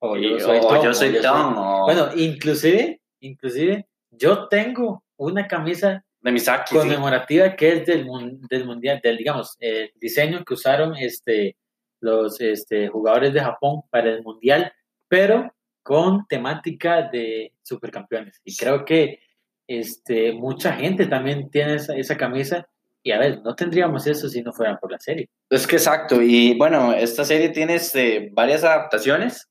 O 0.00 0.18
yo 0.18 0.38
soy 0.38 0.58
o 0.58 0.68
Tom, 0.68 0.84
yo 0.84 0.90
o 0.90 0.94
soy 0.94 1.14
yo 1.14 1.22
Tom, 1.22 1.56
o 1.56 1.84
Bueno, 1.86 2.10
inclusive, 2.14 3.00
inclusive, 3.20 3.87
yo 4.18 4.48
tengo 4.48 5.04
una 5.16 5.46
camisa 5.46 6.04
de 6.20 6.32
Misaki. 6.32 6.74
sí. 6.74 6.76
conmemorativa 6.76 7.54
que 7.54 7.72
es 7.72 7.86
del, 7.86 8.06
del 8.48 8.64
mundial, 8.66 9.00
del 9.02 9.16
digamos, 9.16 9.56
eh, 9.60 9.90
diseño 9.96 10.44
que 10.44 10.54
usaron 10.54 10.96
este, 10.96 11.56
los 12.00 12.40
este, 12.40 12.88
jugadores 12.88 13.32
de 13.32 13.40
Japón 13.40 13.82
para 13.90 14.10
el 14.10 14.22
mundial, 14.22 14.72
pero 15.08 15.52
con 15.82 16.26
temática 16.26 17.02
de 17.02 17.52
supercampeones. 17.62 18.40
Y 18.44 18.56
creo 18.56 18.84
que 18.84 19.20
este, 19.66 20.32
mucha 20.32 20.72
gente 20.72 21.06
también 21.06 21.50
tiene 21.50 21.74
esa, 21.74 21.96
esa 21.96 22.16
camisa. 22.16 22.68
Y 23.02 23.12
a 23.12 23.18
ver, 23.18 23.40
no 23.42 23.54
tendríamos 23.54 24.06
eso 24.06 24.28
si 24.28 24.42
no 24.42 24.52
fueran 24.52 24.78
por 24.78 24.90
la 24.90 24.98
serie. 24.98 25.30
Es 25.48 25.66
que 25.66 25.76
exacto. 25.76 26.20
Y 26.20 26.56
bueno, 26.58 26.92
esta 26.92 27.24
serie 27.24 27.50
tiene 27.50 27.76
este, 27.76 28.28
varias 28.32 28.64
adaptaciones. 28.64 29.47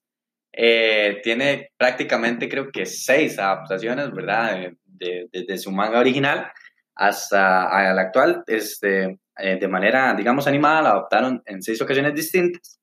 Eh, 0.60 1.20
tiene 1.24 1.70
prácticamente 1.78 2.50
creo 2.50 2.72
que 2.72 2.86
seis 2.88 3.38
adaptaciones, 3.38 4.12
¿verdad? 4.12 4.56
De- 4.60 4.78
de- 4.86 5.28
Desde 5.32 5.58
su 5.60 5.72
manga 5.72 6.00
original 6.00 6.48
hasta 6.96 7.94
la 7.94 8.02
actual, 8.02 8.44
este, 8.48 9.20
eh, 9.38 9.58
de 9.60 9.68
manera, 9.68 10.16
digamos, 10.16 10.48
animada, 10.48 10.82
la 10.82 10.90
adaptaron 10.92 11.44
en 11.46 11.62
seis 11.62 11.80
ocasiones 11.82 12.16
distintas. 12.16 12.80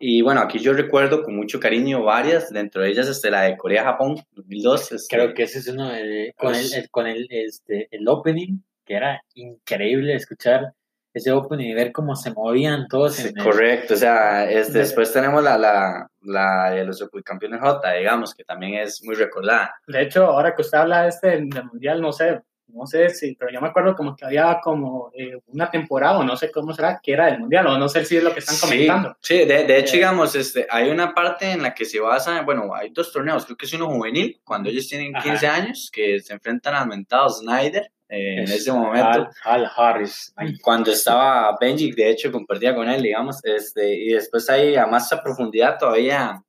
Y 0.00 0.20
bueno, 0.20 0.40
aquí 0.40 0.58
yo 0.58 0.72
recuerdo 0.72 1.22
con 1.22 1.36
mucho 1.36 1.60
cariño 1.60 2.02
varias, 2.02 2.50
dentro 2.50 2.82
de 2.82 2.88
ellas 2.90 3.06
este, 3.06 3.30
la 3.30 3.42
de 3.42 3.56
Corea-Japón 3.56 4.16
2002. 4.32 4.90
este, 4.90 5.16
Creo 5.16 5.32
que 5.32 5.44
ese 5.44 5.60
es 5.60 5.68
uno 5.68 5.90
de, 5.90 6.34
con, 6.36 6.50
Pues- 6.50 6.72
el, 6.72 6.80
el- 6.82 6.90
con 6.90 7.06
el, 7.06 7.28
este, 7.30 7.86
el 7.92 8.08
opening, 8.08 8.58
que 8.84 8.94
era 8.94 9.22
increíble 9.34 10.14
escuchar 10.16 10.72
ese 11.14 11.30
opening 11.32 11.70
y 11.70 11.74
ver 11.74 11.92
cómo 11.92 12.16
se 12.16 12.32
movían 12.32 12.86
todos. 12.88 13.14
Sí, 13.16 13.28
en 13.28 13.38
el- 13.38 13.44
correcto, 13.44 13.94
o 13.94 13.96
sea, 13.96 14.50
es, 14.50 14.72
De- 14.72 14.80
después 14.80 15.12
tenemos 15.12 15.42
la, 15.42 15.58
la, 15.58 16.08
la 16.22 16.70
de 16.70 16.84
los 16.84 16.98
subcampeones 16.98 17.60
J, 17.60 17.92
digamos, 17.92 18.34
que 18.34 18.44
también 18.44 18.74
es 18.80 19.02
muy 19.04 19.14
recordada. 19.14 19.74
De 19.86 20.02
hecho, 20.02 20.24
ahora 20.26 20.54
que 20.54 20.62
usted 20.62 20.78
habla 20.78 21.02
de 21.02 21.08
este 21.08 21.28
del 21.28 21.64
mundial, 21.70 22.00
no 22.00 22.12
sé, 22.12 22.40
no 22.68 22.86
sé 22.86 23.10
si, 23.10 23.34
pero 23.34 23.52
yo 23.52 23.60
me 23.60 23.68
acuerdo 23.68 23.94
como 23.94 24.16
que 24.16 24.24
había 24.24 24.58
como 24.62 25.10
eh, 25.14 25.38
una 25.48 25.70
temporada, 25.70 26.16
o 26.18 26.24
no 26.24 26.34
sé 26.38 26.50
cómo 26.50 26.72
será, 26.72 26.98
que 27.02 27.12
era 27.12 27.26
del 27.26 27.40
mundial, 27.40 27.66
o 27.66 27.76
no 27.76 27.86
sé 27.86 28.02
si 28.06 28.16
es 28.16 28.24
lo 28.24 28.32
que 28.32 28.38
están 28.38 28.56
comentando. 28.58 29.14
Sí, 29.20 29.40
sí, 29.40 29.44
de, 29.44 29.64
de 29.64 29.78
hecho, 29.78 29.92
Eh. 29.92 29.96
digamos, 29.98 30.34
este, 30.34 30.66
hay 30.70 30.88
una 30.88 31.12
parte 31.12 31.50
en 31.52 31.62
la 31.62 31.74
que 31.74 31.84
se 31.84 32.00
basa, 32.00 32.40
bueno, 32.40 32.74
hay 32.74 32.88
dos 32.88 33.12
torneos, 33.12 33.44
creo 33.44 33.58
que 33.58 33.66
es 33.66 33.72
uno 33.74 33.88
juvenil, 33.90 34.40
cuando 34.42 34.70
ellos 34.70 34.88
tienen 34.88 35.14
Ajá. 35.14 35.22
15 35.28 35.46
años, 35.46 35.90
que 35.92 36.18
se 36.20 36.32
enfrentan 36.32 36.74
al 36.74 36.88
mentado 36.88 37.28
Snyder 37.28 37.90
eh, 38.12 38.36
en 38.36 38.44
es 38.44 38.50
ese 38.50 38.72
momento. 38.72 39.08
Hal, 39.08 39.30
Hal 39.42 39.70
Harris. 39.74 40.34
Cuando 40.60 40.92
estaba 40.92 41.56
Benji, 41.58 41.92
de 41.92 42.10
hecho, 42.10 42.30
compartía 42.30 42.74
con 42.74 42.86
él, 42.90 43.02
digamos, 43.02 43.42
este, 43.42 43.94
y 43.94 44.12
después 44.12 44.50
ahí 44.50 44.76
a 44.76 44.86
más 44.86 45.10
a 45.14 45.22
profundidad 45.22 45.78
todavía 45.78 46.44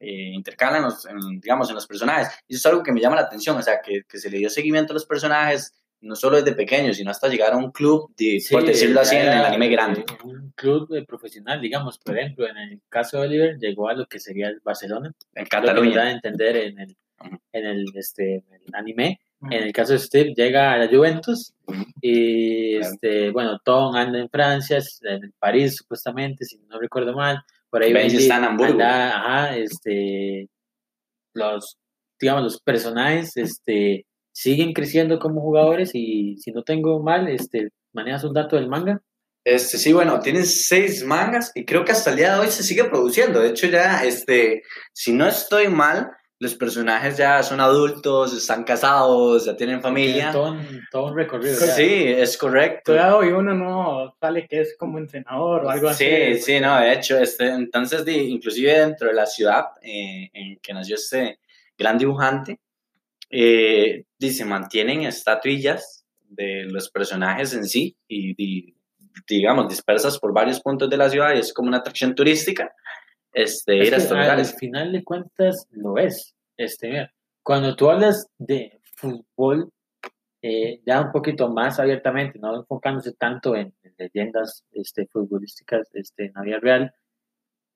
eh, 0.00 0.32
intercalan, 0.34 0.82
los, 0.82 1.06
en, 1.06 1.40
digamos, 1.40 1.68
en 1.68 1.76
los 1.76 1.86
personajes. 1.86 2.28
Y 2.48 2.56
eso 2.56 2.68
es 2.68 2.72
algo 2.72 2.82
que 2.82 2.90
me 2.90 3.00
llama 3.00 3.14
la 3.14 3.22
atención, 3.22 3.56
o 3.56 3.62
sea, 3.62 3.80
que, 3.80 4.02
que 4.08 4.18
se 4.18 4.28
le 4.28 4.38
dio 4.38 4.50
seguimiento 4.50 4.92
a 4.92 4.94
los 4.94 5.06
personajes, 5.06 5.72
no 6.00 6.16
solo 6.16 6.36
desde 6.42 6.56
pequeños, 6.56 6.96
sino 6.96 7.12
hasta 7.12 7.28
llegar 7.28 7.52
a 7.52 7.58
un 7.58 7.70
club, 7.70 8.12
de, 8.16 8.40
Sí, 8.40 8.52
por 8.52 8.66
decirlo 8.66 9.00
así, 9.00 9.14
en 9.14 9.28
el 9.28 9.44
anime 9.44 9.68
grande. 9.68 10.04
Un 10.24 10.52
club 10.56 10.88
profesional, 11.06 11.60
digamos, 11.60 11.96
por 12.00 12.18
ejemplo, 12.18 12.48
en 12.48 12.56
el 12.56 12.80
caso 12.88 13.18
de 13.20 13.26
Oliver, 13.28 13.56
llegó 13.60 13.88
a 13.88 13.94
lo 13.94 14.06
que 14.06 14.18
sería 14.18 14.48
el 14.48 14.58
Barcelona, 14.64 15.12
En 15.34 15.44
lo 15.44 15.44
que 15.44 15.48
Cataluña. 15.48 16.02
a 16.02 16.10
entender 16.10 16.56
en 16.56 16.80
el, 16.80 16.96
en 17.52 17.66
el, 17.66 17.86
este, 17.94 18.34
en 18.34 18.62
el 18.66 18.74
anime. 18.74 19.20
En 19.50 19.62
el 19.64 19.72
caso 19.72 19.92
de 19.92 19.98
Steve, 19.98 20.34
llega 20.36 20.72
a 20.72 20.78
la 20.78 20.88
Juventus 20.88 21.54
y, 22.00 22.76
este, 22.76 23.30
bueno, 23.30 23.58
Tom 23.64 23.94
anda 23.94 24.18
en 24.18 24.28
Francia, 24.28 24.78
en 25.02 25.32
París, 25.38 25.76
supuestamente, 25.76 26.44
si 26.44 26.58
no 26.68 26.78
recuerdo 26.78 27.14
mal. 27.14 27.42
Por 27.70 27.82
ahí 27.82 27.92
Benji 27.92 28.18
está 28.18 28.38
en 28.38 28.44
Hamburgo. 28.44 28.72
anda, 28.74 29.18
ajá, 29.18 29.56
este, 29.56 30.48
los, 31.34 31.78
digamos, 32.20 32.42
los 32.42 32.60
personajes, 32.60 33.36
este, 33.36 34.06
siguen 34.32 34.72
creciendo 34.72 35.18
como 35.18 35.40
jugadores 35.40 35.90
y 35.94 36.36
si 36.38 36.52
no 36.52 36.62
tengo 36.62 37.02
mal, 37.02 37.28
este, 37.28 37.70
manejas 37.92 38.24
un 38.24 38.34
dato 38.34 38.56
del 38.56 38.68
manga. 38.68 39.00
Este, 39.44 39.76
sí, 39.76 39.92
bueno, 39.92 40.20
tienen 40.20 40.46
seis 40.46 41.04
mangas 41.04 41.52
y 41.54 41.64
creo 41.64 41.84
que 41.84 41.92
hasta 41.92 42.10
el 42.10 42.16
día 42.16 42.34
de 42.34 42.40
hoy 42.40 42.48
se 42.48 42.62
sigue 42.62 42.84
produciendo. 42.84 43.40
De 43.40 43.50
hecho, 43.50 43.66
ya, 43.66 44.02
este, 44.04 44.62
si 44.92 45.12
no 45.12 45.26
estoy 45.26 45.68
mal, 45.68 46.10
los 46.40 46.54
personajes 46.56 47.16
ya 47.16 47.42
son 47.42 47.60
adultos, 47.60 48.36
están 48.36 48.64
casados, 48.64 49.44
ya 49.46 49.56
tienen 49.56 49.80
Tiene 49.80 49.82
familia. 49.82 50.32
todo 50.32 50.52
un, 50.52 50.80
todo 50.90 51.06
un 51.06 51.16
recorrido. 51.16 51.54
Sí. 51.56 51.66
Sí, 51.76 52.04
es 52.08 52.36
correcto. 52.36 52.92
Todavía 52.92 53.16
hoy 53.16 53.28
uno 53.28 53.54
no 53.54 54.16
sale 54.20 54.46
que 54.48 54.60
es 54.60 54.76
como 54.76 54.98
entrenador 54.98 55.64
o 55.64 55.70
algo 55.70 55.88
así. 55.88 56.04
Sí, 56.04 56.38
sí, 56.40 56.60
no, 56.60 56.78
de 56.80 56.92
hecho, 56.92 57.18
este, 57.18 57.46
entonces, 57.48 58.06
inclusive 58.08 58.78
dentro 58.78 59.08
de 59.08 59.14
la 59.14 59.26
ciudad 59.26 59.64
eh, 59.80 60.28
en 60.32 60.58
que 60.60 60.74
nació 60.74 60.96
este 60.96 61.38
gran 61.78 61.96
dibujante, 61.98 62.58
eh, 63.30 64.04
se 64.20 64.44
mantienen 64.44 65.02
estatuillas 65.02 66.04
de 66.28 66.64
los 66.64 66.90
personajes 66.90 67.54
en 67.54 67.64
sí 67.66 67.96
y, 68.08 68.34
di- 68.34 68.74
digamos, 69.28 69.68
dispersas 69.68 70.18
por 70.18 70.32
varios 70.32 70.60
puntos 70.60 70.90
de 70.90 70.96
la 70.96 71.08
ciudad 71.08 71.34
y 71.34 71.38
es 71.38 71.52
como 71.52 71.68
una 71.68 71.78
atracción 71.78 72.14
turística 72.14 72.72
este, 73.34 73.80
Es 73.80 73.88
ir 73.88 73.94
a 73.94 73.96
estos 73.98 74.12
al 74.12 74.22
lugares. 74.22 74.56
final 74.58 74.92
de 74.92 75.04
cuentas 75.04 75.66
lo 75.70 75.98
es. 75.98 76.34
Este, 76.56 76.88
mira, 76.88 77.12
cuando 77.42 77.74
tú 77.76 77.90
hablas 77.90 78.26
de 78.38 78.80
fútbol, 78.96 79.70
eh, 80.40 80.80
ya 80.86 81.00
un 81.00 81.12
poquito 81.12 81.48
más 81.48 81.80
abiertamente, 81.80 82.38
no 82.38 82.54
enfocándose 82.56 83.12
tanto 83.14 83.56
en, 83.56 83.74
en 83.82 83.94
leyendas 83.98 84.64
este, 84.72 85.06
futbolísticas 85.06 85.88
este, 85.94 86.26
en 86.26 86.32
la 86.34 86.42
vida 86.42 86.58
real, 86.60 86.94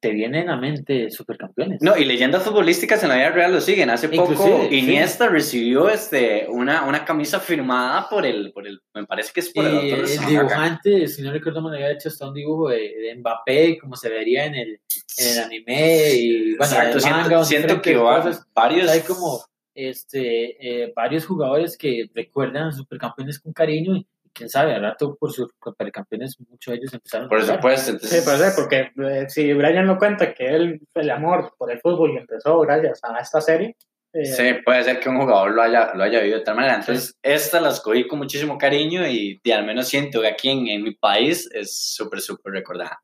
te 0.00 0.10
vienen 0.10 0.48
a 0.48 0.56
mente 0.56 1.10
supercampeones. 1.10 1.82
No, 1.82 1.96
y 1.96 2.04
leyendas 2.04 2.42
futbolísticas 2.44 3.02
en 3.02 3.08
la 3.08 3.16
vida 3.16 3.30
real 3.30 3.52
lo 3.52 3.60
siguen. 3.60 3.90
Hace 3.90 4.08
poco 4.08 4.34
sí. 4.36 4.76
Iniesta 4.76 5.28
recibió 5.28 5.88
este, 5.88 6.46
una, 6.48 6.84
una 6.84 7.04
camisa 7.04 7.40
firmada 7.40 8.08
por 8.08 8.24
el, 8.24 8.52
por 8.52 8.66
el, 8.66 8.80
me 8.94 9.06
parece 9.06 9.32
que 9.32 9.40
es 9.40 9.50
por 9.50 9.64
el 9.64 9.74
autor 9.74 10.06
de 10.06 10.14
el 10.14 10.26
dibujante, 10.26 11.08
si 11.08 11.22
no 11.22 11.32
recuerdo 11.32 11.62
mal, 11.62 11.74
había 11.74 11.92
hecho 11.92 12.08
hasta 12.08 12.28
un 12.28 12.34
dibujo 12.34 12.68
de, 12.68 12.78
de 12.78 13.16
Mbappé, 13.16 13.78
como 13.78 13.96
se 13.96 14.08
vería 14.08 14.44
en 14.44 14.54
el, 14.54 14.80
en 15.18 15.26
el 15.32 15.38
anime, 15.38 16.10
y 16.14 16.56
bueno, 16.56 16.72
Exacto, 16.74 17.44
siento, 17.44 17.82
que 17.82 17.94
cosas. 17.94 18.46
varios... 18.54 18.88
hay 18.88 19.00
como 19.00 19.42
este, 19.74 20.82
eh, 20.84 20.92
varios 20.94 21.24
jugadores 21.24 21.76
que 21.76 22.10
recuerdan 22.12 22.68
a 22.68 22.72
supercampeones 22.72 23.38
con 23.38 23.52
cariño 23.52 23.96
y 23.96 24.06
quién 24.38 24.48
sabe, 24.48 24.74
al 24.74 24.82
rato 24.82 25.16
por 25.20 25.32
sus 25.32 25.50
supercampeones 25.62 26.36
muchos 26.48 26.72
de 26.72 26.78
ellos 26.78 26.94
empezaron 26.94 27.28
Por 27.28 27.42
supuesto, 27.42 27.90
Sí, 27.98 28.16
entonces... 28.16 28.24
pues 28.24 28.40
sí, 28.40 28.50
porque 28.56 28.90
eh, 29.06 29.28
si 29.28 29.52
Brian 29.52 29.86
lo 29.86 29.98
cuenta 29.98 30.32
que 30.32 30.46
él, 30.46 30.80
el 30.94 31.10
amor 31.10 31.52
por 31.58 31.70
el 31.70 31.80
fútbol 31.80 32.16
empezó 32.16 32.60
gracias 32.60 33.00
a 33.02 33.18
esta 33.18 33.40
serie. 33.40 33.76
eh, 34.14 34.24
Sí, 34.24 34.44
puede 34.64 34.84
ser 34.84 35.00
que 35.00 35.08
un 35.08 35.18
jugador 35.20 35.50
lo 35.50 35.60
haya, 35.62 35.92
lo 35.94 36.04
haya 36.04 36.20
vivido 36.20 36.38
de 36.38 36.44
tal 36.44 36.56
manera. 36.56 36.76
Entonces, 36.76 37.14
esta 37.22 37.60
la 37.60 37.70
escogí 37.70 38.06
con 38.06 38.18
muchísimo 38.20 38.56
cariño 38.56 39.06
y, 39.06 39.38
y 39.42 39.50
al 39.50 39.66
menos 39.66 39.88
siento 39.88 40.20
que 40.22 40.28
aquí 40.28 40.48
en, 40.48 40.68
en 40.68 40.82
mi 40.84 40.94
país 40.94 41.48
es 41.52 41.94
súper, 41.94 42.20
súper 42.20 42.52
recordada. 42.54 42.98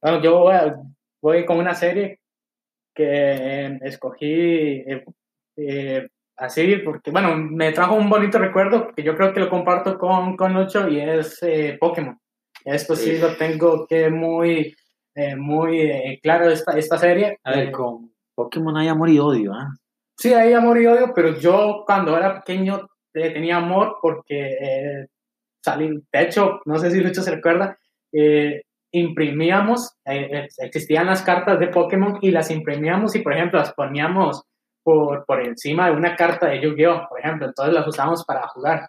Bueno, 0.00 0.22
yo 0.22 0.38
voy, 0.38 0.54
a- 0.54 0.76
voy 1.20 1.44
con 1.44 1.58
una 1.58 1.74
serie 1.74 2.20
que 2.94 3.04
eh, 3.06 3.78
escogí 3.82 4.26
eh, 4.26 5.04
eh, 5.56 6.08
así 6.38 6.76
porque, 6.84 7.10
bueno, 7.10 7.36
me 7.36 7.72
trajo 7.72 7.94
un 7.94 8.08
bonito 8.08 8.38
recuerdo 8.38 8.88
que 8.94 9.02
yo 9.02 9.16
creo 9.16 9.32
que 9.32 9.40
lo 9.40 9.50
comparto 9.50 9.98
con, 9.98 10.36
con 10.36 10.54
Lucho 10.54 10.88
y 10.88 11.00
es 11.00 11.42
eh, 11.42 11.76
Pokémon. 11.80 12.18
Esto 12.64 12.94
sí 12.96 13.16
Sí. 13.16 13.18
lo 13.18 13.36
tengo 13.36 13.86
que 13.86 14.10
muy, 14.10 14.74
eh, 15.14 15.36
muy 15.36 15.80
eh, 15.80 16.18
claro 16.22 16.50
esta, 16.50 16.72
esta 16.78 16.98
serie. 16.98 17.38
A 17.44 17.50
ver, 17.52 17.68
Eh, 17.68 17.72
con 17.72 18.12
Pokémon 18.34 18.76
hay 18.76 18.88
amor 18.88 19.10
y 19.10 19.18
odio, 19.18 19.52
¿ah? 19.54 19.68
Sí, 20.16 20.32
hay 20.34 20.52
amor 20.52 20.80
y 20.80 20.86
odio, 20.86 21.12
pero 21.14 21.38
yo 21.38 21.84
cuando 21.86 22.16
era 22.16 22.42
pequeño 22.42 22.88
eh, 23.14 23.30
tenía 23.30 23.56
amor 23.56 23.98
porque 24.02 24.50
eh, 24.60 25.06
salí, 25.62 25.88
de 26.12 26.22
hecho, 26.22 26.60
no 26.64 26.78
sé 26.78 26.90
si 26.90 27.00
Lucho 27.00 27.22
se 27.22 27.30
recuerda, 27.34 27.76
imprimíamos, 28.90 29.96
existían 30.04 31.06
las 31.06 31.22
cartas 31.22 31.60
de 31.60 31.68
Pokémon 31.68 32.18
y 32.22 32.30
las 32.30 32.50
imprimíamos 32.50 33.14
y, 33.16 33.20
por 33.20 33.34
ejemplo, 33.34 33.58
las 33.58 33.72
poníamos 33.74 34.44
por, 34.88 35.26
por 35.26 35.42
encima 35.42 35.90
de 35.90 35.96
una 35.96 36.16
carta 36.16 36.46
de 36.46 36.62
Yu-Gi-Oh, 36.62 37.08
por 37.10 37.20
ejemplo, 37.20 37.46
entonces 37.46 37.74
las 37.74 37.86
usábamos 37.86 38.24
para 38.24 38.48
jugar. 38.48 38.88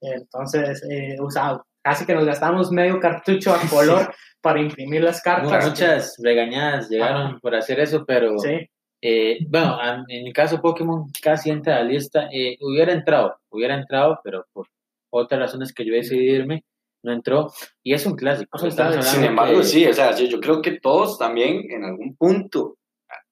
Entonces, 0.00 0.82
usaba, 1.20 1.64
casi 1.84 2.04
que 2.04 2.16
nos 2.16 2.24
gastamos 2.24 2.72
medio 2.72 2.98
cartucho 2.98 3.54
a 3.54 3.60
color 3.70 4.12
para 4.40 4.60
imprimir 4.60 5.04
las 5.04 5.22
cartas. 5.22 5.68
Muchas 5.68 6.16
regañadas 6.20 6.90
llegaron 6.90 7.38
por 7.38 7.54
hacer 7.54 7.78
eso, 7.78 8.04
pero 8.04 8.36
sí. 8.40 8.68
Eh, 9.00 9.38
bueno, 9.48 9.78
en 10.08 10.24
mi 10.24 10.32
caso 10.32 10.60
Pokémon 10.60 11.06
casi 11.22 11.50
entra 11.50 11.76
a 11.76 11.80
la 11.80 11.90
lista. 11.90 12.28
Eh, 12.32 12.56
hubiera 12.60 12.92
entrado, 12.92 13.36
hubiera 13.50 13.76
entrado, 13.76 14.18
pero 14.24 14.44
por 14.52 14.66
otras 15.10 15.38
razones 15.38 15.72
que 15.72 15.84
yo 15.84 15.94
decidí 15.94 16.28
irme, 16.28 16.64
no 17.04 17.12
entró. 17.12 17.52
Y 17.84 17.94
es 17.94 18.04
un 18.04 18.16
clásico. 18.16 18.58
Sin 18.58 19.22
embargo, 19.22 19.62
sí, 19.62 19.86
o 19.86 19.92
sea, 19.92 20.12
yo, 20.16 20.40
creo 20.40 20.60
que 20.60 20.80
todos 20.80 21.18
también 21.18 21.70
en 21.70 21.84
algún 21.84 22.16
punto, 22.16 22.78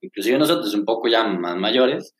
inclusive 0.00 0.38
nosotros 0.38 0.74
un 0.74 0.84
poco 0.84 1.08
ya 1.08 1.24
más 1.24 1.56
mayores, 1.56 2.14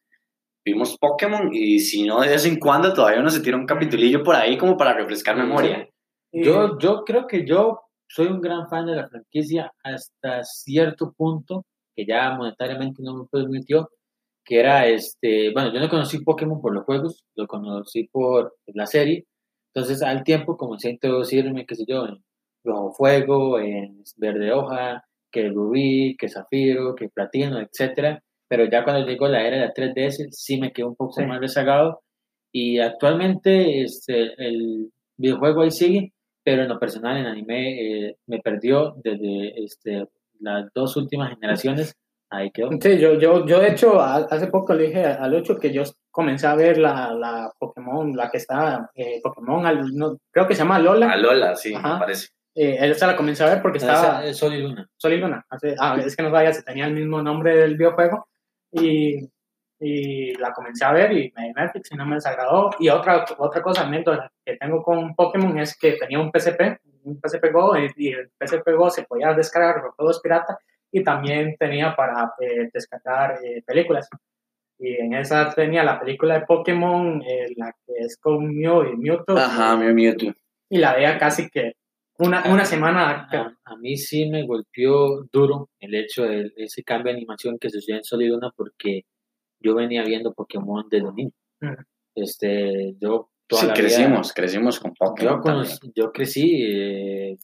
vimos 0.64 0.96
Pokémon 0.98 1.50
y 1.52 1.80
si 1.80 2.04
no 2.04 2.20
de 2.20 2.28
vez 2.28 2.46
en 2.46 2.58
cuando 2.58 2.92
todavía 2.92 3.20
uno 3.20 3.30
se 3.30 3.40
tira 3.40 3.56
un 3.56 3.66
capitulillo 3.66 4.22
por 4.22 4.36
ahí 4.36 4.56
como 4.56 4.76
para 4.76 4.94
refrescar 4.94 5.36
memoria. 5.36 5.88
Yo, 6.32 6.78
yo 6.78 7.04
creo 7.04 7.26
que 7.26 7.46
yo 7.46 7.80
soy 8.08 8.28
un 8.28 8.40
gran 8.40 8.68
fan 8.68 8.86
de 8.86 8.96
la 8.96 9.08
franquicia 9.08 9.72
hasta 9.82 10.44
cierto 10.44 11.12
punto 11.12 11.66
que 11.94 12.06
ya 12.06 12.34
monetariamente 12.34 13.02
no 13.02 13.14
me 13.16 13.26
permitió, 13.30 13.90
que 14.44 14.60
era 14.60 14.86
este, 14.86 15.52
bueno, 15.52 15.72
yo 15.72 15.80
no 15.80 15.88
conocí 15.88 16.20
Pokémon 16.20 16.60
por 16.60 16.72
los 16.74 16.84
juegos, 16.84 17.24
lo 17.34 17.46
conocí 17.46 18.08
por 18.08 18.56
la 18.66 18.86
serie, 18.86 19.26
entonces 19.74 20.02
al 20.02 20.24
tiempo 20.24 20.56
comencé 20.56 20.88
a 20.88 20.92
introducirme, 20.92 21.66
qué 21.66 21.74
sé 21.74 21.84
yo, 21.86 22.06
en 22.06 22.22
Rojo 22.64 22.92
Fuego, 22.92 23.58
en 23.58 24.02
Verde 24.16 24.52
Hoja, 24.52 25.04
que 25.32 25.48
Rubí, 25.48 26.16
que 26.16 26.28
Zafiro, 26.28 26.94
que 26.94 27.08
Platino, 27.08 27.58
etcétera, 27.58 28.22
pero 28.48 28.66
ya 28.66 28.84
cuando 28.84 29.06
llegó 29.06 29.28
la 29.28 29.46
era 29.46 29.56
de 29.56 29.62
la 29.66 29.72
3DS 29.72 30.28
sí 30.30 30.60
me 30.60 30.72
quedó 30.72 30.88
un 30.88 30.96
poco 30.96 31.22
más 31.22 31.40
rezagado 31.40 32.02
y 32.52 32.78
actualmente 32.78 33.82
este, 33.82 34.34
el 34.36 34.90
videojuego 35.16 35.62
ahí 35.62 35.70
sigue, 35.70 36.12
pero 36.44 36.62
en 36.62 36.68
lo 36.68 36.78
personal 36.78 37.16
en 37.16 37.26
anime 37.26 38.08
eh, 38.08 38.16
me 38.26 38.40
perdió 38.40 38.94
desde 39.02 39.64
este, 39.64 40.06
las 40.40 40.68
dos 40.74 40.96
últimas 40.96 41.30
generaciones, 41.30 41.94
ahí 42.28 42.50
quedó. 42.50 42.68
Sí, 42.78 42.98
yo, 42.98 43.18
yo, 43.18 43.46
yo 43.46 43.58
de 43.58 43.70
hecho 43.70 44.00
hace 44.00 44.48
poco 44.48 44.74
le 44.74 44.88
dije 44.88 45.06
al 45.06 45.34
8 45.34 45.56
que 45.58 45.72
yo 45.72 45.84
comencé 46.10 46.46
a 46.46 46.54
ver 46.54 46.76
la, 46.76 47.14
la 47.14 47.50
Pokémon, 47.58 48.14
la 48.14 48.30
que 48.30 48.36
está, 48.36 48.90
eh, 48.94 49.20
Pokémon, 49.22 49.62
no, 49.94 50.18
creo 50.30 50.46
que 50.46 50.54
se 50.54 50.62
llama 50.62 50.78
Lola. 50.78 51.10
A 51.10 51.16
Lola, 51.16 51.56
sí, 51.56 51.74
me 51.74 51.80
parece. 51.80 52.28
Eh, 52.54 52.76
esa 52.80 53.06
la 53.06 53.16
comencé 53.16 53.44
a 53.44 53.50
ver 53.50 53.62
porque 53.62 53.78
estaba... 53.78 54.24
Es 54.24 54.36
Sol 54.36 54.54
y 54.54 54.62
Luna. 54.62 54.88
Sol 54.96 55.12
y 55.12 55.18
Luna. 55.18 55.44
ah, 55.78 55.96
es 56.04 56.16
que 56.16 56.22
no 56.22 56.30
vaya, 56.30 56.52
se 56.52 56.62
tenía 56.62 56.86
el 56.86 56.94
mismo 56.94 57.22
nombre 57.22 57.56
del 57.56 57.76
videojuego. 57.76 58.28
Y, 58.70 59.28
y 59.84 60.32
la 60.34 60.52
comencé 60.52 60.84
a 60.84 60.92
ver 60.92 61.12
y 61.12 61.32
me 61.36 61.48
di 61.48 61.52
Netflix 61.54 61.90
y 61.90 61.96
no 61.96 62.06
me 62.06 62.14
desagradó. 62.14 62.70
Y 62.78 62.88
otra, 62.88 63.24
otra 63.38 63.62
cosa, 63.62 63.82
anécdota 63.82 64.30
que 64.44 64.56
tengo 64.56 64.82
con 64.82 65.14
Pokémon 65.14 65.58
es 65.58 65.76
que 65.76 65.92
tenía 65.92 66.20
un 66.20 66.30
PSP, 66.30 66.78
un 67.04 67.20
PSP 67.20 67.52
Go 67.52 67.76
y, 67.76 68.08
el 68.08 68.30
PSP 68.38 68.70
Go 68.76 68.90
se 68.90 69.02
podía 69.02 69.32
descargar 69.34 69.82
los 69.82 69.94
juegos 69.96 70.20
pirata 70.20 70.56
y 70.92 71.02
también 71.02 71.56
tenía 71.58 71.96
para 71.96 72.32
eh, 72.40 72.70
descargar 72.72 73.38
eh, 73.44 73.62
películas. 73.66 74.08
Y 74.78 74.94
en 75.00 75.14
esa 75.14 75.50
tenía 75.50 75.82
la 75.82 75.98
película 75.98 76.34
de 76.34 76.46
Pokémon, 76.46 77.20
eh, 77.22 77.52
la 77.56 77.72
que 77.84 77.92
es 78.04 78.16
con 78.18 78.54
Mew 78.54 78.84
y 78.84 78.96
Mewtwo. 78.96 79.36
Ajá, 79.36 79.76
Mew 79.76 79.94
Mewtwo. 79.94 80.32
Y 80.68 80.78
la 80.78 80.94
veía 80.94 81.18
casi 81.18 81.50
que 81.50 81.74
una, 82.22 82.44
una 82.52 82.64
semana. 82.64 83.28
A, 83.64 83.76
mí 83.76 83.96
sí 83.96 84.28
me 84.28 84.46
golpeó 84.46 85.24
duro 85.32 85.70
el 85.80 85.94
hecho 85.94 86.24
de 86.24 86.52
ese 86.56 86.82
cambio 86.82 87.12
de 87.12 87.18
animación 87.18 87.58
que 87.58 87.70
sucedió 87.70 87.96
en 87.96 88.04
Solid 88.04 88.32
porque 88.56 89.02
yo 89.60 89.74
venía 89.74 90.04
viendo 90.04 90.32
Pokémon 90.32 90.86
desde 90.90 91.12
niño. 91.12 91.32
Este, 92.14 92.94
yo 93.00 93.30
sí, 93.50 93.66
crecimos, 93.68 94.32
crecimos 94.32 94.80
con 94.80 94.94
Pokémon. 94.94 95.66
Yo, 95.94 96.12
crecí 96.12 96.62
eh, 96.62 97.38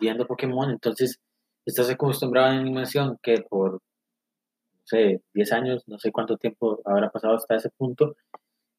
viendo 0.00 0.26
Pokémon, 0.26 0.70
entonces 0.70 1.18
estás 1.64 1.90
acostumbrado 1.90 2.48
a 2.48 2.54
la 2.54 2.60
animación 2.60 3.18
que 3.22 3.42
por, 3.48 3.72
no 3.72 4.82
sé, 4.84 5.22
10 5.34 5.52
años, 5.52 5.82
no 5.86 5.98
sé 5.98 6.10
cuánto 6.12 6.36
tiempo 6.36 6.80
habrá 6.84 7.10
pasado 7.10 7.34
hasta 7.34 7.56
ese 7.56 7.70
punto, 7.70 8.16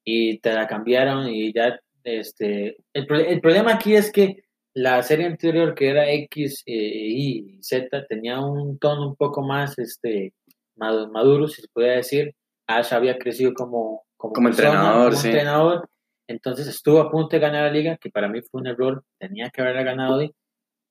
y 0.04 0.38
te 0.38 0.52
la 0.52 0.66
cambiaron 0.66 1.28
y 1.28 1.52
ya, 1.52 1.78
este, 2.04 2.76
el, 2.92 3.06
el 3.10 3.40
problema 3.40 3.74
aquí 3.74 3.94
es 3.94 4.10
que 4.10 4.44
la 4.74 5.02
serie 5.02 5.26
anterior 5.26 5.74
que 5.74 5.88
era 5.90 6.10
X, 6.10 6.62
eh, 6.66 6.72
Y 6.74 7.56
y 7.58 7.62
Z 7.62 8.06
tenía 8.06 8.40
un 8.40 8.78
tono 8.78 9.08
un 9.08 9.16
poco 9.16 9.42
más 9.42 9.78
este, 9.78 10.34
maduro, 10.76 11.48
si 11.48 11.62
se 11.62 11.68
puede 11.72 11.96
decir. 11.96 12.34
Ash 12.66 12.92
había 12.94 13.18
crecido 13.18 13.52
como, 13.54 14.04
como, 14.16 14.48
entrenador, 14.48 15.14
sí. 15.14 15.28
entrenador 15.28 15.88
entonces 16.32 16.66
estuvo 16.66 17.00
a 17.00 17.10
punto 17.10 17.36
de 17.36 17.40
ganar 17.40 17.64
la 17.64 17.72
liga, 17.72 17.96
que 17.98 18.10
para 18.10 18.28
mí 18.28 18.40
fue 18.42 18.60
un 18.60 18.66
error, 18.66 19.04
tenía 19.18 19.50
que 19.50 19.60
haberla 19.60 19.82
ganado 19.82 20.16
hoy, 20.16 20.32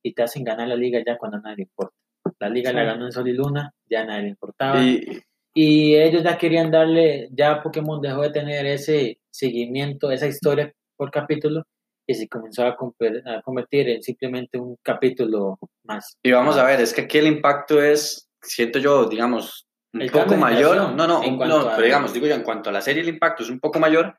y 0.04 0.14
te 0.14 0.24
hacen 0.24 0.44
ganar 0.44 0.68
la 0.68 0.76
liga 0.76 1.02
ya 1.06 1.18
cuando 1.18 1.38
a 1.38 1.42
nadie 1.42 1.58
le 1.58 1.64
importa. 1.64 1.96
La 2.40 2.50
liga 2.50 2.74
la 2.74 2.84
ganó 2.84 3.06
en 3.06 3.12
Sol 3.12 3.28
y 3.28 3.34
Luna, 3.34 3.74
ya 3.90 4.02
a 4.02 4.06
nadie 4.06 4.24
le 4.24 4.30
importaba. 4.30 4.82
Y, 5.54 5.96
ellos 5.96 6.24
ya 6.24 6.38
querían 6.38 6.72
darle, 6.72 7.28
ya 7.32 7.62
Pokémon 7.62 8.02
dejó 8.02 8.22
de 8.22 8.30
tener 8.30 8.66
ese 8.66 9.20
seguimiento, 9.30 10.12
esa 10.12 10.28
historia 10.28 10.72
por 10.96 11.12
capítulo, 11.12 11.64
y 12.12 12.16
se 12.16 12.28
comenzó 12.28 12.66
a, 12.66 12.76
convertir 12.76 13.90
en 13.90 14.04
simplemente 14.04 14.58
un 14.58 14.78
capítulo 14.82 15.58
más. 15.84 16.18
Y 16.24 16.32
vamos 16.32 16.58
a 16.58 16.64
ver, 16.64 16.80
es 16.80 16.94
que 16.94 17.02
aquí 17.02 17.18
el 17.18 17.28
impacto 17.28 17.82
es, 17.82 18.30
siento 18.42 18.80
yo, 18.80 19.06
digamos, 19.06 19.68
un 19.94 20.08
poco 20.08 20.36
mayor. 20.36 20.76
No, 20.76 21.08
no, 21.08 21.22
no 21.24 21.72
pero 21.72 21.84
digamos, 21.84 22.14
digo 22.14 22.28
yo, 22.28 22.36
en 22.36 22.44
cuanto 22.44 22.70
a 22.70 22.74
la 22.74 22.82
serie, 22.82 23.02
el 23.02 23.10
impacto 23.10 23.44
es 23.44 23.50
un 23.50 23.60
poco 23.60 23.80
mayor 23.80 24.16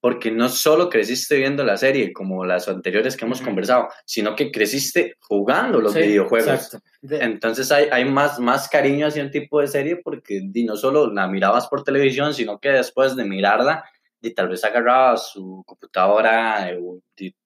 porque 0.00 0.30
no 0.30 0.48
solo 0.48 0.88
creciste 0.88 1.36
viendo 1.36 1.62
la 1.62 1.76
serie 1.76 2.12
como 2.12 2.44
las 2.44 2.68
anteriores 2.68 3.16
que 3.16 3.26
hemos 3.26 3.42
conversado, 3.42 3.88
sino 4.06 4.34
que 4.34 4.50
creciste 4.50 5.16
jugando 5.20 5.80
los 5.80 5.94
videojuegos. 5.94 6.78
Entonces 7.02 7.70
hay, 7.70 7.88
hay 7.92 8.06
más, 8.06 8.40
más 8.40 8.68
cariño 8.68 9.06
hacia 9.06 9.22
un 9.22 9.30
tipo 9.30 9.60
de 9.60 9.66
serie 9.66 9.96
porque 9.96 10.40
no 10.64 10.76
solo 10.76 11.12
la 11.12 11.28
mirabas 11.28 11.68
por 11.68 11.84
televisión, 11.84 12.32
sino 12.32 12.58
que 12.58 12.70
después 12.70 13.14
de 13.14 13.24
mirarla, 13.24 13.84
y 14.20 14.34
tal 14.34 14.48
vez 14.48 14.62
agarrabas 14.64 15.30
su 15.32 15.62
computadora, 15.66 16.70
o, 16.80 17.00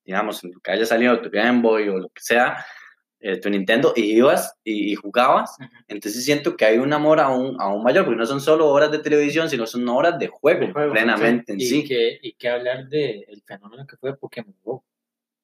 digamos, 0.05 0.43
que 0.63 0.71
haya 0.71 0.87
salido 0.87 1.21
tu 1.21 1.31
Game 1.31 1.61
Boy 1.61 1.89
o 1.89 1.99
lo 1.99 2.09
que 2.09 2.21
sea, 2.21 2.65
eh, 3.27 3.41
tu 3.41 3.49
Nintendo 3.49 3.95
y 3.97 4.19
ibas 4.19 4.55
y, 4.65 4.95
jugabas, 4.97 5.57
entonces 5.89 6.23
siento 6.25 6.59
que 6.59 6.67
hay 6.67 6.77
un 6.77 6.93
amor 6.93 7.21
aún, 7.21 7.57
aún 7.59 7.83
mayor, 7.83 8.05
porque 8.05 8.19
no 8.19 8.27
son 8.27 8.39
solo 8.39 8.69
horas 8.69 8.91
de 8.91 8.99
televisión, 8.99 9.49
sino 9.49 9.67
son 9.67 9.89
horas 9.89 10.19
de 10.19 10.29
juego, 10.29 10.71
plenamente 10.93 11.55
en 11.55 11.61
y 11.61 11.65
sí. 11.65 11.85
Que, 11.85 12.19
y 12.21 12.35
que 12.35 12.49
hablar 12.51 12.87
del 12.87 13.43
fenómeno 13.47 13.87
que 13.87 13.97
fue 13.97 14.15
Pokémon 14.15 14.55
Go. 14.63 14.85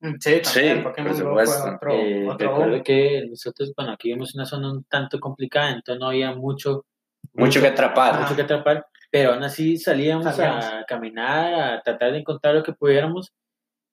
Mm, 0.01 0.15
sí, 0.21 0.41
Pokémon 0.83 1.13
Go 1.13 1.35
fue 1.35 1.45
otro, 1.45 1.93
eh, 1.93 2.37
recuerdo 2.39 2.83
que 2.83 3.25
nosotros, 3.31 3.73
bueno, 3.75 3.93
aquí 3.93 4.09
vimos 4.09 4.35
una 4.35 4.45
zona 4.45 4.73
un 4.73 4.85
tanto 4.85 5.19
complicada, 5.19 5.71
entonces 5.71 6.01
no 6.01 6.09
había 6.09 6.35
mucho... 6.35 6.85
Mucho, 7.35 7.61
que 7.61 7.69
atrapar. 7.69 8.21
Mucho 8.21 8.37
que 8.37 8.43
atrapar, 8.43 8.87
pero 9.11 9.33
aún 9.33 9.43
así 9.43 9.77
salíamos, 9.77 10.25
salíamos 10.25 10.65
a 10.65 10.85
caminar, 10.85 11.55
a 11.55 11.83
tratar 11.83 12.13
de 12.13 12.19
encontrar 12.19 12.55
lo 12.55 12.63
que 12.63 12.73
pudiéramos, 12.73 13.33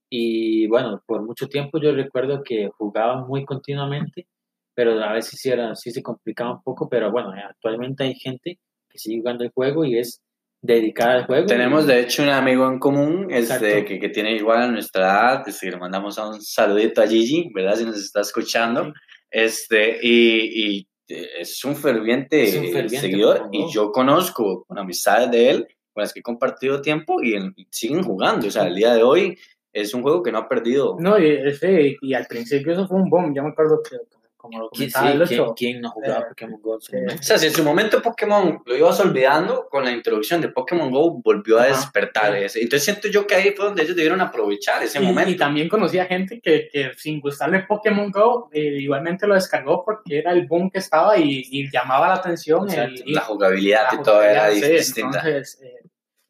y 0.09 0.67
bueno, 0.67 1.03
por 1.05 1.23
mucho 1.23 1.47
tiempo 1.47 1.79
yo 1.81 1.91
recuerdo 1.91 2.43
que 2.43 2.69
jugaba 2.77 3.25
muy 3.25 3.45
continuamente, 3.45 4.27
pero 4.73 4.91
a 5.03 5.13
veces 5.13 5.39
sí, 5.39 5.49
era, 5.49 5.75
sí 5.75 5.91
se 5.91 6.03
complicaba 6.03 6.51
un 6.51 6.63
poco, 6.63 6.87
pero 6.87 7.11
bueno, 7.11 7.31
actualmente 7.31 8.03
hay 8.03 8.15
gente 8.15 8.59
que 8.89 8.97
sigue 8.97 9.19
jugando 9.19 9.43
el 9.43 9.51
juego 9.51 9.83
y 9.83 9.97
es 9.97 10.21
dedicada 10.61 11.15
al 11.15 11.25
juego. 11.25 11.47
Tenemos 11.47 11.85
de 11.87 11.99
hecho 11.99 12.23
un 12.23 12.29
amigo 12.29 12.67
en 12.67 12.79
común 12.79 13.27
este, 13.29 13.83
que, 13.85 13.99
que, 13.99 14.09
tiene 14.09 14.33
igual 14.33 14.61
a 14.61 14.67
nuestra 14.67 15.03
edad, 15.03 15.43
pues, 15.43 15.61
le 15.61 15.77
mandamos 15.77 16.17
un 16.17 16.41
saludito 16.41 17.01
a 17.01 17.07
Gigi, 17.07 17.49
¿verdad? 17.53 17.75
Si 17.75 17.85
nos 17.85 17.97
está 17.97 18.21
escuchando. 18.21 18.93
Este, 19.29 19.99
y, 20.01 20.77
y, 20.77 20.87
es, 21.07 21.63
un 21.63 21.75
ferviente, 21.75 22.47
seguidor 22.89 23.49
y 23.51 23.69
yo 23.71 23.91
conozco 23.91 24.65
con 24.65 24.77
amistades 24.77 25.31
de 25.31 25.49
él 25.49 25.67
con 25.93 26.01
las 26.01 26.13
que 26.13 26.19
he 26.19 26.23
compartido 26.23 26.81
tiempo 26.81 27.21
y, 27.23 27.35
y 27.35 27.67
siguen 27.71 28.03
jugando. 28.03 28.47
O 28.47 28.51
sea, 28.51 28.67
el 28.67 28.75
día 28.75 28.93
de 28.93 29.03
hoy 29.03 29.37
es 29.73 29.93
un 29.93 30.01
juego 30.01 30.23
que 30.23 30.31
no 30.31 30.39
ha 30.39 30.49
perdido. 30.49 30.95
No, 30.99 31.17
y, 31.19 31.97
y 32.01 32.13
al 32.13 32.25
principio 32.27 32.73
eso 32.73 32.87
fue 32.87 32.97
un 32.97 33.09
boom. 33.09 33.33
Yo 33.33 33.43
me 33.43 33.49
acuerdo 33.49 33.81
que 33.83 33.97
como 34.37 34.59
lo 34.59 34.69
¿Quién, 34.69 34.91
comentaba 34.91 35.11
el 35.11 35.27
sí, 35.27 35.33
¿quién, 35.35 35.41
ocho. 35.41 35.55
quién 35.57 35.81
no 35.81 35.89
jugaba 35.89 36.19
Eh, 36.19 36.25
Pokémon 36.29 36.61
Go? 36.61 36.79
momento? 36.93 37.15
O 37.19 37.23
sea, 37.23 37.37
si 37.39 37.47
en 37.47 37.53
su 37.53 37.63
momento 37.63 38.01
Pokémon 38.01 38.61
lo 38.65 38.77
ibas 38.77 38.99
olvidando, 38.99 39.67
con 39.69 39.83
la 39.83 39.91
introducción 39.91 40.39
de 40.41 40.49
Pokémon 40.49 40.91
Go 40.91 41.11
volvió 41.23 41.59
a 41.59 41.65
despertar. 41.65 42.35
ese. 42.37 42.61
Entonces 42.61 42.83
siento 42.85 43.07
yo 43.07 43.25
que 43.25 43.35
ahí 43.35 43.51
fue 43.55 43.65
donde 43.65 43.81
ellos 43.83 43.95
debieron 43.95 44.21
aprovechar 44.21 44.83
ese 44.83 45.01
Y, 45.01 45.05
momento. 45.05 45.31
y 45.31 45.35
también 45.37 45.67
conocía 45.67 46.05
gente 46.05 46.39
que, 46.39 46.69
que 46.71 46.91
sin 46.95 47.19
gustarle 47.19 47.61
Pokémon 47.61 48.11
Go, 48.11 48.49
eh, 48.53 48.77
igualmente 48.79 49.25
lo 49.27 49.33
descargó 49.33 49.83
porque 49.83 50.19
era 50.19 50.31
el 50.31 50.45
boom 50.47 50.69
que 50.69 50.79
estaba 50.79 51.17
y, 51.17 51.43
y 51.49 51.69
llamaba 51.71 52.07
la 52.09 52.13
atención. 52.15 52.63
el- 52.69 52.73
Exacto. 52.73 53.01
y- 53.05 53.13
la 53.13 53.21
jugabilidad 53.21 53.87
y 53.93 54.03
todo 54.03 54.21
era 54.21 54.51
sí, 54.51 54.61
distinta. 54.61 55.19
entonces, 55.19 55.59
eh, 55.63 55.87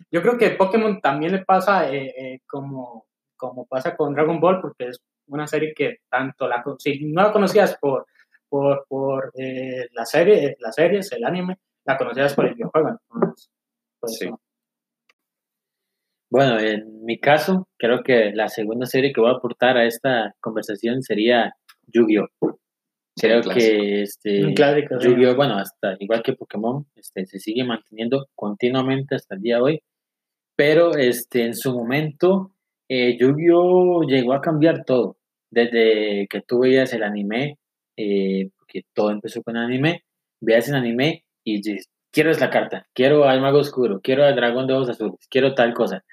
yo 0.10 0.22
creo 0.22 0.38
que 0.38 0.52
Pokémon 0.52 1.02
también 1.02 1.34
le 1.34 1.40
pasa 1.44 1.92
eh, 1.94 2.14
eh, 2.18 2.40
como, 2.48 3.06
como 3.36 3.66
pasa 3.66 3.96
con 3.98 4.14
Dragon 4.14 4.40
Ball, 4.40 4.62
porque 4.62 4.88
es 4.88 5.02
una 5.28 5.48
serie 5.48 5.74
que 5.76 5.98
tanto 6.10 6.48
la, 6.48 6.64
si 6.78 7.06
no 7.06 7.24
la 7.24 7.32
conocías 7.32 7.78
por, 7.80 8.06
por, 8.50 8.86
por 8.88 9.32
eh, 9.36 9.88
la 9.94 10.06
serie, 10.06 10.46
eh, 10.46 10.58
las 10.60 10.76
series, 10.76 11.12
el 11.12 11.26
anime, 11.26 11.58
la 11.86 11.98
conocías 11.98 12.34
por 12.34 12.46
el 12.46 12.56
videojuego. 12.56 13.00
entonces, 13.14 13.50
por 14.00 14.10
Sí. 14.10 14.30
Bueno, 16.30 16.60
en 16.60 17.06
mi 17.06 17.20
caso, 17.20 17.70
creo 17.78 18.04
que 18.04 18.32
la 18.34 18.50
segunda 18.50 18.86
serie 18.86 19.14
que 19.14 19.22
voy 19.22 19.30
a 19.30 19.36
aportar 19.36 19.78
a 19.78 19.86
esta 19.86 20.36
conversación 20.42 21.02
sería 21.02 21.54
Yu-Gi-Oh! 21.88 22.60
Creo 23.20 23.42
que 23.42 24.04
este, 24.04 24.46
Un 24.46 24.54
clásico, 24.54 25.00
sí. 25.00 25.08
Yu-Gi-Oh! 25.08 25.36
bueno, 25.36 25.58
hasta 25.58 25.96
igual 26.00 26.22
que 26.24 26.34
Pokémon, 26.34 26.86
este, 26.96 27.26
se 27.26 27.40
sigue 27.40 27.64
manteniendo 27.64 28.28
continuamente 28.36 29.16
hasta 29.16 29.36
el 29.36 29.42
día 29.42 29.56
de 29.56 29.62
hoy, 29.62 29.84
pero 30.56 30.96
este, 30.96 31.46
en 31.46 31.56
su 31.56 31.74
momento, 31.74 32.52
eh, 32.90 33.18
Yu-Gi-Oh! 33.20 34.04
llegó 34.04 34.34
a 34.34 34.42
cambiar 34.42 34.86
todo, 34.86 35.18
desde 35.50 36.28
que 36.30 36.42
tú 36.42 36.60
veías 36.60 36.94
el 36.94 37.04
anime, 37.04 37.58
eh, 37.98 38.50
porque 38.58 38.84
todo 38.94 39.12
empezó 39.12 39.42
con 39.44 39.58
anime, 39.58 40.04
veías 40.42 40.70
el 40.70 40.76
anime 40.76 41.26
y 41.44 41.58
dices, 41.62 41.90
quiero 42.12 42.32
esa 42.32 42.50
carta, 42.50 42.88
quiero 42.94 43.26
al 43.26 43.42
mago 43.42 43.60
oscuro, 43.60 44.02
quiero 44.02 44.24
al 44.26 44.36
dragón 44.36 44.68
de 44.68 44.74
ojos 44.74 44.90
azules, 44.90 45.28
quiero 45.30 45.56
tal 45.56 45.74
cosa. 45.74 46.04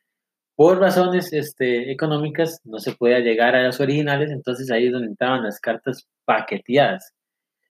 Por 0.57 0.79
razones 0.79 1.33
este, 1.33 1.91
económicas 1.91 2.61
no 2.64 2.79
se 2.79 2.93
podía 2.93 3.18
llegar 3.20 3.57
a 3.57 3.64
los 3.64 3.81
originales, 3.81 4.31
entonces 4.31 4.70
ahí 4.70 4.87
es 4.87 4.93
donde 4.93 5.11
estaban 5.12 5.43
las 5.43 5.59
cartas 5.61 6.07
paqueteadas. 6.25 7.12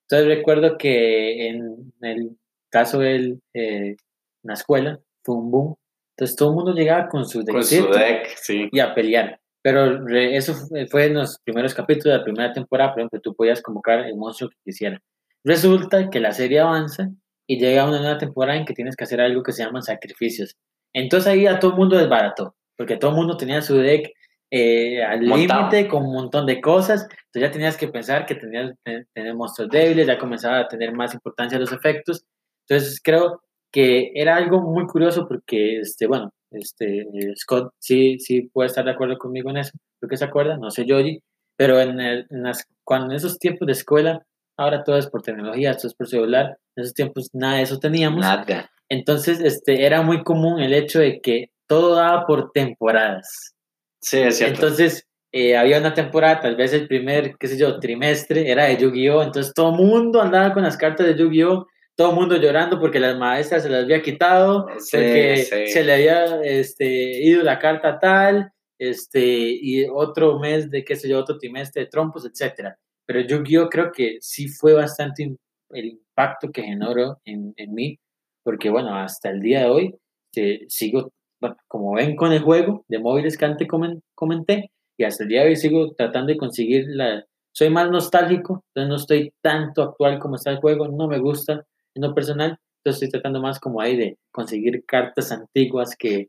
Entonces 0.02 0.28
recuerdo 0.36 0.76
que 0.76 1.48
en 1.48 1.92
el 2.02 2.36
caso 2.70 2.98
de 2.98 3.38
eh, 3.54 3.96
la 4.42 4.54
escuela, 4.54 5.00
fue 5.22 5.36
un 5.36 5.50
boom. 5.50 5.76
Entonces 6.16 6.36
todo 6.36 6.50
el 6.50 6.54
mundo 6.54 6.72
llegaba 6.72 7.08
con 7.08 7.26
su 7.26 7.44
Con 7.44 7.64
su 7.64 7.86
deck, 7.88 8.28
sí. 8.36 8.68
y 8.72 8.78
a 8.80 8.94
pelear. 8.94 9.40
Pero 9.62 10.06
eso 10.08 10.54
fue- 10.54 10.86
fue 10.86 11.06
en 11.06 11.14
los 11.14 11.38
primeros 11.44 11.74
capítulos 11.74 12.12
de 12.12 12.18
la 12.18 12.24
primera 12.24 12.52
temporada, 12.52 12.92
por 12.92 13.00
ejemplo, 13.00 13.20
tú 13.20 13.34
podías 13.34 13.62
convocar 13.62 14.00
el 14.00 14.14
monstruo 14.16 14.50
que 14.50 14.56
quisieras. 14.64 15.00
Resulta 15.42 16.10
que 16.10 16.20
la 16.20 16.32
serie 16.32 16.60
avanza 16.60 17.08
y 17.46 17.58
llega 17.58 17.88
una 17.88 17.98
nueva 18.00 18.18
temporada 18.18 18.58
en 18.58 18.64
que 18.64 18.74
tienes 18.74 18.94
que 18.96 19.04
hacer 19.04 19.20
algo 19.20 19.42
que 19.42 19.52
se 19.52 19.64
llaman 19.64 19.82
sacrificios. 19.82 20.54
Entonces 20.94 21.26
ahí 21.32 21.46
a 21.46 21.58
todo 21.58 21.72
el 21.72 21.76
mundo 21.78 21.96
desbarató, 21.96 22.54
porque 22.76 22.96
todo 22.96 23.10
el 23.10 23.16
mundo 23.16 23.36
tenía 23.36 23.60
su 23.62 23.76
deck 23.78 24.12
eh, 24.50 25.02
al 25.02 25.20
límite 25.20 25.88
con 25.88 26.04
un 26.04 26.12
montón 26.14 26.46
de 26.46 26.60
cosas. 26.60 27.02
Entonces 27.02 27.42
ya 27.42 27.50
tenías 27.50 27.76
que 27.76 27.88
pensar 27.88 28.24
que 28.26 28.36
tenías 28.36 28.72
que 28.84 29.04
tener 29.12 29.34
monstruos 29.34 29.68
débiles, 29.70 30.06
ya 30.06 30.18
comenzaba 30.18 30.60
a 30.60 30.68
tener 30.68 30.92
más 30.92 31.12
importancia 31.14 31.58
los 31.58 31.72
efectos. 31.72 32.24
Entonces 32.68 33.00
creo 33.02 33.42
que 33.74 34.12
era 34.14 34.36
algo 34.36 34.60
muy 34.60 34.86
curioso 34.86 35.26
porque, 35.26 35.80
este, 35.80 36.06
bueno, 36.06 36.30
este, 36.52 37.04
Scott 37.34 37.72
sí, 37.80 38.20
sí 38.20 38.42
puede 38.52 38.68
estar 38.68 38.84
de 38.84 38.92
acuerdo 38.92 39.18
conmigo 39.18 39.50
en 39.50 39.56
eso, 39.56 39.72
creo 39.98 40.08
que 40.08 40.16
se 40.16 40.24
acuerda, 40.24 40.56
no 40.56 40.70
sé 40.70 40.86
Yogi, 40.86 41.18
pero 41.58 41.80
en, 41.80 41.98
el- 42.00 42.26
en 42.30 42.44
las, 42.44 42.64
cuando 42.84 43.08
en 43.10 43.16
esos 43.16 43.36
tiempos 43.40 43.66
de 43.66 43.72
escuela, 43.72 44.22
ahora 44.56 44.84
todo 44.84 44.96
es 44.96 45.08
por 45.08 45.22
tecnología, 45.22 45.74
todo 45.74 45.88
es 45.88 45.94
por 45.94 46.06
celular, 46.06 46.56
en 46.76 46.82
esos 46.84 46.94
tiempos 46.94 47.30
nada 47.32 47.56
de 47.56 47.62
eso 47.62 47.80
teníamos, 47.80 48.20
Nada. 48.20 48.70
entonces 48.88 49.40
este, 49.40 49.84
era 49.84 50.02
muy 50.02 50.22
común 50.22 50.60
el 50.60 50.72
hecho 50.72 51.00
de 51.00 51.20
que 51.20 51.50
todo 51.66 51.96
daba 51.96 52.26
por 52.26 52.52
temporadas. 52.52 53.56
Sí, 54.00 54.20
es 54.20 54.36
cierto. 54.38 54.54
Entonces, 54.54 55.04
eh, 55.32 55.56
había 55.56 55.80
una 55.80 55.94
temporada, 55.94 56.38
tal 56.42 56.54
vez 56.54 56.72
el 56.74 56.86
primer, 56.86 57.34
qué 57.40 57.48
sé 57.48 57.58
yo, 57.58 57.80
trimestre, 57.80 58.48
era 58.48 58.66
de 58.66 58.76
Yu-Gi-Oh! 58.76 59.22
Entonces, 59.24 59.52
todo 59.52 59.70
el 59.70 59.84
mundo 59.84 60.20
andaba 60.22 60.52
con 60.54 60.62
las 60.62 60.76
cartas 60.76 61.06
de 61.08 61.16
Yu-Gi-Oh! 61.16 61.66
Todo 61.96 62.10
el 62.10 62.16
mundo 62.16 62.36
llorando 62.36 62.80
porque 62.80 62.98
las 62.98 63.16
maestras 63.16 63.62
se 63.62 63.68
las 63.68 63.84
había 63.84 64.02
quitado, 64.02 64.66
Sí, 64.78 64.96
porque 64.96 65.36
sí. 65.38 65.66
se 65.68 65.84
le 65.84 65.92
había 65.94 66.42
este, 66.42 66.86
ido 67.22 67.42
la 67.44 67.58
carta 67.58 67.98
tal, 68.00 68.50
este, 68.78 69.20
y 69.24 69.86
otro 69.88 70.38
mes 70.40 70.70
de, 70.70 70.84
qué 70.84 70.96
sé 70.96 71.08
yo, 71.08 71.20
otro 71.20 71.38
trimestre 71.38 71.82
de 71.84 71.88
trompos, 71.88 72.26
etcétera. 72.26 72.76
Pero 73.06 73.20
Yu-Gi-Oh! 73.20 73.68
creo 73.68 73.92
que 73.92 74.16
sí 74.20 74.48
fue 74.48 74.72
bastante 74.72 75.36
el 75.70 75.84
impacto 75.86 76.50
que 76.50 76.62
generó 76.62 77.18
en, 77.24 77.52
en 77.56 77.74
mí, 77.74 77.98
porque 78.42 78.70
bueno, 78.70 78.94
hasta 78.96 79.30
el 79.30 79.40
día 79.40 79.60
de 79.60 79.66
hoy 79.66 79.94
eh, 80.36 80.64
sigo, 80.68 81.12
bueno, 81.40 81.56
como 81.68 81.94
ven 81.94 82.16
con 82.16 82.32
el 82.32 82.40
juego 82.42 82.84
de 82.88 82.98
móviles 82.98 83.36
que 83.38 83.44
antes 83.44 83.68
comen- 83.68 84.00
comenté, 84.16 84.70
y 84.98 85.04
hasta 85.04 85.22
el 85.24 85.28
día 85.28 85.42
de 85.42 85.48
hoy 85.50 85.56
sigo 85.56 85.92
tratando 85.94 86.32
de 86.32 86.38
conseguir 86.38 86.86
la... 86.88 87.24
Soy 87.52 87.70
más 87.70 87.88
nostálgico, 87.88 88.64
entonces 88.74 88.88
no 88.88 88.96
estoy 88.96 89.32
tanto 89.40 89.82
actual 89.82 90.18
como 90.18 90.34
está 90.36 90.50
el 90.50 90.56
juego, 90.58 90.88
no 90.88 91.06
me 91.06 91.20
gusta 91.20 91.64
en 91.94 92.02
lo 92.02 92.14
personal, 92.14 92.58
entonces 92.78 93.02
estoy 93.02 93.10
tratando 93.20 93.40
más 93.40 93.58
como 93.60 93.80
ahí 93.80 93.96
de 93.96 94.18
conseguir 94.32 94.84
cartas 94.86 95.32
antiguas 95.32 95.94
que... 95.98 96.28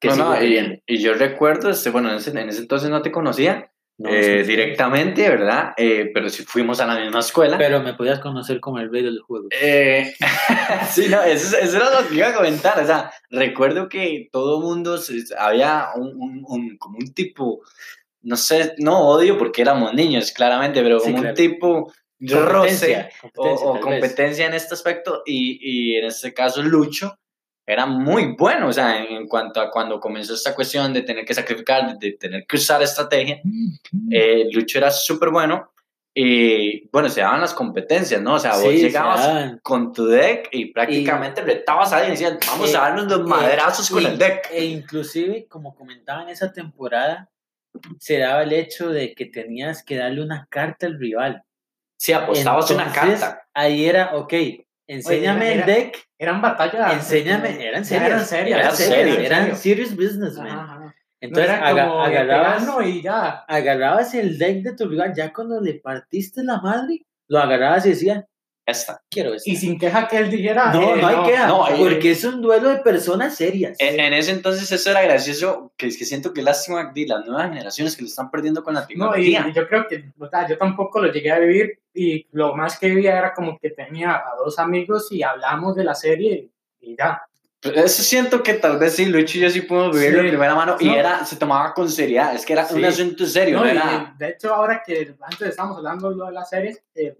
que 0.00 0.08
No, 0.08 0.16
no, 0.16 0.44
y, 0.44 0.82
y 0.86 0.98
yo 0.98 1.14
recuerdo, 1.14 1.70
este, 1.70 1.90
bueno, 1.90 2.10
en 2.10 2.16
ese, 2.16 2.30
en 2.30 2.48
ese 2.48 2.60
entonces 2.60 2.88
no 2.90 3.02
te 3.02 3.10
conocía 3.10 3.70
No, 3.98 4.10
eh, 4.10 4.44
sí, 4.44 4.50
directamente, 4.50 5.28
¿verdad? 5.28 5.72
Eh, 5.76 6.10
pero 6.12 6.28
sí 6.28 6.44
fuimos 6.44 6.80
a 6.80 6.86
la 6.86 7.00
misma 7.00 7.20
escuela. 7.20 7.56
Pero 7.58 7.82
me 7.82 7.94
podías 7.94 8.20
conocer 8.20 8.60
como 8.60 8.78
el 8.78 8.92
rey 8.92 9.02
del 9.02 9.20
juego. 9.20 9.48
Eh, 9.60 10.12
sí, 10.90 11.06
no, 11.08 11.22
eso, 11.22 11.56
es- 11.56 11.64
eso 11.64 11.76
era 11.78 12.00
lo 12.02 12.06
que 12.08 12.14
iba 12.14 12.28
a 12.28 12.34
comentar. 12.34 12.78
O 12.78 12.86
sea, 12.86 13.10
recuerdo 13.30 13.88
que 13.88 14.28
todo 14.30 14.60
mundo, 14.60 14.98
había 15.38 15.88
un, 15.96 16.08
un- 16.16 16.44
un- 16.46 16.76
como 16.78 16.98
un 16.98 17.12
tipo, 17.14 17.62
no 18.22 18.36
sé, 18.36 18.74
no 18.78 19.08
odio 19.08 19.38
porque 19.38 19.62
éramos 19.62 19.94
niños, 19.94 20.30
claramente, 20.32 20.82
pero 20.82 21.00
Sí, 21.00 21.06
como 21.06 21.22
claro. 21.22 21.30
un 21.30 21.34
tipo 21.34 21.92
roce 22.20 23.08
Competencia, 23.08 23.10
o, 23.22 23.30
competencia, 23.30 23.66
o 23.66 23.80
competencia 23.80 24.46
en 24.46 24.54
este 24.54 24.74
aspecto 24.74 25.22
y, 25.26 25.58
y 25.60 25.96
en 25.96 26.04
este 26.06 26.32
caso 26.32 26.62
Lucho 26.62 27.18
era 27.68 27.84
muy 27.84 28.36
bueno, 28.38 28.68
o 28.68 28.72
sea, 28.72 29.02
en, 29.04 29.12
en 29.16 29.26
cuanto 29.26 29.60
a 29.60 29.70
cuando 29.70 29.98
comenzó 29.98 30.34
esta 30.34 30.54
cuestión 30.54 30.92
de 30.92 31.02
tener 31.02 31.24
que 31.24 31.34
sacrificar, 31.34 31.98
de, 31.98 32.08
de 32.10 32.16
tener 32.16 32.46
que 32.46 32.56
usar 32.56 32.80
estrategia, 32.82 33.40
eh, 34.10 34.46
Lucho 34.52 34.78
era 34.78 34.90
súper 34.90 35.30
bueno 35.30 35.72
y 36.18 36.88
bueno, 36.88 37.10
se 37.10 37.20
daban 37.20 37.42
las 37.42 37.52
competencias, 37.52 38.22
¿no? 38.22 38.34
O 38.34 38.38
sea, 38.38 38.52
vos 38.52 38.62
Sí, 38.72 38.78
llegabas 38.78 39.56
con 39.62 39.92
tu 39.92 40.06
deck 40.06 40.48
y 40.52 40.72
prácticamente 40.72 41.42
retabas 41.42 41.92
a 41.92 41.96
alguien 41.98 42.14
y 42.14 42.16
decían, 42.16 42.38
vamos 42.46 42.74
a 42.74 42.80
darnos 42.80 43.06
los 43.08 43.28
madrazos 43.28 43.90
con 43.90 44.02
y- 44.02 44.06
el 44.06 44.16
deck. 44.16 44.48
E 44.50 44.64
inclusive, 44.64 45.46
como 45.46 45.74
comentaba 45.74 46.22
en 46.22 46.30
esa 46.30 46.50
temporada, 46.52 47.28
se 47.98 48.16
daba 48.18 48.44
el 48.44 48.52
hecho 48.54 48.88
de 48.88 49.12
que 49.12 49.26
tenías 49.26 49.84
que 49.84 49.96
darle 49.96 50.22
una 50.22 50.46
carta 50.48 50.86
al 50.86 50.98
rival. 50.98 51.42
Sí, 51.98 52.12
apostabas 52.12 52.70
una 52.70 52.86
Entonces, 52.86 53.20
carta. 53.20 53.42
Ahí 53.54 53.86
era, 53.86 54.14
ok, 54.16 54.32
enséñame 54.86 55.52
era- 55.52 55.60
el 55.60 55.66
deck, 55.66 56.08
Eran 56.18 56.40
batallas. 56.42 56.92
enséñame, 56.94 57.66
eran 57.66 57.84
serias, 57.84 58.06
Eran 58.10 58.24
serias. 58.26 58.60
eran 58.60 58.76
serias, 58.76 58.76
serias, 58.76 59.18
eran 59.26 59.40
serias. 59.42 59.60
serious 59.60 59.96
business, 59.96 60.36
man. 60.36 60.46
Ajá, 60.48 60.62
ajá. 60.62 60.78
No 60.80 60.92
Entonces, 61.20 61.50
era 61.54 61.66
aga- 61.66 62.04
agarrabas, 62.04 62.68
y 62.86 63.02
ya. 63.02 63.28
agarrabas 63.48 64.14
el 64.14 64.38
deck 64.38 64.62
de 64.62 64.76
tu 64.76 64.86
rival, 64.88 65.14
ya 65.16 65.32
cuando 65.32 65.60
le 65.60 65.74
partiste 65.74 66.42
la 66.44 66.60
madre, 66.60 67.06
lo 67.28 67.38
agarrabas 67.38 67.86
y 67.86 67.90
decías, 67.90 68.24
Esta. 68.66 69.00
quiero 69.08 69.32
esto. 69.32 69.48
Y 69.48 69.54
sin 69.56 69.78
queja 69.78 70.08
que 70.08 70.16
él 70.18 70.28
dijera. 70.28 70.72
No, 70.72 70.96
eh, 70.96 71.00
no 71.00 71.06
hay 71.06 71.30
queja, 71.30 71.46
no, 71.46 71.64
porque 71.78 72.10
es 72.10 72.24
un 72.24 72.42
duelo 72.42 72.68
de 72.70 72.78
personas 72.78 73.36
serias. 73.36 73.76
En, 73.78 74.00
en 74.00 74.12
ese 74.12 74.32
entonces 74.32 74.70
eso 74.72 74.90
era 74.90 75.02
gracioso, 75.02 75.72
que 75.76 75.86
es 75.86 75.96
que 75.96 76.04
siento 76.04 76.32
que 76.34 76.42
lástima 76.42 76.90
de 76.92 77.06
las 77.06 77.24
nuevas 77.24 77.48
generaciones 77.48 77.94
que 77.94 78.02
lo 78.02 78.08
están 78.08 78.28
perdiendo 78.30 78.64
con 78.64 78.74
la 78.74 78.80
No, 78.80 78.86
y, 78.86 78.88
tecnología. 78.88 79.46
y 79.48 79.52
yo 79.54 79.68
creo 79.68 79.86
que, 79.88 80.10
o 80.18 80.28
sea, 80.28 80.48
yo 80.48 80.58
tampoco 80.58 81.00
lo 81.00 81.12
llegué 81.12 81.30
a 81.30 81.38
vivir 81.38 81.78
y 81.94 82.26
lo 82.32 82.56
más 82.56 82.76
que 82.78 82.88
vivía 82.88 83.16
era 83.16 83.32
como 83.34 83.56
que 83.58 83.70
tenía 83.70 84.16
a 84.16 84.34
dos 84.36 84.58
amigos 84.58 85.12
y 85.12 85.22
hablamos 85.22 85.76
de 85.76 85.84
la 85.84 85.94
serie 85.94 86.50
y 86.80 86.96
ya. 86.96 87.22
Pero 87.60 87.80
Eso 87.82 88.02
siento 88.02 88.42
que 88.42 88.54
tal 88.54 88.78
vez 88.78 88.94
sí, 88.96 89.06
Lucho 89.06 89.38
y 89.38 89.42
yo 89.42 89.50
sí 89.50 89.62
pudimos 89.62 89.92
vivirlo 89.96 90.18
Sí. 90.18 90.24
de 90.24 90.30
primera 90.30 90.54
mano 90.56 90.76
y 90.80 90.86
No. 90.88 90.94
era, 90.94 91.24
se 91.24 91.36
tomaba 91.36 91.72
con 91.72 91.88
seriedad, 91.90 92.34
es 92.34 92.44
que 92.44 92.52
era 92.52 92.62
un 92.70 92.78
Sí. 92.80 92.84
asunto 92.84 93.26
serio, 93.26 93.58
No, 93.58 93.64
no 93.64 93.68
y, 93.68 93.76
era... 93.76 94.14
de 94.18 94.28
hecho, 94.28 94.54
ahora 94.54 94.82
que 94.84 95.14
antes 95.20 95.48
estábamos 95.50 95.78
hablando 95.78 96.10
lo 96.10 96.26
de 96.26 96.32
las 96.32 96.48
series, 96.50 96.82
eh, 96.94 97.16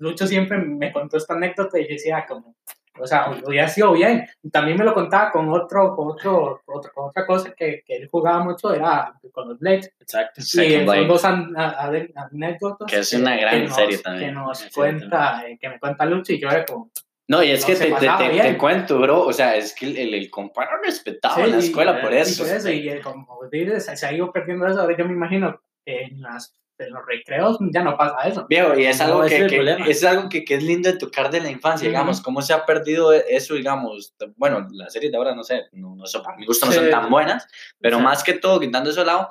Lucho 0.00 0.26
siempre 0.26 0.58
me 0.58 0.92
contó 0.92 1.16
esta 1.16 1.34
anécdota 1.34 1.78
y 1.78 1.86
decía 1.86 2.26
como, 2.28 2.56
o 2.98 3.06
sea, 3.06 3.30
hubiera 3.46 3.68
sido 3.68 3.92
bien. 3.92 4.26
También 4.52 4.76
me 4.76 4.84
lo 4.84 4.92
contaba 4.92 5.30
con 5.30 5.48
otro, 5.48 5.94
con 5.96 6.08
otro, 6.08 6.60
otro- 6.66 6.92
con 6.92 7.08
otra 7.10 7.24
cosa 7.24 7.54
que, 7.56 7.82
que 7.86 7.96
él 7.96 8.08
jugaba 8.10 8.42
mucho, 8.42 8.74
era 8.74 9.14
con 9.32 9.48
los 9.48 9.58
Blades. 9.58 9.92
Exacto. 10.00 10.40
Y 10.40 10.42
son 10.84 11.08
dos 11.08 11.24
an- 11.24 11.54
anécdotas. 11.56 12.90
Que 12.90 12.98
es 12.98 13.12
una 13.14 13.36
gran 13.36 13.70
serie 13.72 13.98
también. 13.98 14.30
Que 14.30 14.34
nos 14.34 14.58
Sí, 14.58 14.70
cuenta, 14.74 15.44
eh, 15.48 15.58
que 15.60 15.68
me 15.68 15.78
cuenta 15.78 16.04
Lucho 16.04 16.32
y 16.32 16.40
yo 16.40 16.48
era 16.48 16.64
como, 16.66 16.90
No, 17.28 17.42
y 17.42 17.50
es 17.52 17.60
No, 17.60 17.66
que 17.68 17.74
te, 17.76 17.84
te, 17.92 18.08
te- 18.08 18.40
te 18.42 18.58
cuento, 18.58 18.98
bro, 18.98 19.22
o 19.22 19.32
sea, 19.32 19.54
es 19.54 19.74
que 19.74 19.86
el, 19.86 19.96
el, 19.96 20.14
el 20.14 20.30
compa 20.30 20.64
era 20.64 20.80
respetado 20.84 21.36
Sí, 21.36 21.40
en 21.42 21.50
la 21.52 21.56
y- 21.56 21.60
escuela 21.60 22.00
por 22.02 22.12
y 22.12 22.16
eso. 22.16 22.44
por 22.44 22.52
eso, 22.56 22.70
y 22.70 22.88
eh, 22.88 23.00
como 23.00 23.38
se, 23.50 23.96
se 23.96 24.06
ha 24.06 24.12
ido 24.12 24.32
perdiendo 24.32 24.66
eso. 24.66 24.80
Ahora 24.80 24.96
yo 24.96 25.04
me 25.04 25.12
imagino 25.12 25.60
en 25.86 26.20
las 26.20 26.52
en 26.80 26.92
los 26.92 27.04
recreos 27.06 27.58
ya 27.72 27.82
no 27.82 27.96
pasa 27.96 28.16
eso. 28.28 28.46
Viejo, 28.48 28.78
y 28.78 28.86
es 28.86 29.00
algo, 29.00 29.22
No, 29.22 29.28
que, 29.28 29.36
es 29.36 29.50
que- 29.50 29.90
es 29.90 30.04
algo 30.04 30.28
que, 30.28 30.44
que 30.44 30.54
es 30.54 30.62
lindo 30.62 30.90
de 30.90 30.98
tocar 30.98 31.30
de 31.30 31.40
la 31.40 31.50
infancia, 31.50 31.86
digamos, 31.88 32.20
cómo 32.20 32.42
se 32.42 32.52
ha 32.52 32.64
perdido 32.66 33.12
eso, 33.12 33.54
digamos, 33.54 34.14
bueno, 34.36 34.66
las 34.72 34.92
series 34.92 35.12
de 35.12 35.18
ahora, 35.18 35.34
no 35.34 35.44
sé, 35.44 35.62
no, 35.72 35.94
no 35.94 36.06
son, 36.06 36.22
para 36.22 36.36
mi 36.36 36.46
gusto 36.46 36.66
no 36.66 36.72
son 36.72 36.84
Sí. 36.84 36.90
tan 36.90 37.10
buenas, 37.10 37.46
pero 37.80 37.98
Sí. 37.98 38.02
más 38.02 38.24
que 38.24 38.34
todo, 38.34 38.58
quitando 38.60 38.90
eso 38.90 39.00
de 39.00 39.06
lado, 39.06 39.28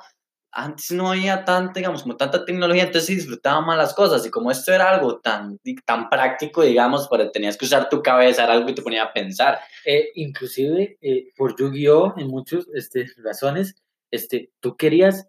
antes 0.52 0.90
no 0.90 1.12
había 1.12 1.44
tanta, 1.44 1.74
digamos, 1.78 2.02
como 2.02 2.16
tanta 2.16 2.44
tecnología, 2.44 2.82
entonces 2.82 3.06
se 3.06 3.14
disfrutaban 3.14 3.64
más 3.64 3.78
las 3.78 3.94
cosas, 3.94 4.26
y 4.26 4.30
como 4.30 4.50
esto 4.50 4.72
era 4.72 4.90
algo 4.90 5.20
tan, 5.20 5.60
tan 5.84 6.10
práctico, 6.10 6.62
digamos, 6.62 7.06
para, 7.06 7.30
tenías 7.30 7.56
que 7.56 7.66
usar 7.66 7.88
tu 7.88 8.02
cabeza, 8.02 8.42
era 8.42 8.54
algo 8.54 8.66
que 8.66 8.72
te 8.72 8.82
ponía 8.82 9.04
a 9.04 9.12
pensar. 9.12 9.60
Eh, 9.84 10.10
inclusive 10.16 10.98
eh, 11.00 11.28
por 11.36 11.56
Yu-Gi-Oh! 11.56 12.14
en 12.16 12.26
muchas 12.26 12.66
este, 12.74 13.06
razones, 13.18 13.76
este, 14.10 14.50
tú 14.58 14.76
querías 14.76 15.28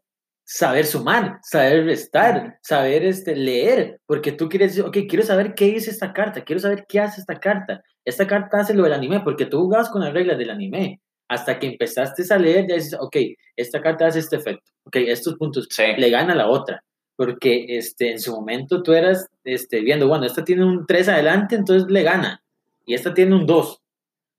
saber 0.54 0.86
sumar, 0.86 1.40
saber 1.44 1.86
restar, 1.86 2.60
saber 2.62 3.06
este, 3.06 3.36
leer, 3.36 4.02
porque 4.06 4.34
tú 4.34 4.50
quieres 4.50 4.72
decir, 4.76 4.84
ok, 4.84 5.08
quiero 5.10 5.24
saber 5.24 5.54
qué 5.56 5.66
dice 5.66 5.90
esta 5.92 6.12
carta, 6.12 6.44
quiero 6.44 6.60
saber 6.60 6.86
qué 6.90 7.00
hace 7.00 7.22
esta 7.22 7.40
carta. 7.40 7.82
Esta 8.04 8.28
carta 8.28 8.60
hace 8.60 8.74
lo 8.74 8.84
del 8.84 8.94
anime, 8.94 9.22
porque 9.22 9.46
tú 9.46 9.60
jugabas 9.62 9.90
con 9.90 10.02
las 10.02 10.14
reglas 10.14 10.38
del 10.38 10.50
anime. 10.50 11.00
Hasta 11.30 11.58
que 11.58 11.68
empezaste 11.68 12.24
a 12.34 12.38
leer, 12.38 12.66
ya 12.68 12.76
dices, 12.76 12.98
ok, 13.00 13.16
esta 13.56 13.82
carta 13.82 14.08
hace 14.08 14.20
este 14.20 14.36
efecto, 14.36 14.70
ok, 14.84 14.98
estos 14.98 15.36
puntos 15.36 15.68
Sí. 15.70 15.84
le 15.98 16.10
gana 16.10 16.36
la 16.36 16.48
otra. 16.50 16.84
Porque 17.16 17.66
este, 17.78 18.12
en 18.12 18.20
su 18.20 18.34
momento 18.34 18.84
tú 18.84 18.92
eras 18.92 19.30
este, 19.46 19.80
viendo, 19.80 20.10
bueno, 20.10 20.26
esta 20.26 20.44
tiene 20.44 20.66
un 20.66 20.86
3 20.86 21.08
adelante, 21.08 21.56
entonces 21.56 21.90
le 21.90 22.04
gana. 22.04 22.44
Y 22.86 22.94
esta 22.96 23.14
tiene 23.14 23.36
un 23.36 23.46
2. 23.46 23.82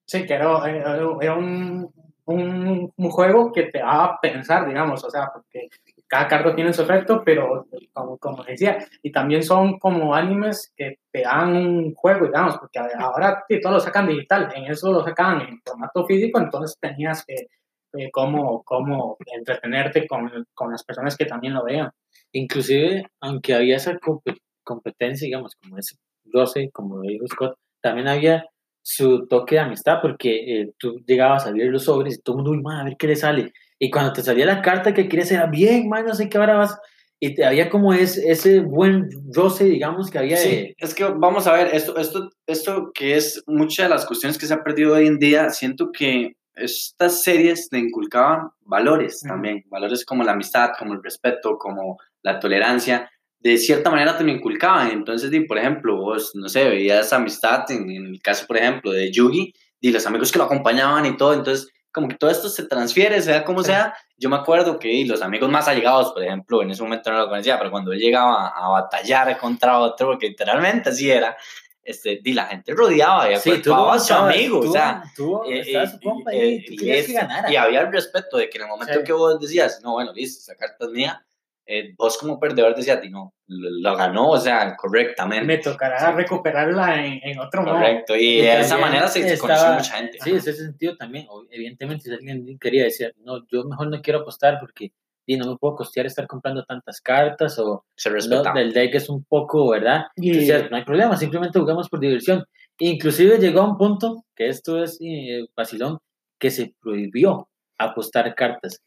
Sí, 0.05 0.27
que 0.27 0.35
era, 0.35 0.69
era- 0.69 1.37
un, 1.39 1.91
un, 2.27 2.93
un 2.95 3.11
juego 3.11 3.51
que 3.53 3.63
te 3.65 3.79
daba 3.79 4.05
a 4.05 4.21
pensar, 4.21 4.67
digamos, 4.69 5.03
o 5.05 5.11
sea, 5.11 5.31
porque 5.33 5.69
cada 6.13 6.29
carta 6.29 6.55
tiene 6.55 6.75
su 6.75 6.83
efecto, 6.83 7.23
pero 7.25 7.67
como, 7.95 8.19
como 8.19 8.45
decía, 8.45 8.77
y 9.03 9.11
también 9.11 9.43
son 9.43 9.79
como 9.79 10.15
animes 10.15 10.71
que 10.77 10.99
te 11.11 11.23
dan 11.23 11.57
un 11.57 11.95
juego, 11.95 12.27
digamos, 12.27 12.59
porque 12.59 12.81
ahora 12.99 13.43
sí, 13.49 13.59
todo 13.63 13.73
lo 13.73 13.81
sacan 13.81 14.07
digital, 14.07 14.53
en 14.55 14.65
eso 14.71 14.93
lo 14.93 15.03
sacan 15.03 15.41
en 15.41 15.63
formato 15.65 16.05
físico, 16.05 16.39
entonces 16.39 16.77
tenías 16.79 17.25
que, 17.25 17.47
eh, 17.95 18.11
cómo, 18.11 18.63
cómo 18.63 19.17
entretenerte 19.35 20.07
con, 20.07 20.31
con 20.53 20.73
las 20.73 20.85
personas 20.85 21.17
que 21.17 21.25
también 21.25 21.55
lo 21.55 21.65
vean. 21.65 21.91
Inclusive, 22.33 23.07
aunque 23.23 23.55
había 23.55 23.77
esa 23.77 23.95
compe- 23.95 24.39
competencia, 24.63 25.25
digamos, 25.25 25.55
como 25.63 25.79
ese 25.79 25.97
roce, 26.31 26.69
como 26.75 27.01
dijo 27.01 27.27
Scott, 27.27 27.57
también 27.81 28.09
había 28.09 28.45
su 28.83 29.27
toque 29.29 29.55
de 29.55 29.63
amistad, 29.63 30.01
porque 30.03 30.61
eh, 30.61 30.73
tú 30.77 30.99
llegabas 31.07 31.47
a 31.47 31.49
abrir 31.49 31.71
los 31.73 31.85
sobres 31.85 32.19
y 32.19 32.21
todo 32.21 32.37
el 32.37 32.43
mundo, 32.43 32.51
uy, 32.51 32.63
man, 32.63 32.81
a 32.81 32.85
ver 32.85 32.97
qué 32.99 33.07
le 33.07 33.17
sale. 33.17 33.53
Y 33.83 33.91
cuando 33.91 34.13
te 34.13 34.23
salía 34.23 34.47
la 34.47 34.63
carta 34.63 34.95
que 34.95 35.09
quieres 35.09 35.33
era 35.33 35.47
bien, 35.47 35.89
man, 35.89 36.07
no 36.07 36.15
sé 36.15 36.29
qué 36.29 36.39
ahora 36.39 36.55
vas. 36.55 36.79
Y 37.19 37.35
te, 37.35 37.45
había 37.45 37.69
como 37.69 37.93
ese, 37.93 38.31
ese 38.31 38.61
buen 38.61 39.09
roce, 39.35 39.65
digamos, 39.65 40.09
que 40.09 40.19
había 40.19 40.37
Sí, 40.37 40.51
de... 40.51 40.77
es 40.79 40.95
que 40.95 41.03
vamos 41.03 41.49
a 41.49 41.53
ver, 41.55 41.75
esto, 41.75 41.97
esto, 41.97 42.31
esto 42.47 42.93
que 42.95 43.17
es 43.17 43.43
muchas 43.49 43.87
de 43.87 43.91
las 43.91 44.07
cuestiones 44.07 44.39
que 44.39 44.47
se 44.47 44.55
ha 44.55 44.63
perdido 44.63 44.95
hoy 44.95 45.09
en 45.09 45.19
día, 45.19 45.51
siento 45.51 45.91
que 45.91 46.37
estas 46.55 47.25
series 47.25 47.71
le 47.73 47.81
inculcaban 47.81 48.51
valores 48.61 49.21
también, 49.21 49.65
valores 49.67 50.05
como 50.05 50.23
la 50.23 50.31
amistad, 50.31 50.71
como 50.79 50.95
el 50.95 51.03
respeto, 51.03 51.59
como 51.59 51.99
la 52.23 52.39
tolerancia, 52.39 53.11
de 53.41 53.57
cierta 53.57 53.91
manera 53.91 54.17
te 54.17 54.23
lo 54.23 54.31
inculcaban, 54.31 54.93
entonces, 54.93 55.29
di, 55.33 55.41
por 55.41 55.59
ejemplo, 55.59 55.97
vos, 55.97 56.31
no 56.37 56.49
sé, 56.49 56.69
veías 56.69 57.13
amistad, 57.13 57.69
en, 57.73 57.91
en 57.91 58.07
el 58.07 58.23
caso, 58.23 58.47
por 58.47 58.59
ejemplo, 58.59 58.93
de 58.93 59.11
Yugi, 59.11 59.53
y 59.81 59.91
los 59.91 60.07
amigos 60.07 60.31
que 60.31 60.39
lo 60.39 60.45
acompañaban 60.45 61.05
y 61.05 61.17
todo, 61.17 61.35
entonces, 61.35 61.69
como 61.93 62.09
que 62.09 62.15
todo 62.17 62.31
esto 62.31 62.49
se 62.49 62.65
transfiere, 62.67 63.21
sea 63.23 63.45
como 63.45 63.61
Sí. 63.63 63.67
sea, 63.67 63.95
yo 64.17 64.29
me 64.31 64.37
acuerdo 64.37 64.79
que 64.79 64.91
y 64.91 65.05
los 65.05 65.21
amigos 65.23 65.51
más 65.51 65.69
allegados, 65.69 66.13
por 66.13 66.23
ejemplo, 66.25 66.63
en 66.63 66.71
ese 66.71 66.83
momento 66.83 67.11
no 67.13 67.19
lo 67.19 67.29
conocía, 67.29 67.59
pero 67.59 67.71
cuando 67.71 67.93
él 67.93 67.99
llegaba 67.99 68.49
a, 68.49 68.69
batallar 68.69 69.37
contra 69.39 69.79
otro, 69.79 70.09
porque 70.09 70.29
literalmente 70.29 70.89
así 70.91 71.11
era, 71.11 71.37
este, 71.85 72.21
di, 72.23 72.33
la 72.33 72.47
gente 72.47 72.73
rodeaba 72.75 73.31
y 73.31 73.37
Sí, 73.37 73.61
tú 73.63 73.75
a 73.75 73.99
su 73.99 74.15
amigo, 74.15 74.61
tú- 74.61 74.71
o 74.71 74.73
sea, 74.73 75.03
tú 75.17 75.43
eh, 75.45 75.61
estabas 75.61 75.89
eh, 75.91 75.93
su 75.93 76.01
compa 76.09 76.33
eh, 76.33 76.41
ahí, 76.41 76.65
tú 76.65 76.73
y 76.75 76.77
querías 76.77 77.07
que 77.07 77.13
ganara. 77.13 77.53
y 77.53 77.57
había 77.57 77.81
el 77.81 77.93
respeto 77.93 78.37
de 78.37 78.49
que 78.49 78.59
en 78.59 78.65
el 78.65 78.69
momento 78.71 78.95
Sí. 78.95 79.05
que 79.05 79.13
vos 79.13 79.39
decías, 79.41 79.81
no, 79.83 79.93
bueno, 79.93 80.13
listo, 80.13 80.41
esa 80.41 80.57
carta 80.57 80.85
es 80.87 80.91
mía, 80.93 81.25
eh, 81.67 81.95
vos 81.97 82.19
como 82.19 82.39
perdedor 82.41 82.75
decías, 82.75 83.01
"Di, 83.01 83.09
no, 83.11 83.35
lo, 83.47 83.71
lo 83.91 83.97
ganó, 83.97 84.31
o 84.31 84.39
sea, 84.39 84.75
correctamente. 84.77 85.47
Me 85.47 85.59
tocará 85.59 85.99
Sí. 86.11 86.17
recuperarla 86.17 87.07
en, 87.07 87.21
en 87.23 87.39
otro 87.39 87.63
modo. 87.63 87.75
Correcto, 87.75 88.17
y, 88.17 88.39
Y 88.39 88.43
de 88.43 88.61
esa 88.61 88.79
manera 88.79 89.07
se, 89.09 89.23
se 89.29 89.39
conoció 89.39 89.55
estaba- 89.63 89.79
mucha 89.79 89.95
gente. 89.97 90.19
Sí, 90.23 90.31
es 90.33 90.47
ese 90.47 90.65
sentido 90.65 90.97
también. 90.97 91.27
Evidentemente, 91.51 92.05
si 92.05 92.13
alguien 92.13 92.59
quería 92.59 92.85
decir, 92.85 93.15
no, 93.25 93.47
yo 93.49 93.65
mejor 93.65 93.89
no 93.89 94.01
quiero 94.03 94.21
apostar 94.21 94.59
porque 94.61 94.93
y 95.25 95.37
no 95.37 95.47
me 95.53 95.57
puedo 95.57 95.77
costear 95.77 96.05
estar 96.07 96.27
comprando 96.27 96.65
tantas 96.65 97.01
cartas 97.01 97.57
o 97.61 97.85
Se 97.95 98.11
no, 98.11 98.43
el 98.57 98.73
deck 98.73 98.97
es 98.97 99.09
un 99.09 99.23
poco, 99.25 99.71
¿verdad? 99.71 100.07
Y- 100.17 100.31
Entonces, 100.31 100.69
no 100.71 100.77
hay 100.77 100.85
problema, 100.85 101.17
simplemente 101.17 101.61
jugamos 101.61 101.89
por 101.89 102.01
diversión. 102.01 102.45
Inclusive 102.81 103.39
llegó 103.39 103.61
a 103.61 103.69
un 103.71 103.79
punto, 103.79 104.25
que 104.35 104.49
esto 104.49 104.83
es 104.83 104.99
eh, 105.01 105.47
vacilón, 105.57 105.99
que 106.41 106.51
se 106.51 106.75
prohibió 106.81 107.49
apostar 107.79 108.35
cartas. 108.35 108.83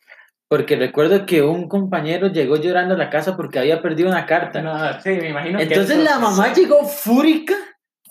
Porque 0.47 0.75
recuerdo 0.75 1.25
que 1.25 1.41
un 1.41 1.67
compañero 1.67 2.27
llegó 2.27 2.57
llorando 2.57 2.93
a 2.93 2.97
la 2.97 3.09
casa 3.09 3.35
porque 3.35 3.59
había 3.59 3.81
perdido 3.81 4.09
una 4.09 4.25
carta. 4.25 4.61
No, 4.61 5.01
sí, 5.01 5.09
me 5.09 5.29
imagino 5.29 5.57
que 5.57 5.63
Entonces 5.63 5.97
eso- 5.97 6.03
la 6.03 6.19
mamá 6.19 6.53
llegó 6.53 6.85
fúrica, 6.85 7.55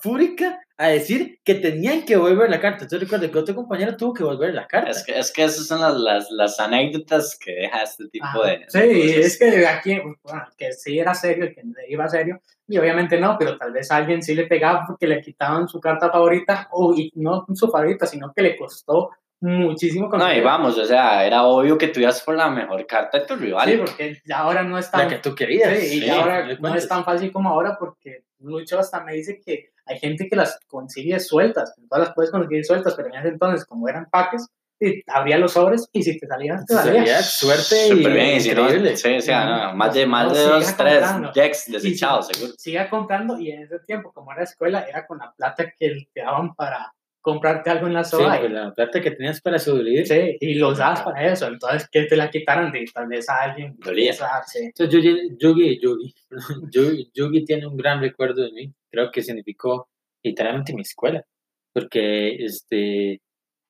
fúrica, 0.01 0.61
a 0.77 0.89
decir 0.89 1.39
que 1.45 1.55
tenían 1.55 2.05
que 2.05 2.17
volver 2.17 2.51
la 2.51 2.59
carta. 2.61 2.83
Entonces 2.83 3.09
recuerdo 3.09 3.31
que 3.31 3.39
otro 3.39 3.55
compañero 3.55 3.97
tuvo 3.97 4.13
que 4.13 4.25
volver 4.25 4.53
la 4.53 4.67
carta. 4.67 4.91
Es 4.91 5.05
que, 5.05 5.17
es 5.17 5.33
que 5.33 5.45
esas 5.45 5.69
son 5.69 5.81
las, 5.81 5.95
las, 5.95 6.31
las 6.33 6.59
anécdotas 6.59 7.39
que 7.39 7.53
deja 7.53 7.83
este 7.85 8.09
tipo 8.09 8.27
Ajá. 8.27 8.45
de... 8.49 8.65
Sí, 8.67 8.79
de 8.81 9.21
es 9.21 9.39
que 9.39 9.67
aquí, 9.69 10.01
bueno, 10.25 10.43
que 10.59 10.73
sí 10.73 10.99
era 10.99 11.15
serio, 11.15 11.47
que 11.55 11.63
iba 11.89 12.09
serio, 12.09 12.41
y 12.67 12.77
obviamente 12.79 13.21
no, 13.21 13.37
pero 13.39 13.57
tal 13.57 13.71
vez 13.73 13.93
a 13.93 13.97
alguien 13.97 14.21
sí 14.23 14.35
le 14.35 14.47
pegaba 14.47 14.85
porque 14.85 15.07
le 15.07 15.21
quitaban 15.21 15.69
su 15.69 15.79
carta 15.81 16.11
favorita, 16.11 16.69
o 16.73 16.93
y 16.97 17.13
no 17.15 17.47
su 17.55 17.69
favorita, 17.71 18.07
sino 18.07 18.33
que 18.35 18.43
le 18.43 18.57
costó 18.57 19.11
muchísimo 19.45 20.09
No, 20.09 20.33
y 20.33 20.41
vamos, 20.41 20.77
o 20.79 20.85
sea, 20.85 21.25
era 21.27 21.45
obvio 21.45 21.77
que 21.79 21.89
tú 21.89 22.01
ibas 22.01 22.21
por 22.23 22.35
la 22.37 22.49
mejor 22.51 22.87
carta 22.87 23.19
de 23.21 23.27
tu 23.27 23.37
rival. 23.37 23.69
Sí, 23.69 23.77
porque 23.79 24.21
ya 24.25 24.39
ahora 24.39 24.63
no 24.63 24.79
es 24.79 24.87
la 24.87 24.91
tan, 25.01 25.09
que 25.09 25.19
tú 25.19 25.35
querías. 25.35 25.79
sí, 25.79 25.87
y 25.97 26.01
sí, 26.01 26.07
ya 26.07 26.21
ahora 26.21 26.49
no 26.59 26.75
es 26.75 26.89
tan 26.89 27.05
fácil 27.05 27.31
como 27.33 27.49
ahora 27.51 27.77
porque 27.79 28.25
Lucho 28.41 28.79
hasta 28.79 29.03
me 29.05 29.15
dice 29.15 29.41
que 29.45 29.71
hay 29.87 29.99
gente 29.99 30.29
que 30.29 30.37
las 30.37 30.59
consigue 30.67 31.19
sueltas, 31.21 31.75
todas 31.89 32.07
las 32.09 32.15
puedes 32.15 32.31
conseguir 32.31 32.65
sueltas, 32.65 32.95
pero 32.95 33.09
en 33.09 33.15
ese 33.17 33.29
entonces, 33.29 33.65
como 33.67 33.89
eran 33.89 34.07
paques, 34.11 34.47
y 34.81 35.03
abría 35.07 35.39
los 35.39 35.53
sobres 35.53 35.89
y 35.93 36.03
si 36.03 36.19
te 36.19 36.27
salían, 36.27 36.65
te 36.67 36.75
salía 36.75 37.23
suerte 37.23 37.87
y 37.87 37.91
Súper 37.91 38.13
bien, 38.13 38.41
increíble. 38.41 38.97
sí, 38.97 39.17
o 39.17 39.21
sea, 39.21 39.45
no, 39.69 39.75
más 39.77 39.95
de, 39.95 40.05
más 40.07 40.27
No, 40.29 40.35
de 40.35 40.43
dos, 40.45 40.77
tres 40.77 40.95
comprando. 40.99 41.33
decks 41.35 41.71
desechados, 41.71 42.27
si- 42.29 42.35
seguro. 42.35 42.55
Siga 42.59 42.91
comprando 42.91 43.39
y 43.39 43.51
en 43.53 43.63
ese 43.63 43.79
tiempo, 43.81 44.11
como 44.13 44.33
era 44.33 44.43
escuela, 44.43 44.81
era 44.89 45.07
con 45.07 45.19
la 45.19 45.33
plata 45.33 45.71
que 45.79 46.07
te 46.13 46.21
daban 46.23 46.55
para 46.55 46.93
comprarte 47.25 47.71
algo 47.71 47.87
en 47.87 47.95
la 47.95 48.05
Sí, 48.05 48.11
soda. 48.19 48.39
pues 48.39 48.53
la 48.53 48.75
plata 48.75 49.01
que 49.01 49.11
tenías 49.13 49.41
para 49.41 49.59
sobrevivir. 49.59 50.07
Sí, 50.07 50.37
y 50.41 50.55
los 50.57 50.77
dabas 50.77 51.01
para 51.03 51.33
eso. 51.33 51.47
Entonces, 51.49 51.89
que 51.91 52.03
te 52.05 52.17
la 52.17 52.29
quitaran 52.31 52.71
de 52.71 52.85
tal 52.93 53.09
vez 53.09 53.27
a 53.31 53.41
alguien. 53.45 53.75
Dolía. 53.79 54.13
sí. 54.13 54.59
Entonces, 54.61 55.03
Yugi, 55.03 55.37
Yugi, 55.41 55.81
Yugi, 55.81 56.15
Yugi, 56.71 57.11
Yugi 57.15 57.45
tiene 57.47 57.67
un 57.67 57.79
gran 57.79 58.01
recuerdo 58.03 58.43
de 58.43 58.53
mí. 58.53 58.73
Creo 58.91 59.11
que 59.11 59.23
significó 59.23 59.89
literalmente 60.23 60.75
mi 60.75 60.83
escuela. 60.83 61.25
Porque 61.73 62.45
este, 62.45 63.23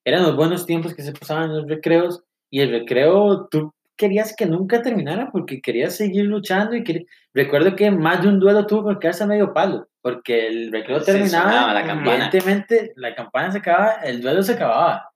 eran 0.05 0.25
los 0.25 0.35
buenos 0.35 0.67
tiempos 0.67 0.93
que 0.93 1.03
se 1.03 1.13
pasaban 1.13 1.51
en 1.51 1.57
los 1.59 1.69
recreos. 1.69 2.25
Y 2.51 2.61
el 2.61 2.71
recreo, 2.73 3.47
tú 3.49 3.73
querías 3.97 4.35
que 4.37 4.47
nunca 4.47 4.83
terminara 4.83 5.31
porque 5.33 5.61
querías 5.61 5.97
seguir 5.97 6.25
luchando. 6.25 6.75
y 6.77 6.83
querí- 6.85 7.07
Recuerdo 7.33 7.75
que 7.77 7.91
más 7.91 8.23
de 8.23 8.29
un 8.29 8.39
duelo 8.41 8.67
tuvo 8.67 8.89
que 8.91 8.99
quedarse 9.01 9.25
a 9.25 9.27
medio 9.27 9.53
palo. 9.53 9.87
Porque 10.03 10.47
el 10.49 10.71
recreo 10.73 11.01
terminaba. 11.03 11.73
la 11.73 11.87
campana. 11.87 12.15
Evidentemente, 12.27 12.93
la 12.97 13.15
campana 13.15 13.51
se 13.53 13.59
acababa, 13.59 13.93
el 14.05 14.21
duelo 14.21 14.43
se 14.43 14.53
acababa. 14.53 15.11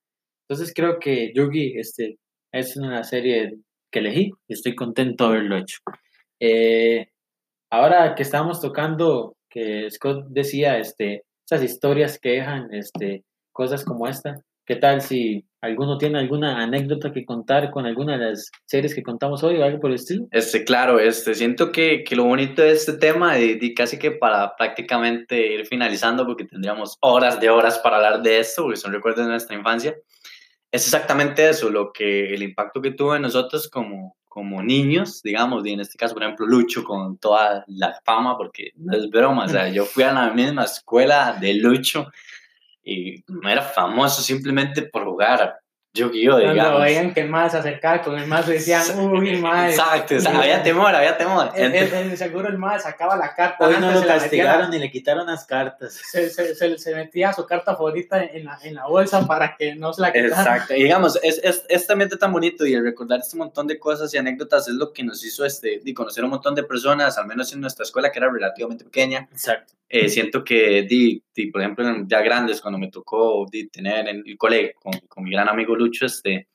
Entonces, 0.49 0.73
creo 0.75 0.99
que 0.99 1.33
Yugi 1.35 1.79
este, 1.79 2.19
es 2.53 2.77
una 2.77 3.05
serie 3.05 3.59
que 3.93 3.99
elegí 3.99 4.31
y 4.49 4.53
estoy 4.55 4.75
contento 4.75 5.25
de 5.29 5.37
haberlo 5.37 5.57
hecho. 5.59 5.79
Eh, 6.41 7.09
ahora 7.71 8.15
que 8.15 8.23
estamos 8.23 8.61
tocando, 8.61 9.37
que 9.51 9.91
Scott 9.91 10.27
decía, 10.31 10.79
este, 10.79 11.25
esas 11.47 11.63
historias 11.63 12.19
que 12.19 12.31
dejan, 12.31 12.73
este, 12.73 13.25
cosas 13.53 13.85
como 13.85 14.07
esta, 14.07 14.37
¿qué 14.67 14.77
tal 14.77 15.01
si 15.01 15.45
alguno 15.61 15.99
tiene 15.99 16.19
alguna 16.19 16.63
anécdota 16.63 17.13
que 17.13 17.25
contar 17.25 17.71
con 17.71 17.87
alguna 17.87 18.17
de 18.17 18.31
las 18.31 18.51
series 18.67 18.95
que 18.95 19.03
contamos 19.03 19.43
hoy 19.43 19.57
o 19.57 19.65
algo 19.65 19.81
por 19.81 19.91
el 19.91 19.97
estilo? 19.97 20.27
Este, 20.31 20.65
claro, 20.65 20.99
este, 21.01 21.35
siento 21.35 21.73
que, 21.73 22.05
que 22.05 22.17
lo 22.17 22.25
bonito 22.25 22.63
de 22.63 22.73
este 22.73 22.93
tema, 22.93 23.39
y, 23.39 23.59
y 23.61 23.75
casi 23.75 23.99
que 23.99 24.13
para 24.13 24.55
prácticamente 24.57 25.55
ir 25.55 25.67
finalizando, 25.67 26.25
porque 26.25 26.45
tendríamos 26.45 26.97
horas 27.01 27.41
de 27.41 27.51
horas 27.51 27.79
para 27.79 27.97
hablar 27.97 28.23
de 28.23 28.39
esto, 28.39 28.63
porque 28.63 28.77
son 28.77 28.93
recuerdos 28.93 29.25
de 29.25 29.31
nuestra 29.31 29.57
infancia, 29.57 29.97
es 30.71 30.85
exactamente 30.85 31.49
eso, 31.49 31.71
lo 31.71 31.93
que 31.93 32.35
el 32.35 32.43
impacto 32.43 32.81
que 32.81 32.93
tuvo 32.93 33.17
en 33.17 33.23
nosotros 33.23 33.69
como, 33.69 34.17
como 34.29 34.63
niños, 34.63 35.23
digamos, 35.23 35.67
y 35.67 35.73
en 35.73 35.81
este 35.81 35.97
caso, 35.97 36.15
por 36.15 36.23
ejemplo, 36.23 36.47
Lucho 36.47 36.85
con 36.85 37.19
toda 37.19 37.65
la 37.67 37.99
fama, 38.05 38.37
porque 38.37 38.73
no 38.77 38.97
es 38.97 39.09
broma, 39.11 39.47
o 39.47 39.49
sea, 39.49 39.69
yo 39.71 39.85
fui 39.85 40.05
a 40.05 40.13
la 40.13 40.31
misma 40.31 40.65
escuela 40.65 41.37
de 41.41 41.55
Lucho 41.55 42.09
y 42.89 43.23
no 43.29 43.49
era 43.49 43.63
famoso 43.63 44.23
simplemente 44.23 44.83
por 44.83 45.05
jugar 45.05 45.59
Yu-Gi-Oh, 45.95 46.33
Cuando 46.35 46.53
digamos. 46.53 46.83
veían 46.83 47.15
que 47.15 47.21
el 47.23 47.29
más 47.31 47.53
se 47.53 47.59
acercaba 47.59 48.03
con 48.03 48.19
el 48.19 48.27
más 48.27 48.47
decían, 48.47 48.83
uy, 49.01 49.37
madre. 49.39 49.71
Exacto, 49.71 50.17
o 50.17 50.21
sea, 50.21 50.39
había 50.39 50.63
temor, 50.63 50.95
había 50.95 51.17
temor. 51.17 51.51
El, 51.57 51.75
el- 51.75 51.93
el 51.93 52.17
seguro 52.17 52.49
el 52.49 52.59
más 52.59 52.83
sacaba 52.85 53.17
la 53.17 53.35
carta. 53.35 53.67
Hoy 53.67 53.75
no 53.81 53.91
lo 53.91 54.07
castigaron 54.07 54.71
ni 54.71 54.79
le 54.79 54.91
quitaron 54.91 55.27
las 55.27 55.45
cartas. 55.47 55.95
Se, 55.95 56.29
se, 56.31 56.55
se, 56.55 56.79
se 56.79 56.95
metía 56.95 57.33
su 57.33 57.47
carta 57.47 57.75
favorita 57.75 58.23
en 58.23 58.45
la, 58.45 58.59
en 58.63 58.75
la 58.75 58.87
bolsa 58.87 59.27
para 59.27 59.57
que 59.57 59.75
no 59.75 59.93
se 59.93 60.03
la 60.03 60.13
quitaran. 60.13 60.31
Exacto, 60.39 60.75
y 60.75 60.85
digamos, 60.85 61.19
es, 61.23 61.41
es, 61.43 61.65
este 61.69 61.93
ambiente 61.93 62.17
tan 62.17 62.33
bonito 62.33 62.65
y 62.67 62.75
el 62.75 62.85
recordar 62.85 63.21
este 63.21 63.37
montón 63.37 63.67
de 63.67 63.79
cosas 63.79 64.13
y 64.15 64.19
anécdotas 64.19 64.69
es 64.69 64.75
lo 64.75 64.93
que 64.93 65.03
nos 65.03 65.25
hizo 65.25 65.45
este, 65.45 65.81
y 65.85 65.95
conocer 65.95 66.23
un 66.23 66.31
montón 66.31 66.55
de 66.55 66.63
personas, 66.65 67.19
al 67.19 67.27
menos 67.27 67.53
en 67.53 67.61
nuestra 67.61 67.83
escuela 67.85 68.13
que 68.13 68.19
era 68.19 68.31
relativamente 68.31 68.85
pequeña. 68.85 69.27
Exacto. 69.33 69.73
Eh, 69.91 70.11
siento 70.11 70.45
que, 70.45 70.83
di, 70.83 71.23
di, 71.35 71.47
por 71.51 71.63
ejemplo, 71.63 71.83
ya 72.07 72.21
grandes, 72.21 72.61
cuando 72.61 72.79
me 72.79 72.91
tocó 72.91 73.47
di, 73.51 73.69
tener 73.69 74.07
en 74.07 74.23
el 74.27 74.37
colegio 74.37 74.73
con, 74.83 74.93
con 75.09 75.25
mi 75.25 75.31
gran 75.31 75.49
amigo 75.49 75.75
Lucho, 75.79 76.07
este, 76.07 76.49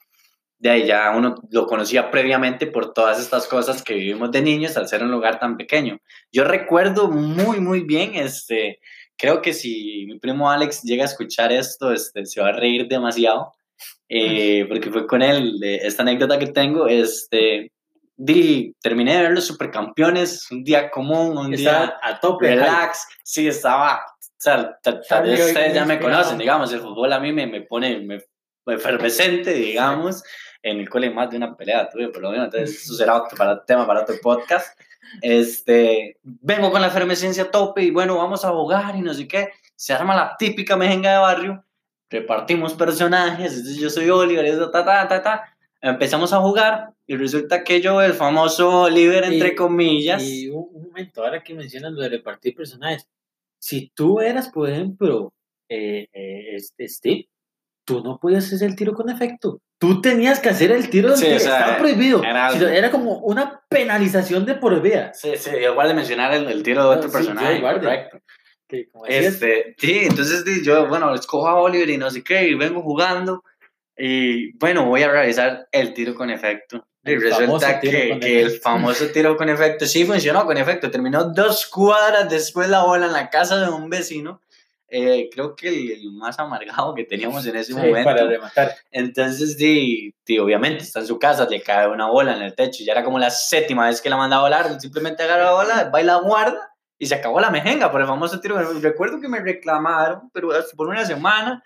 de 0.60 0.70
ahí 0.70 0.86
ya 0.86 1.12
uno 1.16 1.36
lo 1.50 1.66
conocía 1.68 2.10
previamente 2.12 2.68
por 2.68 2.94
todas 2.94 3.20
estas 3.20 3.48
cosas 3.48 3.82
que 3.84 3.96
vivimos 3.96 4.32
de 4.32 4.42
niños 4.42 4.78
al 4.78 4.88
ser 4.88 5.04
un 5.04 5.12
lugar 5.12 5.40
tan 5.40 5.58
pequeño. 5.58 5.98
Yo 6.32 6.44
recuerdo 6.46 7.10
muy, 7.10 7.60
muy 7.60 7.82
bien, 7.82 8.16
este, 8.16 8.80
creo 9.18 9.42
que 9.42 9.54
si 9.54 10.06
mi 10.08 10.20
primo 10.20 10.50
Alex 10.50 10.82
llega 10.84 11.04
a 11.04 11.08
escuchar 11.08 11.52
esto, 11.52 11.92
este, 11.92 12.26
se 12.26 12.40
va 12.42 12.50
a 12.50 12.54
reír 12.54 12.88
demasiado, 12.88 13.52
eh, 14.08 14.66
porque 14.70 14.90
fue 14.92 15.06
con 15.08 15.22
él, 15.22 15.60
esta 15.64 16.04
anécdota 16.04 16.40
que 16.40 16.48
tengo, 16.48 16.88
este, 16.88 17.72
di, 18.16 18.74
terminé 18.82 19.16
de 19.18 19.24
ver 19.24 19.32
los 19.32 19.46
supercampeones, 19.48 20.50
un 20.52 20.64
día 20.64 20.90
común, 20.92 21.38
un 21.38 21.52
día 21.52 21.84
Está 21.86 22.00
a 22.02 22.20
tope. 22.20 22.48
relax, 22.48 23.06
sí, 23.24 23.48
estaba, 23.48 23.96
o 23.98 24.36
sea, 24.38 24.78
ta- 24.82 25.02
tal 25.02 25.24
vez 25.24 25.46
ustedes 25.48 25.74
ya 25.74 25.84
me 25.86 26.00
conocen, 26.00 26.38
digamos, 26.38 26.72
el 26.72 26.80
fútbol 26.80 27.12
a 27.12 27.20
mí 27.20 27.34
me, 27.34 27.48
me 27.48 27.62
pone 27.62 28.00
me 28.00 28.22
efervescente, 28.68 29.54
digamos, 29.54 30.24
en 30.62 30.80
el 30.80 30.90
cole 30.90 31.10
más 31.10 31.30
de 31.30 31.38
una 31.38 31.56
pelea 31.56 31.90
tuve, 31.90 32.10
por 32.10 32.22
lo 32.22 32.32
menos, 32.32 32.46
entonces 32.46 32.84
eso 32.84 32.94
será 32.96 33.22
otro 33.22 33.38
para, 33.38 33.64
tema 33.66 33.86
para 33.86 34.02
otro 34.04 34.16
podcast, 34.22 34.80
este, 35.22 36.18
vengo 36.24 36.72
con 36.72 36.82
la 36.82 36.88
efervescencia 36.88 37.44
a 37.44 37.52
tope 37.52 37.84
y 37.84 37.92
bueno, 37.92 38.18
vamos 38.18 38.44
a 38.46 38.50
jugar 38.52 38.96
y 38.96 39.02
no 39.02 39.14
sé 39.14 39.28
qué, 39.28 39.50
se 39.76 39.94
arma 39.94 40.16
la 40.16 40.36
típica 40.38 40.78
mejenga 40.78 41.12
de 41.12 41.18
barrio, 41.18 41.66
repartimos 42.10 42.74
personajes, 42.74 43.54
entonces 43.54 43.78
yo 43.78 43.90
soy 43.90 44.10
Oliver, 44.10 44.46
eso, 44.46 44.70
ta, 44.72 44.86
ta, 44.86 45.08
ta, 45.08 45.22
ta, 45.22 45.56
empezamos 45.82 46.32
a 46.32 46.40
jugar 46.40 46.92
y 47.06 47.18
resulta 47.18 47.64
que 47.64 47.82
yo, 47.82 48.02
el 48.02 48.14
famoso 48.14 48.84
Oliver, 48.84 49.26
entre 49.26 49.50
Y- 49.50 49.56
comillas, 49.56 50.24
Y 50.24 50.50
un, 50.50 50.70
un 50.72 50.84
momento, 50.84 51.24
ahora 51.24 51.44
que 51.44 51.54
mencionas 51.54 51.92
lo 51.92 52.02
de 52.02 52.10
repartir 52.10 52.56
personajes, 52.56 53.08
si 53.60 53.90
tú 53.94 54.20
eras, 54.22 54.50
por 54.50 54.70
ejemplo, 54.70 55.34
eh, 55.70 56.08
eh, 56.14 56.56
este 56.56 56.88
Steve, 56.88 57.28
tú 57.86 58.02
no 58.04 58.18
podías 58.20 58.46
hacer 58.52 58.70
el 58.70 58.76
tiro 58.76 58.94
con 58.94 59.10
efecto. 59.10 59.60
Tú 59.80 60.02
tenías 60.02 60.40
que 60.40 60.50
hacer 60.50 60.72
el 60.72 60.90
tiro 60.90 61.10
del 61.10 61.18
Sí, 61.18 61.26
que 61.26 61.36
o 61.36 61.40
sea, 61.40 61.60
estaba 61.60 61.78
prohibido. 61.78 62.24
era- 62.24 62.52
Era, 62.74 62.92
como 62.92 63.18
una 63.20 63.62
penalización 63.70 64.46
de 64.46 64.56
por 64.56 64.82
vida. 64.82 65.12
Sí, 65.14 65.34
sí, 65.38 65.50
igual 65.62 65.90
de 65.90 65.94
mencionar 65.94 66.34
el, 66.34 66.48
el 66.48 66.64
tiro 66.64 66.84
de 66.90 66.96
otro 66.98 67.10
Sí, 67.10 67.14
personaje. 67.14 67.62
correcto. 67.62 68.20
Que, 68.68 68.90
como 68.90 69.06
Este, 69.06 69.76
sí, 69.78 70.00
entonces 70.04 70.44
yo, 70.64 70.88
bueno, 70.88 71.14
escojo 71.14 71.48
a 71.48 71.56
Oliver 71.62 71.90
y 71.90 71.98
no 71.98 72.10
sé 72.10 72.24
qué, 72.24 72.48
y 72.48 72.56
vengo 72.56 72.82
jugando, 72.82 73.44
y 73.98 74.58
bueno, 74.58 74.86
voy 74.86 75.04
a 75.04 75.12
realizar 75.12 75.68
el 75.72 75.94
tiro 75.94 76.16
con 76.16 76.30
efecto. 76.30 76.86
Y 77.06 77.12
El 77.12 77.22
resulta 77.22 77.46
famoso 77.68 77.68
tiro 77.82 78.00
que, 78.00 78.20
que 78.22 78.42
el 78.42 78.60
famoso 78.62 79.08
tiro 79.08 79.36
con 79.36 79.50
efecto 79.50 79.86
sí 79.86 80.06
funcionó 80.06 80.46
con 80.46 80.58
efecto. 80.58 80.90
Terminó 80.90 81.26
dos 81.26 81.66
cuadras 81.68 82.30
después 82.30 82.70
la 82.70 82.84
bola 82.84 83.08
en 83.08 83.12
la 83.14 83.30
casa 83.30 83.60
de 83.60 83.70
un 83.70 83.90
vecino. 83.90 84.42
Eh, 84.96 85.28
creo 85.34 85.56
que 85.56 85.70
el, 85.70 85.92
el 85.92 86.12
más 86.12 86.38
amargado 86.38 86.94
que 86.94 87.04
teníamos 87.04 87.44
en 87.48 87.56
ese 87.56 87.74
sí, 87.74 87.74
momento. 87.74 88.04
para 88.04 88.28
rematar. 88.28 88.76
Entonces, 88.92 89.58
di, 89.58 90.14
di, 90.24 90.38
obviamente 90.38 90.84
está 90.84 91.00
en 91.00 91.08
su 91.08 91.18
casa, 91.18 91.48
le 91.50 91.64
cae 91.64 91.88
una 91.88 92.08
bola 92.10 92.36
en 92.36 92.44
el 92.44 92.54
techo. 92.54 92.84
Ya 92.84 92.92
era 92.92 93.04
como 93.04 93.18
la 93.18 93.32
séptima 93.32 93.88
vez 93.88 94.00
que 94.00 94.10
la 94.12 94.18
mandaba 94.18 94.44
a 94.44 94.46
volar. 94.46 94.80
Simplemente 94.80 95.24
agarra 95.24 95.46
la 95.46 95.52
bola, 95.54 95.90
va 95.90 96.00
y 96.00 96.06
la 96.06 96.18
guarda 96.18 96.70
y 97.00 97.08
se 97.08 97.16
acabó 97.16 97.40
la 97.40 97.50
mejenga 97.50 97.92
por 97.92 98.02
el 98.02 98.08
famoso 98.08 98.40
tiro. 98.40 98.56
Recuerdo 98.80 99.20
que 99.20 99.28
me 99.28 99.40
reclamaron, 99.40 100.30
pero 100.32 100.50
por 100.78 100.88
una 100.88 101.04
semana. 101.06 101.64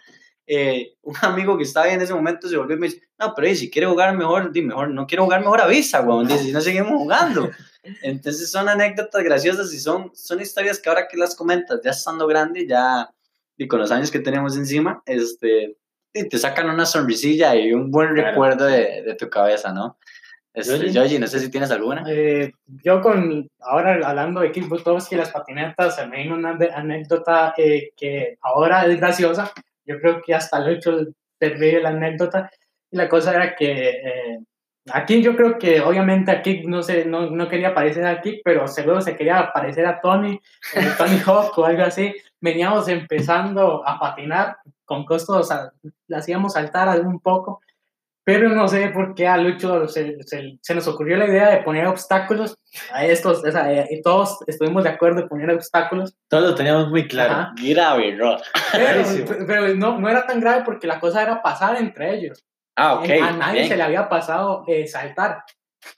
eh, 0.50 0.94
un 1.02 1.16
amigo 1.24 1.58
que 1.58 1.64
estaba 1.64 1.88
ahí 1.88 1.96
en 1.96 2.02
ese 2.02 2.14
momento 2.14 2.48
se 2.48 2.56
volvió 2.56 2.78
y 2.78 2.80
me 2.80 2.88
dice: 2.88 3.02
No, 3.20 3.34
pero 3.36 3.54
si 3.54 3.70
quiere 3.70 3.88
jugar 3.88 4.16
mejor, 4.16 4.54
di 4.54 4.62
mejor, 4.62 4.90
no 4.90 5.06
quiero 5.06 5.26
jugar 5.26 5.42
mejor, 5.42 5.60
avisa, 5.60 6.00
weón. 6.00 6.28
Dice: 6.28 6.44
Si 6.46 6.52
no 6.54 6.62
seguimos 6.62 6.94
jugando. 6.94 7.52
Entonces, 8.04 8.50
son 8.50 8.68
anécdotas 8.70 9.24
graciosas 9.24 9.74
y 9.74 9.80
son, 9.80 10.12
son 10.14 10.42
historias 10.42 10.80
que 10.80 10.90
ahora 10.90 11.08
que 11.08 11.18
las 11.18 11.36
comentas, 11.36 11.80
ya 11.84 11.92
estando 11.92 12.28
grande, 12.28 12.66
ya 12.68 13.10
y 13.58 13.68
con 13.68 13.80
los 13.80 13.92
años 13.92 14.12
que 14.12 14.20
tenemos 14.20 14.56
encima, 14.56 15.02
este, 15.06 15.78
te 16.14 16.38
sacan 16.38 16.70
una 16.70 16.86
sonrisilla 16.86 17.56
y 17.56 17.74
un 17.74 17.92
buen 17.92 18.14
Claro. 18.14 18.30
recuerdo 18.30 18.66
de, 18.66 19.04
de 19.04 19.16
tu 19.16 19.30
cabeza, 19.30 19.74
¿no? 19.74 19.98
Este. 20.54 20.92
Yoyi, 20.92 21.20
no 21.20 21.28
sé 21.28 21.40
si 21.40 21.52
tienes 21.52 21.70
alguna. 21.70 22.04
Eh, 22.08 22.52
yo 22.84 23.00
con, 23.02 23.48
ahora 23.60 24.00
hablando 24.08 24.42
de 24.42 24.52
Kickboxing 24.52 25.18
y 25.18 25.22
las 25.22 25.32
patinetas, 25.32 25.96
se 25.96 26.08
me 26.08 26.24
vino 26.24 26.36
una 26.36 26.58
anécdota 26.74 27.54
eh, 27.58 27.92
que 27.96 28.38
ahora 28.42 28.86
es 28.88 29.00
graciosa. 29.00 29.52
Yo 29.86 30.00
creo 30.00 30.20
que 30.22 30.34
hasta 30.34 30.60
lo 30.60 30.72
hecho 30.72 30.98
ríe 31.40 31.80
la 31.80 31.90
anécdota. 31.90 32.50
Y 32.90 32.98
la 32.98 33.08
cosa 33.08 33.36
era 33.36 33.56
que 33.56 33.90
eh, 33.90 34.40
aquí 34.92 35.22
yo 35.22 35.36
creo 35.36 35.60
que 35.60 35.80
obviamente 35.82 36.32
aquí 36.32 36.64
no, 36.66 36.82
sé, 36.82 37.06
no, 37.06 37.30
no 37.30 37.48
quería 37.48 37.76
parecer 37.76 38.06
a 38.08 38.20
Kick, 38.20 38.42
pero 38.44 38.68
seguro 38.68 39.00
se 39.02 39.16
quería 39.16 39.52
parecer 39.54 39.86
a 39.86 40.02
Tony, 40.02 40.40
eh, 40.74 40.90
Tony 40.98 41.20
Hawk 41.24 41.56
o 41.56 41.66
algo 41.66 41.84
así. 41.84 42.16
Veníamos 42.40 42.88
empezando 42.88 43.82
a 43.88 44.00
patinar 44.00 44.58
con 44.86 45.06
costos, 45.06 45.52
a- 45.52 45.72
le 46.08 46.16
hacíamos 46.18 46.54
saltar 46.54 47.00
un 47.02 47.20
poco. 47.20 47.62
Pero 48.24 48.50
no 48.50 48.68
sé 48.68 48.90
por 48.90 49.16
qué 49.16 49.26
a 49.26 49.38
Lucho 49.38 49.88
se, 49.88 50.22
se, 50.24 50.58
se 50.62 50.76
nos 50.76 50.86
ocurrió 50.90 51.16
la 51.16 51.28
idea 51.28 51.50
de 51.50 51.64
poner 51.64 51.88
obstáculos 51.88 52.58
a 52.92 53.06
estos, 53.06 53.42
o 53.42 53.50
sea, 53.52 53.72
eh, 53.72 53.88
y 53.90 54.02
todos 54.02 54.40
estuvimos 54.48 54.84
de 54.84 54.90
acuerdo 54.90 55.22
en 55.22 55.30
poner 55.30 55.50
obstáculos, 55.52 56.14
Todos 56.28 56.44
lo 56.44 56.54
teníamos 56.56 56.90
muy 56.90 57.08
claro. 57.08 57.32
Ajá. 57.34 57.54
Grave, 57.58 58.18
Rod. 58.18 58.42
pero, 58.74 59.04
pero 59.48 59.76
no, 59.76 59.98
no 59.98 60.10
era 60.10 60.28
tan 60.28 60.42
grave 60.42 60.64
porque 60.66 60.88
la 60.88 61.00
cosa 61.00 61.22
era 61.24 61.42
pasar 61.42 61.78
entre 61.78 62.16
ellos. 62.16 62.44
Ah, 62.76 62.96
ok. 62.96 63.10
a 63.24 63.32
nadie 63.32 63.60
bien. 63.60 63.70
se 63.70 63.78
le 63.78 63.84
había 63.84 64.10
pasado 64.10 64.66
eh, 64.68 64.86
saltar, 64.88 65.44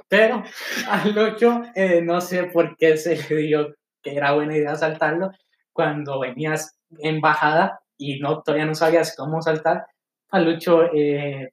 pero 0.07 0.43
a 0.87 1.07
Lucho 1.07 1.63
eh, 1.73 2.01
no 2.03 2.21
sé 2.21 2.43
por 2.43 2.77
qué 2.77 2.95
se 2.95 3.15
le 3.27 3.35
dio 3.41 3.75
que 4.03 4.15
era 4.15 4.33
buena 4.33 4.55
idea 4.55 4.75
saltarlo 4.75 5.31
cuando 5.79 6.19
venías 6.19 6.75
en 6.99 7.21
bajada 7.21 7.79
y 7.97 8.19
no, 8.19 8.41
todavía 8.41 8.65
no 8.65 8.75
sabías 8.75 9.15
cómo 9.15 9.41
saltar. 9.41 9.85
A 10.31 10.39
Lucho 10.39 10.83
eh, 10.93 11.51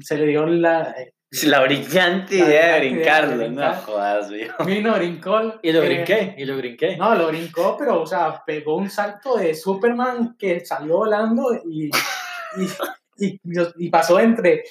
se 0.00 0.16
le 0.16 0.26
dio 0.26 0.46
la... 0.46 0.92
eh, 0.96 1.12
La 1.44 1.60
brillante 1.62 2.38
La 2.38 2.44
idea 2.46 2.46
de 2.46 2.54
idea 2.54 2.74
de 2.74 2.88
brincarlo, 2.90 3.36
no 3.36 3.44
brincar. 3.46 3.82
jodas, 3.82 4.30
viejo. 4.30 4.64
vino, 4.64 4.94
brincó. 4.94 5.54
Y 5.60 5.72
lo 5.72 5.82
eh, 5.82 5.86
brinqué, 5.88 6.34
y 6.38 6.44
lo 6.44 6.56
brinqué. 6.56 6.96
No, 6.96 7.16
lo 7.16 7.26
brincó, 7.26 7.74
pero, 7.76 8.00
o 8.02 8.06
sea, 8.06 8.44
pegó 8.46 8.76
un 8.76 8.88
salto 8.88 9.36
de 9.36 9.54
Superman 9.56 10.36
que 10.38 10.64
salió 10.64 10.98
volando 10.98 11.52
y, 11.68 11.86
y, 12.56 13.26
y, 13.26 13.40
y 13.78 13.88
pasó 13.90 14.20
entre, 14.20 14.62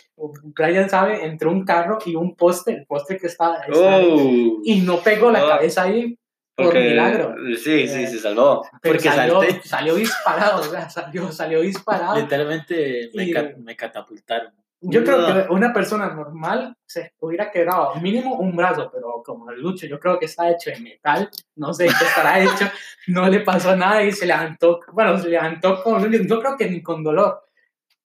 Brian 0.55 0.89
sabe, 0.89 1.25
entre 1.25 1.49
un 1.49 1.65
carro 1.65 1.99
y 2.05 2.15
un 2.15 2.35
poste, 2.35 2.71
el 2.71 2.85
poste 2.85 3.17
que 3.17 3.27
estaba 3.27 3.55
ahí, 3.61 3.71
Oh, 3.75 4.61
y 4.63 4.79
no 4.81 4.99
pegó 5.01 5.29
la 5.31 5.43
Oh. 5.43 5.49
cabeza 5.49 5.83
ahí 5.83 6.17
por 6.55 6.65
porque- 6.65 6.79
milagro. 6.89 7.35
Sí, 7.57 7.87
sí, 7.87 8.03
Eh, 8.03 8.07
se 8.07 8.19
salvó. 8.19 8.67
Pero 8.81 8.95
porque 8.95 9.09
salió, 9.09 9.41
salté. 9.41 9.67
salió 9.67 9.95
disparado, 9.95 10.61
o 10.61 10.63
sea, 10.63 10.89
salió, 10.89 11.31
salió 11.31 11.61
disparado. 11.61 12.15
Literalmente 12.19 13.09
me, 13.13 13.23
Y- 13.25 13.31
ca- 13.33 13.51
me 13.57 13.75
catapultaron. 13.75 14.53
Yo 14.85 15.01
creo 15.05 15.25
que 15.47 15.53
una 15.53 15.71
persona 15.71 16.13
normal 16.13 16.75
se 16.85 17.13
hubiera 17.19 17.49
quebrado 17.49 17.95
mínimo 18.01 18.35
un 18.35 18.53
brazo, 18.53 18.89
pero 18.93 19.23
como 19.25 19.49
el 19.49 19.61
Lucho, 19.61 19.87
yo 19.87 19.97
creo 19.97 20.19
que 20.19 20.25
está 20.25 20.49
hecho 20.51 20.71
de 20.71 20.79
metal, 20.81 21.29
no 21.55 21.73
sé 21.73 21.85
qué 21.85 22.03
estará 22.03 22.37
hecho, 22.43 22.69
no 23.07 23.29
le 23.29 23.39
pasó 23.39 23.77
nada 23.77 24.03
y 24.03 24.11
se 24.11 24.25
levantó, 24.25 24.81
bueno, 24.91 25.17
se 25.17 25.29
levantó 25.29 25.81
con, 25.81 26.11
yo 26.11 26.39
creo 26.41 26.57
que 26.57 26.69
ni 26.69 26.83
con 26.83 27.01
dolor. 27.01 27.45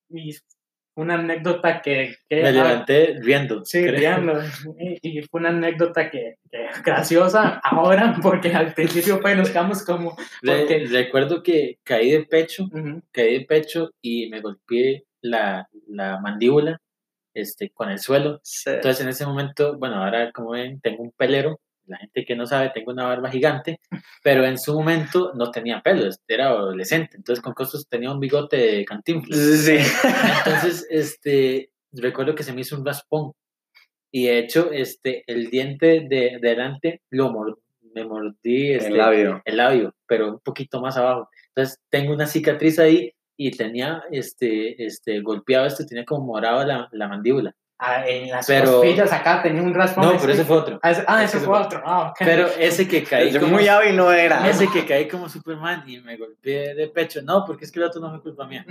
Y 0.09 0.37
una 0.99 1.15
anécdota 1.15 1.81
que... 1.81 2.17
que 2.29 2.43
Me 2.43 2.53
levanté 2.53 3.17
riendo. 3.21 3.65
Sí, 3.65 3.83
creo. 3.83 4.17
riendo. 4.17 4.41
Y, 4.79 5.19
y 5.19 5.23
fue 5.23 5.41
una 5.41 5.51
anécdota 5.51 6.11
que, 6.11 6.37
que 6.51 6.67
graciosa 6.85 7.61
ahora, 7.63 8.17
porque 8.23 8.53
al 8.53 8.75
principio 8.75 9.21
pues 9.21 9.37
nos 9.37 9.51
quedamos 9.51 9.85
como... 9.85 10.17
Re- 10.43 10.87
recuerdo 10.91 11.43
que 11.43 11.79
caí 11.85 12.11
de 12.11 12.25
pecho, 12.25 12.69
caí 13.13 13.39
de 13.39 13.45
pecho 13.47 13.91
y 14.03 14.29
me 14.29 14.41
golpeé 14.41 15.05
la, 15.21 15.69
la 15.89 16.21
mandíbula 16.21 16.81
este, 17.35 17.71
con 17.71 17.91
el 17.91 17.99
suelo. 17.99 18.41
Sí. 18.43 18.71
Entonces 18.71 19.01
en 19.03 19.09
ese 19.09 19.25
momento, 19.27 19.79
bueno, 19.79 20.03
ahora 20.03 20.33
como 20.33 20.51
ven, 20.51 20.81
tengo 20.81 21.03
un 21.03 21.13
pelero. 21.13 21.61
La 21.89 21.97
gente 21.99 22.25
que 22.25 22.37
no 22.37 22.47
sabe, 22.47 22.71
tengo 22.75 22.93
una 22.93 23.07
barba 23.07 23.31
gigante, 23.31 23.81
pero 24.23 24.45
en 24.45 24.59
su 24.59 24.75
momento 24.75 25.33
no 25.35 25.51
tenía 25.51 25.81
pelos, 25.83 26.19
era 26.29 26.49
adolescente, 26.49 27.17
entonces 27.17 27.43
con 27.43 27.55
costos 27.55 27.89
tenía 27.89 28.13
un 28.13 28.21
bigote 28.21 28.57
de 28.57 28.85
cantinflas. 28.85 29.39
Sí. 29.39 29.77
Entonces, 30.45 30.87
este, 30.91 31.71
recuerdo 31.93 32.35
que 32.35 32.43
se 32.43 32.53
me 32.53 32.61
hizo 32.61 32.77
un 32.77 32.85
raspón. 32.87 33.33
Y 34.11 34.27
de 34.27 34.39
hecho, 34.39 34.71
este, 34.73 35.23
el 35.27 35.51
diente 35.51 35.87
de, 36.09 36.09
de 36.09 36.39
delante 36.41 37.03
lo 37.11 37.31
mor- 37.31 37.59
me 37.95 38.05
mordí 38.05 38.73
este, 38.73 38.89
El 38.89 38.97
labio. 38.99 39.43
el 39.45 39.57
labio, 39.57 39.95
pero 40.07 40.29
un 40.33 40.41
poquito 40.41 40.81
más 40.81 40.97
abajo. 40.97 41.29
Entonces, 41.49 41.79
tengo 41.91 42.13
una 42.15 42.27
cicatriz 42.27 42.79
ahí 42.79 43.13
y 43.37 43.51
tenía 43.53 44.03
este, 44.11 44.83
este, 44.85 45.21
golpeado 45.21 45.67
esto, 45.67 45.85
tenía 45.87 46.05
como 46.05 46.25
morado 46.27 46.65
la, 46.65 46.89
la 46.93 47.09
mandíbula. 47.09 47.55
Ah, 47.81 48.05
en 48.09 48.29
las 48.29 48.45
Pero- 48.47 48.81
costillas 48.81 49.13
acá 49.13 49.41
tenía 49.41 49.63
un 49.63 49.73
raspón. 49.73 50.05
No, 50.05 50.19
pero 50.21 50.33
ese 50.33 50.45
fue 50.45 50.57
otro. 50.57 50.81
Ah, 50.83 50.91
ese, 50.91 51.05
ah, 51.07 51.23
ese 51.25 51.37
ese 51.37 51.47
fue 51.47 51.57
fue 51.57 51.65
otro. 51.67 51.83
Ah, 51.85 52.09
ok. 52.11 52.17
Pero 52.19 52.47
ese 52.59 52.89
que 52.89 53.05
caí 53.05 53.31
Yo 53.31 53.39
como, 53.41 53.53
muy 53.53 53.69
hábil 53.69 53.97
no 53.97 54.13
era. 54.13 54.49
ese 54.51 54.67
que 54.69 54.85
caí 54.85 55.07
como 55.07 55.29
Superman 55.29 55.85
y 55.87 56.01
me 56.01 56.17
golpeé 56.17 56.75
de 56.75 56.89
pecho. 56.89 57.23
No, 57.23 57.45
porque 57.47 57.65
es 57.67 57.71
que 57.73 57.79
el 57.79 57.85
otro 57.85 58.01
no 58.01 58.11
fue 58.11 58.21
culpa 58.21 58.47
mía. 58.49 58.67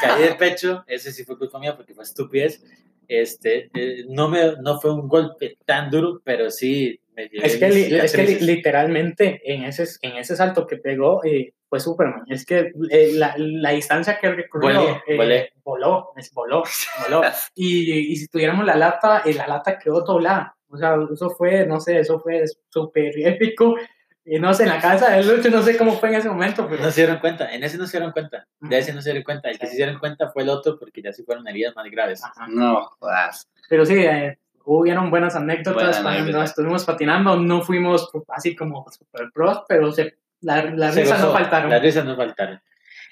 Caí 0.00 0.22
de 0.22 0.34
pecho, 0.36 0.84
ese 0.86 1.10
sí 1.12 1.24
fue 1.24 1.36
culpa 1.36 1.58
mía 1.58 1.74
porque 1.76 1.92
fue 1.92 2.04
estupidez. 2.04 2.62
Este, 3.08 3.68
eh, 3.74 4.04
no, 4.08 4.28
me, 4.28 4.54
no 4.62 4.80
fue 4.80 4.94
un 4.94 5.08
golpe 5.08 5.58
tan 5.66 5.90
duro, 5.90 6.20
pero 6.24 6.48
sí 6.50 7.00
me 7.16 7.28
llevé 7.28 7.46
Es 7.46 7.56
que, 7.56 7.68
li- 7.68 7.94
es 7.94 8.12
que 8.12 8.22
li- 8.24 8.38
literalmente 8.40 9.40
en 9.44 9.64
ese, 9.64 9.84
en 10.02 10.16
ese 10.16 10.36
salto 10.36 10.66
que 10.66 10.76
pegó 10.76 11.22
eh, 11.24 11.52
fue 11.72 11.80
Superman. 11.80 12.24
Es 12.28 12.44
que 12.44 12.70
eh, 12.90 13.12
la, 13.14 13.34
la 13.38 13.70
distancia 13.70 14.18
que 14.18 14.30
recorrió 14.30 14.78
Volé, 14.78 15.02
eh, 15.06 15.16
volé. 15.16 15.52
voló, 15.64 16.12
es 16.18 16.30
voló, 16.34 16.64
voló. 17.02 17.22
Y, 17.54 18.12
y 18.12 18.16
si 18.16 18.28
tuviéramos 18.28 18.66
la 18.66 18.76
lata, 18.76 19.22
eh, 19.24 19.32
la 19.32 19.46
lata 19.46 19.78
quedó 19.78 20.02
doblada. 20.02 20.54
O 20.68 20.76
sea, 20.76 20.98
eso 21.10 21.30
fue, 21.30 21.64
no 21.64 21.80
sé, 21.80 22.00
eso 22.00 22.20
fue 22.20 22.44
súper 22.68 23.18
épico. 23.26 23.74
Y 24.22 24.38
no 24.38 24.52
sé, 24.52 24.64
en 24.64 24.68
la 24.68 24.80
casa 24.82 25.12
de 25.12 25.24
Lucho, 25.24 25.48
no 25.48 25.62
sé 25.62 25.78
cómo 25.78 25.92
fue 25.92 26.10
en 26.10 26.16
ese 26.16 26.28
momento, 26.28 26.66
pero 26.68 26.82
No 26.82 26.90
se 26.90 27.00
dieron 27.00 27.20
cuenta, 27.20 27.50
en 27.54 27.64
ese 27.64 27.78
no 27.78 27.86
se 27.86 27.96
dieron 27.96 28.12
cuenta, 28.12 28.46
de 28.60 28.78
ese 28.78 28.92
no 28.92 29.00
se 29.00 29.08
dieron 29.08 29.24
cuenta, 29.24 29.48
el 29.48 29.58
que 29.58 29.66
se 29.66 29.76
dieron 29.76 29.98
cuenta 29.98 30.28
fue 30.28 30.42
el 30.42 30.50
otro 30.50 30.78
porque 30.78 31.00
ya 31.00 31.10
sí 31.14 31.22
fueron 31.24 31.48
heridas 31.48 31.74
más 31.74 31.90
graves. 31.90 32.22
Ajá. 32.22 32.48
No, 32.50 32.84
jodas. 33.00 33.48
Pero 33.70 33.86
sí, 33.86 33.94
eh, 33.94 34.36
hubieron 34.66 35.08
buenas 35.10 35.34
anécdotas 35.36 35.74
Buena 35.74 36.02
cuando 36.02 36.20
anécdota. 36.20 36.44
estuvimos 36.44 36.84
patinando. 36.84 37.36
No 37.36 37.62
fuimos 37.62 38.10
así 38.28 38.54
como 38.54 38.84
super 38.90 39.30
pros, 39.32 39.62
pero 39.66 39.90
se, 39.90 40.18
las 40.42 40.94
Se 40.94 41.02
risas 41.02 41.20
no 41.20 41.32
faltaron. 41.32 41.70
Las 41.70 41.82
risas 41.82 42.04
no 42.04 42.16
faltaron. 42.16 42.60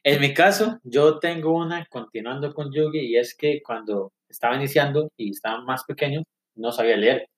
En 0.02 0.20
mi 0.20 0.32
caso, 0.32 0.78
yo 0.82 1.18
tengo 1.18 1.52
una, 1.52 1.84
continuando 1.86 2.54
con 2.54 2.72
Yugi, 2.72 3.00
y 3.00 3.16
es 3.16 3.34
que 3.34 3.60
cuando 3.62 4.12
estaba 4.28 4.56
iniciando 4.56 5.10
y 5.16 5.30
estaba 5.30 5.60
más 5.62 5.84
pequeño, 5.84 6.22
no 6.54 6.72
sabía 6.72 6.96
leer. 6.96 7.28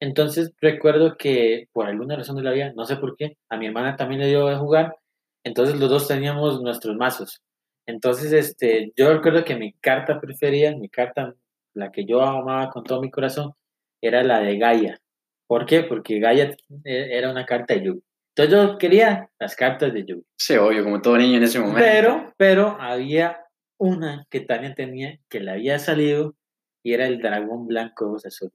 Entonces 0.00 0.52
recuerdo 0.60 1.16
que 1.16 1.68
por 1.72 1.86
alguna 1.86 2.16
razón 2.16 2.36
de 2.36 2.42
la 2.42 2.52
vida, 2.52 2.72
no 2.74 2.84
sé 2.84 2.96
por 2.96 3.16
qué, 3.16 3.36
a 3.48 3.56
mi 3.56 3.66
hermana 3.66 3.96
también 3.96 4.20
le 4.20 4.28
dio 4.28 4.46
de 4.46 4.56
jugar, 4.56 4.96
entonces 5.44 5.78
los 5.78 5.90
dos 5.90 6.08
teníamos 6.08 6.62
nuestros 6.62 6.96
mazos. 6.96 7.42
Entonces, 7.86 8.32
este, 8.32 8.92
yo 8.96 9.12
recuerdo 9.12 9.44
que 9.44 9.56
mi 9.56 9.72
carta 9.74 10.20
preferida, 10.20 10.76
mi 10.76 10.88
carta, 10.88 11.34
la 11.74 11.90
que 11.90 12.04
yo 12.04 12.22
amaba 12.22 12.70
con 12.70 12.84
todo 12.84 13.00
mi 13.00 13.10
corazón, 13.10 13.52
era 14.00 14.22
la 14.22 14.40
de 14.40 14.58
Gaia. 14.58 15.00
¿Por 15.46 15.66
qué? 15.66 15.82
Porque 15.82 16.20
Gaia 16.20 16.56
eh, 16.84 17.08
era 17.10 17.30
una 17.30 17.44
carta 17.46 17.74
de 17.74 17.84
Yugi. 17.84 18.02
Entonces 18.36 18.70
yo 18.70 18.78
quería 18.78 19.30
las 19.38 19.56
cartas 19.56 19.92
de 19.92 20.04
Yugi. 20.04 20.24
Sí, 20.38 20.56
obvio, 20.56 20.84
como 20.84 21.00
todo 21.02 21.16
niño 21.18 21.38
en 21.38 21.42
ese 21.42 21.58
momento. 21.58 21.80
Pero, 21.80 22.32
pero 22.36 22.80
había 22.80 23.44
una 23.78 24.26
que 24.30 24.40
Tania 24.40 24.74
tenía 24.74 25.18
que 25.28 25.40
le 25.40 25.50
había 25.50 25.78
salido 25.78 26.36
y 26.82 26.94
era 26.94 27.06
el 27.06 27.20
dragón 27.20 27.66
blanco 27.66 28.04
de 28.04 28.10
ojos 28.10 28.26
azules. 28.26 28.54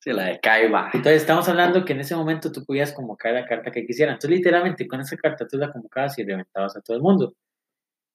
Sí, 0.00 0.12
la 0.12 0.24
de 0.24 0.40
Kaiba. 0.40 0.90
Entonces 0.94 1.22
estamos 1.22 1.48
hablando 1.48 1.84
que 1.84 1.92
en 1.92 2.00
ese 2.00 2.16
momento 2.16 2.50
tú 2.50 2.64
podías 2.64 2.92
convocar 2.92 3.34
la 3.34 3.46
carta 3.46 3.70
que 3.70 3.86
quisieras. 3.86 4.14
Entonces 4.14 4.38
literalmente 4.38 4.88
con 4.88 5.00
esa 5.00 5.16
carta 5.16 5.46
tú 5.46 5.58
la 5.58 5.70
convocabas 5.70 6.18
y 6.18 6.24
reventabas 6.24 6.76
a 6.76 6.80
todo 6.80 6.96
el 6.96 7.02
mundo. 7.02 7.34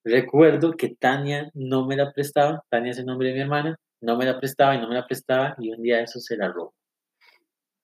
Recuerdo 0.03 0.73
que 0.73 0.95
Tania 0.95 1.49
no 1.53 1.85
me 1.85 1.95
la 1.95 2.11
prestaba, 2.11 2.63
Tania 2.69 2.91
es 2.91 2.99
el 2.99 3.05
nombre 3.05 3.29
de 3.29 3.35
mi 3.35 3.41
hermana, 3.41 3.77
no 4.01 4.17
me 4.17 4.25
la 4.25 4.39
prestaba 4.39 4.75
y 4.75 4.79
no 4.79 4.89
me 4.89 4.95
la 4.95 5.05
prestaba 5.05 5.55
y 5.59 5.71
un 5.71 5.81
día 5.81 6.01
eso 6.01 6.19
se 6.19 6.37
la 6.37 6.49
robó. 6.49 6.73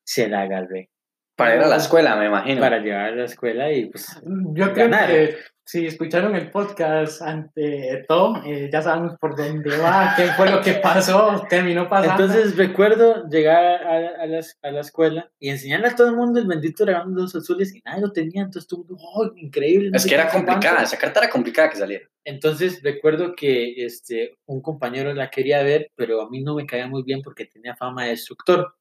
Se 0.06 0.28
la 0.28 0.42
agarré 0.42 0.90
Para 1.36 1.56
ir 1.56 1.62
a 1.62 1.68
la 1.68 1.78
escuela, 1.78 2.16
me 2.16 2.28
imagino. 2.28 2.62
para 2.62 2.78
llevar 2.80 3.06
a 3.06 3.16
la 3.16 3.26
escuela 3.26 3.72
y 3.72 3.86
pues 3.88 4.22
Yo 4.24 4.72
creo 4.74 4.90
ganar. 4.90 5.08
que 5.08 5.36
si 5.66 5.88
escucharon 5.88 6.36
el 6.36 6.52
podcast 6.52 7.22
ante 7.22 8.04
todo, 8.08 8.44
eh, 8.46 8.70
ya 8.72 8.82
sabemos 8.82 9.16
por 9.18 9.36
dónde 9.38 9.78
va, 9.78 10.14
qué 10.18 10.26
fue 10.36 10.52
lo 10.52 10.60
que 10.62 10.74
pasó, 10.74 11.42
terminó 11.50 11.88
pasando. 11.88 12.26
Entonces 12.26 12.58
recuerdo 12.58 13.28
llegar 13.30 13.64
a, 13.84 14.24
a 14.24 14.26
la, 14.28 14.42
a 14.62 14.72
la 14.72 14.82
escuela 14.82 15.32
y 15.40 15.50
enseñarle 15.50 15.88
a 15.88 15.96
todo 15.96 16.10
el 16.10 16.18
mundo 16.18 16.40
el 16.40 16.48
bendito 16.48 16.86
dragón 16.86 17.16
de 17.16 17.22
los 17.22 17.34
azules 17.36 17.74
y 17.74 17.82
nadie 17.86 18.02
lo 18.02 18.12
tenía. 18.12 18.42
Entonces 18.44 18.68
todo 18.68 18.82
el 18.82 18.88
mundo, 18.90 19.04
¡oh, 19.16 19.32
increíble! 19.38 19.90
no 19.90 19.96
Es 19.98 20.06
que 20.06 20.14
era 20.16 20.26
no 20.26 20.30
sé 20.32 20.34
cuánto". 20.36 20.52
complicada, 20.52 20.84
esa 20.84 20.98
carta 20.98 21.20
era 21.22 21.30
complicada 21.30 21.70
que 21.70 21.78
saliera. 21.78 22.06
Entonces 22.26 22.82
recuerdo 22.84 23.34
que 23.36 23.86
este, 23.86 24.38
un 24.46 24.62
compañero 24.62 25.14
la 25.14 25.30
quería 25.30 25.64
ver, 25.64 25.92
pero 25.96 26.22
a 26.22 26.30
mí 26.30 26.42
no 26.44 26.56
me 26.56 26.66
caía 26.66 26.88
muy 26.88 27.04
bien 27.04 27.22
porque 27.22 27.46
tenía 27.46 27.76
fama 27.76 28.04
de 28.04 28.10
destructor. 28.12 28.76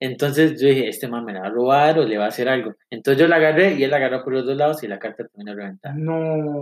Entonces 0.00 0.60
yo 0.60 0.68
dije, 0.68 0.88
este 0.88 1.08
man 1.08 1.24
me 1.24 1.32
la 1.32 1.40
va 1.40 1.46
a 1.48 1.50
robar 1.50 1.98
o 1.98 2.04
le 2.04 2.18
va 2.18 2.26
a 2.26 2.28
hacer 2.28 2.48
algo. 2.48 2.74
Entonces 2.90 3.20
yo 3.20 3.26
la 3.26 3.36
agarré 3.36 3.74
y 3.74 3.82
él 3.82 3.90
la 3.90 3.96
agarró 3.96 4.22
por 4.22 4.32
los 4.32 4.46
dos 4.46 4.56
lados 4.56 4.82
y 4.82 4.88
la 4.88 4.98
carta 4.98 5.26
terminó 5.26 5.54
reventada. 5.54 5.94
No. 5.96 6.60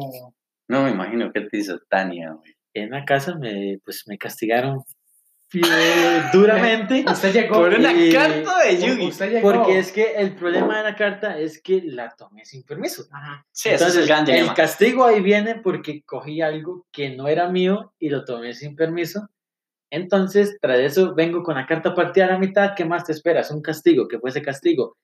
No 0.69 0.83
me 0.83 0.91
imagino 0.91 1.31
qué 1.33 1.43
te 1.43 1.59
hizo 1.59 1.79
Tania, 1.89 2.33
güey. 2.33 2.55
En 2.75 2.91
la 2.91 3.05
casa 3.05 3.37
me, 3.37 3.79
pues, 3.85 4.05
me 4.07 4.19
castigaron 4.19 4.83
duramente. 6.33 7.05
Usted 7.11 7.33
llegó. 7.33 7.57
Por 7.57 7.75
una 7.75 7.93
carta 8.13 8.65
de 8.65 8.81
Yugi. 8.81 9.07
Usted 9.07 9.31
llegó. 9.31 9.53
Porque 9.53 9.79
es 9.79 9.93
que 9.93 10.15
el 10.17 10.35
problema 10.35 10.79
de 10.79 10.85
la 10.85 10.97
carta 10.97 11.39
es 11.39 11.61
que 11.63 11.83
la 11.85 12.15
tomé 12.17 12.45
sin 12.45 12.65
permiso. 12.65 13.05
Ajá. 13.13 13.47
Sí, 13.53 13.69
ese 13.69 13.87
es 13.87 13.97
el 13.97 14.11
Entonces, 14.11 14.41
el 14.41 14.55
castigo 14.55 15.05
ahí 15.05 15.21
viene 15.21 15.57
porque 15.57 16.03
cogí 16.05 16.43
algo 16.43 16.87
que 16.91 17.11
no 17.11 17.29
era 17.29 17.49
mío 17.49 17.93
y 17.99 18.09
lo 18.09 18.25
tomé 18.25 18.55
sin 18.55 18.75
permiso. 18.77 19.29
Entonces, 19.91 20.57
tras 20.61 20.79
eso, 20.81 21.15
vengo 21.15 21.43
con 21.43 21.55
la 21.55 21.67
carta 21.67 21.95
partida 21.95 22.27
a 22.27 22.31
la 22.33 22.39
mitad. 22.39 22.75
¿Qué 22.77 22.85
más 22.85 23.05
te 23.05 23.13
esperas? 23.13 23.51
Un 23.51 23.63
castigo. 23.63 24.09
¿Qué 24.09 24.19
fue 24.19 24.31
ese 24.31 24.43
castigo? 24.43 24.97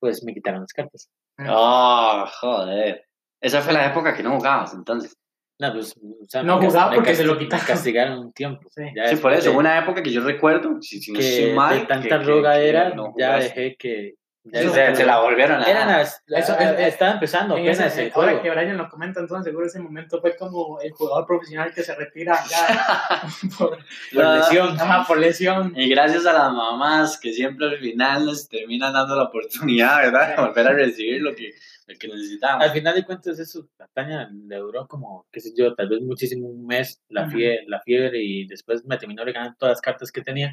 Pues 0.00 0.22
me 0.24 0.32
quitaron 0.34 0.60
las 0.62 0.72
cartas. 0.72 1.08
Oh, 1.46 2.24
joder. 2.40 3.04
Esa 3.40 3.60
fue 3.60 3.72
la 3.72 3.86
época 3.86 4.14
que 4.14 4.22
no 4.22 4.36
jugabas, 4.36 4.72
entonces. 4.74 5.14
No, 5.60 5.72
pues, 5.72 5.94
o 5.96 6.24
sea, 6.28 6.42
No 6.42 6.60
jugaba 6.60 6.94
porque 6.94 7.14
se 7.14 7.24
lo 7.24 7.38
quitaron. 7.38 7.64
castigaron 7.66 8.18
un 8.18 8.32
tiempo. 8.32 8.68
Sí. 8.74 8.82
Ya 8.96 9.08
Sí, 9.08 9.16
por 9.16 9.32
eso, 9.32 9.50
de- 9.50 9.56
una 9.56 9.78
época 9.78 10.02
que 10.02 10.10
yo 10.10 10.20
recuerdo, 10.22 10.80
si, 10.80 11.00
si 11.00 11.12
no 11.12 11.18
que 11.20 11.28
estoy 11.28 11.54
mal, 11.54 11.74
de 11.74 11.80
que- 11.82 11.86
tanta 11.86 12.18
que- 12.18 12.24
rogadera 12.24 12.90
que 12.90 12.96
no 12.96 13.14
ya 13.16 13.36
dejé 13.38 13.76
que... 13.78 14.14
se, 14.52 14.94
se 14.96 15.06
la 15.06 15.20
volvieron 15.20 15.62
a 15.62 15.64
Eran 15.64 15.88
dar. 15.88 15.98
las, 15.98 16.22
Eso- 16.28 16.58
es- 16.58 16.78
estaba 16.92 17.12
empezando 17.12 17.54
apenas 17.54 17.80
ese- 17.80 18.06
el 18.06 18.12
ahora 18.14 18.28
juego. 18.32 18.42
que 18.42 18.50
Brian 18.50 18.76
lo 18.76 18.88
comenta, 18.88 19.20
entonces 19.20 19.44
seguro 19.46 19.66
ese 19.66 19.80
momento 19.80 20.20
fue 20.20 20.36
como 20.36 20.80
el 20.80 20.90
jugador 20.92 21.26
profesional 21.26 21.72
que 21.74 21.82
se 21.82 21.94
retira 21.94 22.38
ya 22.50 23.22
por, 23.58 23.78
Por 24.12 24.24
Ah. 24.24 24.36
lesión. 24.36 24.78
ajá, 24.80 25.04
por 25.06 25.18
lesión. 25.18 25.72
Y 25.76 25.88
gracias 25.88 26.26
a 26.26 26.32
las 26.32 26.52
mamás 26.52 27.18
que 27.18 27.32
siempre 27.32 27.66
al 27.66 27.78
final 27.78 28.26
nos 28.26 28.48
terminan 28.48 28.92
dando 28.92 29.16
la 29.16 29.24
oportunidad, 29.24 29.98
¿verdad? 30.02 30.36
De 30.36 30.42
volver 30.42 30.66
a 30.68 30.72
recibir 30.72 31.22
lo 31.22 31.34
que, 31.34 31.52
lo 31.86 31.98
que 31.98 32.08
necesitamos. 32.08 32.64
Al 32.64 32.70
final 32.72 32.94
de 32.94 33.04
cuentas, 33.04 33.38
eso 33.38 33.66
Tania 33.94 34.28
le 34.46 34.56
duró 34.56 34.86
como, 34.88 35.26
qué 35.32 35.40
sé 35.40 35.52
yo, 35.56 35.74
tal 35.74 35.88
vez 35.88 36.00
muchísimo 36.02 36.48
un 36.48 36.66
mes 36.66 37.00
la, 37.08 37.22
Ujú. 37.26 37.36
fie- 37.38 37.64
la 37.68 37.80
fiebre 37.80 38.22
y 38.22 38.46
después 38.46 38.84
me 38.84 38.96
terminó 38.98 39.24
regalando 39.24 39.56
todas 39.58 39.72
las 39.74 39.80
cartas 39.80 40.10
que 40.12 40.20
tenía. 40.20 40.52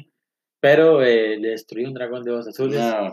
Pero 0.62 1.02
eh, 1.02 1.36
le 1.40 1.48
destruí 1.48 1.84
un 1.84 1.92
dragón 1.92 2.22
de 2.22 2.30
ojos 2.30 2.46
azules. 2.46 2.78
No. 2.80 3.12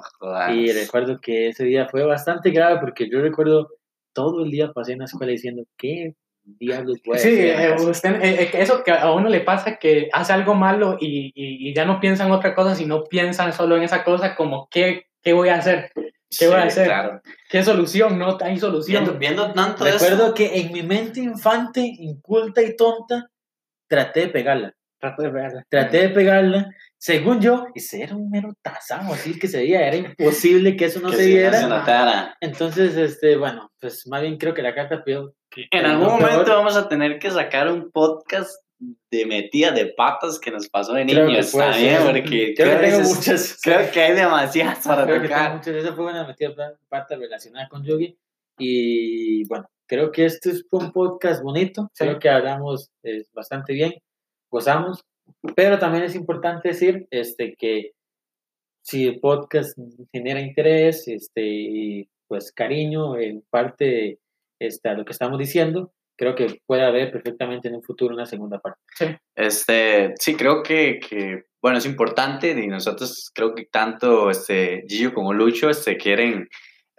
Y 0.54 0.72
recuerdo 0.72 1.20
que 1.20 1.48
ese 1.50 1.64
día 1.64 1.88
fue 1.88 2.04
bastante 2.06 2.52
grave 2.52 2.80
porque 2.80 3.10
yo 3.10 3.22
recuerdo 3.22 3.70
todo 4.14 4.44
el 4.46 4.52
día 4.52 4.72
pasé 4.72 4.94
en 4.94 5.00
la 5.00 5.06
escuela 5.06 5.32
diciendo, 5.32 5.64
¿qué 5.76 6.14
diablos 6.44 7.00
voy 7.04 7.16
a 7.18 7.20
Sí, 7.20 7.30
eh, 7.40 7.56
casa?". 7.72 7.90
usted, 7.90 8.22
eh, 8.22 8.44
eh, 8.44 8.50
eso 8.54 8.84
que 8.84 8.92
a 8.92 9.12
uno 9.12 9.30
le 9.30 9.40
pasa 9.42 9.78
que 9.78 10.10
hace 10.14 10.32
algo 10.32 10.54
malo 10.54 10.98
y, 11.00 11.32
y- 11.34 11.70
y 11.70 11.74
ya 11.74 11.86
no 11.86 12.00
piensa 12.00 12.24
en 12.24 12.32
otra 12.32 12.54
cosa, 12.54 12.76
sino 12.76 13.04
piensan 13.06 13.52
solo 13.52 13.78
en 13.78 13.82
esa 13.84 14.04
cosa 14.04 14.36
como 14.36 14.68
¿qué, 14.70 15.08
qué 15.24 15.34
voy 15.34 15.50
a 15.50 15.56
hacer? 15.56 15.92
¿Qué 16.38 16.46
voy 16.46 16.58
a 16.58 16.62
Sí, 16.62 16.68
hacer? 16.68 16.86
Claro. 16.86 17.22
¿Qué 17.50 17.64
solución? 17.64 18.20
No 18.20 18.38
hay 18.42 18.52
Viendo, 18.60 18.68
solución. 18.68 19.18
viendo 19.18 19.52
tanto 19.54 19.84
Recuerdo 19.86 20.26
eso. 20.26 20.34
que 20.36 20.60
en 20.60 20.72
mi 20.72 20.84
mente 20.84 21.20
infante, 21.20 21.82
inculta 21.82 22.62
y 22.62 22.76
tonta, 22.76 23.28
traté 23.88 24.20
de 24.22 24.28
pegarla. 24.28 24.76
Trato 25.00 25.24
de 25.24 25.30
verla. 25.30 25.66
Traté 25.70 25.98
de 26.02 26.10
pegarla. 26.10 26.70
Según 27.02 27.40
yo, 27.40 27.66
ese 27.76 28.04
era 28.04 28.16
un 28.16 28.30
mero 28.30 28.54
tazazo, 28.62 29.14
así 29.14 29.40
que 29.40 29.48
se 29.48 29.60
veía, 29.60 29.88
era 29.88 29.96
imposible 29.96 30.76
que 30.76 30.86
eso 30.86 31.00
no 31.00 31.10
que 31.12 31.16
se 31.18 31.26
viera. 31.28 31.60
se 31.62 31.68
notara. 31.68 32.36
Entonces, 32.42 32.96
este, 32.98 33.38
bueno, 33.38 33.72
pues 33.80 34.06
más 34.08 34.22
bien 34.22 34.38
creo 34.38 34.54
que 34.54 34.62
la 34.62 34.76
carta 34.76 35.02
pidió 35.04 35.34
que 35.50 35.66
En 35.72 35.86
algún 35.86 36.18
peor. 36.18 36.22
momento 36.32 36.52
vamos 36.56 36.76
a 36.76 36.90
tener 36.90 37.18
que 37.18 37.32
sacar 37.32 37.72
un 37.72 37.90
podcast 37.90 38.52
de 39.12 39.26
metida 39.26 39.72
de 39.72 39.88
patas 39.88 40.40
que 40.40 40.52
nos 40.52 40.68
pasó 40.70 40.94
de 40.94 41.06
Creo 41.06 41.26
niños 41.28 41.48
ser. 41.48 42.02
porque 42.06 42.22
Creo 42.22 42.24
que 42.24 42.54
creo, 42.56 42.80
tengo 42.82 42.98
que 42.98 43.04
es- 43.04 43.16
muchas. 43.16 43.60
creo 43.64 43.92
que 43.92 44.02
hay 44.02 44.14
demasiadas 44.16 44.86
para 44.86 45.06
Creo 45.06 45.22
tocar. 45.22 45.56
muchas. 45.56 45.76
Esa 45.76 45.94
fue 45.94 46.06
una 46.06 46.28
metida 46.28 46.50
de 46.50 46.76
pata 46.90 47.16
relacionada 47.16 47.68
con 47.70 47.84
Yogi. 47.86 48.18
Y 48.58 49.46
bueno, 49.48 49.70
creo 49.88 50.12
que 50.12 50.26
este 50.26 50.52
es 50.52 50.66
un 50.72 50.92
podcast 50.92 51.42
bonito. 51.42 51.90
Sí. 51.94 52.04
Creo 52.04 52.20
que 52.20 52.30
hablamos 52.30 52.90
eh, 53.04 53.24
bastante 53.34 53.72
bien, 53.74 53.94
gozamos. 54.52 55.02
Pero 55.56 55.80
también 55.80 56.04
es 56.04 56.16
importante 56.16 56.70
decir 56.70 57.08
este, 57.12 57.56
que 57.58 57.92
si 58.82 59.08
el 59.08 59.20
podcast 59.20 59.78
genera 60.12 60.40
interés 60.40 61.08
este, 61.08 61.42
y 61.46 62.10
pues 62.28 62.52
cariño 62.52 63.18
en 63.18 63.44
parte 63.50 64.20
este, 64.60 64.90
a 64.90 64.94
lo 64.94 65.06
que 65.06 65.12
estamos 65.12 65.40
diciendo, 65.40 65.92
creo 66.18 66.36
que 66.36 66.62
puede 66.66 66.84
haber 66.84 67.12
perfectamente 67.12 67.70
en 67.70 67.76
un 67.76 67.84
futuro 67.84 68.14
una 68.14 68.26
segunda 68.26 68.60
parte. 68.60 68.82
Este, 69.36 70.14
sí, 70.20 70.36
creo 70.36 70.62
que, 70.64 71.00
que, 71.00 71.44
bueno, 71.62 71.78
es 71.78 71.86
importante 71.86 72.52
y 72.52 72.68
nosotros 72.68 73.32
creo 73.34 73.56
que 73.56 73.66
tanto 73.66 74.30
este, 74.30 74.84
Gillo 74.88 75.14
como 75.14 75.34
Lucho 75.34 75.70
este, 75.70 75.98
quieren 75.98 76.50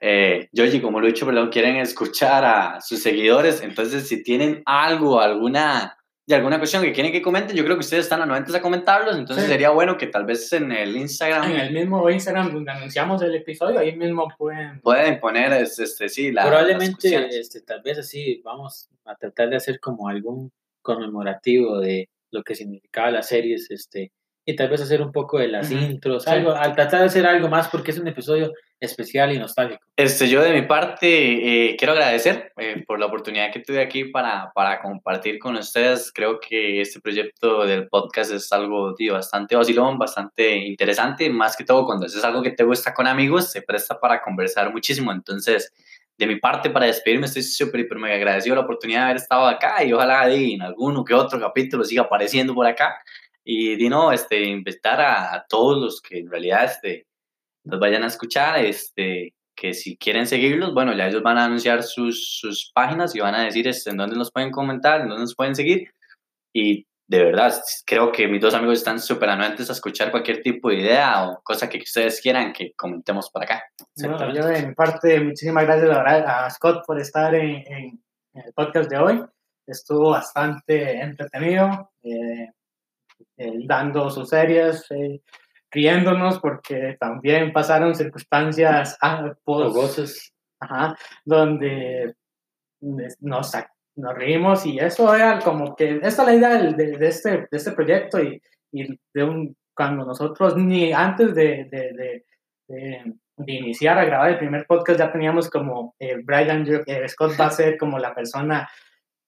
eh, 0.00 0.48
Yoji, 0.52 0.80
como 0.80 1.00
dicho, 1.02 1.26
perdón, 1.26 1.50
quieren 1.50 1.76
escuchar 1.76 2.44
a 2.44 2.80
sus 2.80 3.02
seguidores, 3.02 3.60
entonces 3.62 4.08
si 4.08 4.22
tienen 4.22 4.62
algo, 4.64 5.20
alguna, 5.20 5.98
de 6.30 6.36
alguna 6.36 6.58
cuestión 6.58 6.82
que 6.82 6.92
quieren 6.92 7.12
que 7.12 7.20
comenten, 7.20 7.56
yo 7.56 7.64
creo 7.64 7.76
que 7.76 7.80
ustedes 7.80 8.04
están 8.04 8.22
anuentes 8.22 8.54
a 8.54 8.62
comentarlos, 8.62 9.16
entonces 9.18 9.44
Sí. 9.44 9.50
sería 9.50 9.70
bueno 9.70 9.98
que 9.98 10.06
tal 10.06 10.24
vez 10.24 10.52
en 10.52 10.70
el 10.72 10.96
Instagram 10.96 11.50
En 11.50 11.56
el 11.60 11.72
mismo 11.72 12.08
Instagram 12.08 12.52
donde 12.52 12.70
anunciamos 12.70 13.20
el 13.22 13.34
episodio, 13.34 13.78
ahí 13.80 13.94
mismo 13.96 14.28
pueden... 14.38 14.80
pueden 14.80 15.20
poner, 15.20 15.52
es- 15.52 15.78
este, 15.78 16.08
sí, 16.08 16.32
la, 16.32 16.46
Probablemente, 16.46 17.38
este, 17.38 17.60
tal 17.62 17.82
vez 17.82 17.98
así, 17.98 18.40
vamos 18.44 18.88
a 19.04 19.14
tratar 19.16 19.50
de 19.50 19.56
hacer 19.56 19.80
como 19.80 20.08
algún 20.08 20.50
conmemorativo 20.82 21.80
de 21.80 22.08
lo 22.30 22.42
que 22.42 22.54
significaba 22.54 23.10
las 23.10 23.28
series, 23.28 23.70
este, 23.70 24.12
y 24.50 24.56
tal 24.56 24.68
vez 24.68 24.80
hacer 24.80 25.02
un 25.02 25.12
poco 25.12 25.38
de 25.38 25.48
las 25.48 25.70
Ujú, 25.70 25.80
intros, 25.80 26.24
sí. 26.24 26.30
algo, 26.30 26.52
al 26.52 26.74
tratar 26.74 27.00
de 27.00 27.06
hacer 27.06 27.26
algo 27.26 27.48
más 27.48 27.68
porque 27.68 27.90
es 27.90 27.98
un 27.98 28.08
episodio 28.08 28.52
especial 28.80 29.32
y 29.32 29.38
nostálgico. 29.38 29.84
Este, 29.96 30.28
yo 30.28 30.42
de 30.42 30.52
mi 30.52 30.62
parte 30.62 31.06
eh, 31.70 31.76
quiero 31.76 31.92
agradecer 31.92 32.52
eh, 32.56 32.82
por 32.86 32.98
la 32.98 33.06
oportunidad 33.06 33.52
que 33.52 33.60
tuve 33.60 33.82
aquí 33.82 34.04
para, 34.06 34.50
para 34.54 34.80
compartir 34.80 35.38
con 35.38 35.56
ustedes. 35.56 36.10
Creo 36.12 36.40
que 36.40 36.80
este 36.80 37.00
proyecto 37.00 37.66
del 37.66 37.88
podcast 37.88 38.32
es 38.32 38.50
algo 38.52 38.94
tío, 38.94 39.12
bastante 39.14 39.54
vacilón, 39.54 39.98
bastante 39.98 40.56
interesante, 40.56 41.28
más 41.28 41.56
que 41.56 41.64
todo 41.64 41.84
cuando 41.84 42.06
es 42.06 42.24
algo 42.24 42.42
que 42.42 42.52
te 42.52 42.64
gusta 42.64 42.94
con 42.94 43.06
amigos, 43.06 43.52
se 43.52 43.62
presta 43.62 44.00
para 44.00 44.22
conversar 44.22 44.72
muchísimo. 44.72 45.12
Entonces, 45.12 45.72
de 46.20 46.26
mi 46.26 46.36
parte, 46.36 46.68
para 46.68 46.86
despedirme, 46.86 47.26
estoy 47.26 47.42
súper, 47.42 47.80
hiper, 47.80 47.98
mega 47.98 48.14
agradecido 48.14 48.54
de 48.54 48.60
la 48.60 48.64
oportunidad 48.64 49.00
de 49.00 49.04
haber 49.04 49.16
estado 49.16 49.46
acá 49.46 49.82
y 49.82 49.92
ojalá 49.92 50.30
en 50.30 50.60
alguno 50.60 51.02
que 51.02 51.14
otro 51.14 51.40
capítulo 51.40 51.82
siga 51.82 52.02
apareciendo 52.02 52.54
por 52.54 52.66
acá. 52.66 52.98
Y 53.52 53.74
di 53.76 53.88
no, 53.88 54.12
este, 54.12 54.36
invitar 54.44 55.00
a, 55.00 55.34
a 55.34 55.44
todos 55.48 55.76
los 55.82 56.00
que 56.00 56.18
en 56.20 56.30
realidad 56.30 56.64
este, 56.64 57.06
nos 57.64 57.80
vayan 57.80 58.04
a 58.04 58.06
escuchar, 58.06 58.64
este, 58.64 59.34
que 59.56 59.74
si 59.74 59.96
quieren 59.96 60.26
seguirlos, 60.26 60.72
bueno, 60.72 60.92
ya 60.96 61.08
ellos 61.08 61.22
van 61.22 61.36
a 61.38 61.46
anunciar 61.46 61.82
sus, 61.82 62.38
sus 62.38 62.70
páginas 62.72 63.14
y 63.14 63.20
van 63.20 63.34
a 63.34 63.42
decir 63.44 63.66
este, 63.66 63.90
en 63.90 63.96
dónde 63.96 64.16
nos 64.16 64.30
pueden 64.30 64.52
comentar, 64.52 65.00
en 65.00 65.08
dónde 65.08 65.22
nos 65.22 65.34
pueden 65.34 65.54
seguir. 65.56 65.90
Y 66.54 66.86
de 67.08 67.24
verdad, 67.24 67.52
creo 67.84 68.12
que 68.12 68.28
mis 68.28 68.40
dos 68.40 68.54
amigos 68.54 68.78
están 68.78 69.00
súper 69.00 69.28
anuentes 69.30 69.68
a 69.68 69.72
escuchar 69.72 70.12
cualquier 70.12 70.42
tipo 70.42 70.68
de 70.70 70.76
idea 70.76 71.28
o 71.28 71.40
cosa 71.42 71.68
que 71.68 71.78
ustedes 71.78 72.20
quieran 72.20 72.52
que 72.52 72.72
comentemos 72.76 73.30
por 73.32 73.42
acá. 73.42 73.64
Bueno, 73.96 74.32
yo 74.32 74.46
de 74.46 74.64
mi 74.64 74.74
parte, 74.74 75.18
muchísimas 75.20 75.64
gracias 75.64 75.90
a 75.96 76.48
Scott 76.50 76.84
por 76.86 77.00
estar 77.00 77.34
en, 77.34 77.50
en- 77.66 78.02
en 78.34 78.42
el 78.46 78.52
podcast 78.54 78.88
de 78.88 78.96
hoy. 78.98 79.24
Estuvo 79.66 80.10
bastante 80.10 81.00
entretenido, 81.00 81.90
eh, 82.04 82.48
dando 83.64 84.10
sus 84.10 84.28
series, 84.28 84.84
eh, 84.90 85.20
riéndonos 85.70 86.38
porque 86.40 86.96
también 86.98 87.52
pasaron 87.52 87.94
circunstancias 87.94 88.96
ah, 89.00 89.32
post- 89.44 89.72
Fogosas. 89.72 90.32
ajá, 90.60 90.96
donde 91.24 92.14
nos, 92.80 93.52
sac- 93.54 93.70
nos 93.96 94.14
reímos 94.14 94.64
y 94.66 94.78
eso 94.78 95.14
era 95.14 95.38
como 95.40 95.74
que, 95.76 95.96
esta 96.02 96.08
es 96.22 96.28
la 96.28 96.34
idea 96.34 96.62
de, 96.72 96.96
de 96.98 97.06
este, 97.08 97.30
de 97.30 97.48
este 97.52 97.72
proyecto 97.72 98.22
y, 98.22 98.40
y 98.72 98.98
de 99.14 99.22
un, 99.24 99.56
cuando 99.74 100.04
nosotros 100.04 100.56
ni 100.56 100.92
antes 100.92 101.34
de, 101.34 101.64
de, 101.70 101.92
de, 101.92 102.24
de- 102.68 103.14
de 103.42 103.52
iniciar 103.54 103.96
a 103.98 104.04
grabar 104.04 104.30
el 104.32 104.38
primer 104.38 104.66
podcast 104.66 104.98
ya 104.98 105.10
teníamos 105.10 105.48
como 105.48 105.94
eh, 105.98 106.16
Brian, 106.22 106.66
eh, 106.86 107.08
Scott 107.08 107.32
va 107.40 107.46
a 107.46 107.50
ser 107.50 107.78
como 107.78 107.98
la 107.98 108.14
persona 108.14 108.68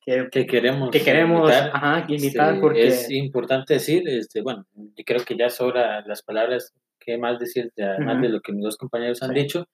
que, 0.05 0.28
que 0.30 0.46
queremos, 0.46 0.90
que 0.90 1.00
queremos 1.00 1.50
invitar. 1.50 1.70
ajá, 1.74 2.07
Este, 2.09 2.61
porque... 2.61 2.86
Es 2.86 3.11
importante 3.11 3.74
decir, 3.74 4.03
este, 4.09 4.42
bueno, 4.42 4.66
yo 4.74 5.05
creo 5.05 5.24
que 5.24 5.36
ya 5.36 5.48
sobra 5.48 6.03
las 6.07 6.22
palabras 6.22 6.72
que 6.98 7.18
más 7.18 7.38
decir, 7.38 7.72
de- 7.76 7.84
además 7.84 8.14
Ujú. 8.16 8.22
de 8.22 8.28
lo 8.30 8.40
que 8.40 8.53
mis 8.53 8.64
dos 8.64 8.76
compañeros 8.76 9.22
han 9.22 9.30
Sí. 9.34 9.40
dicho, 9.40 9.66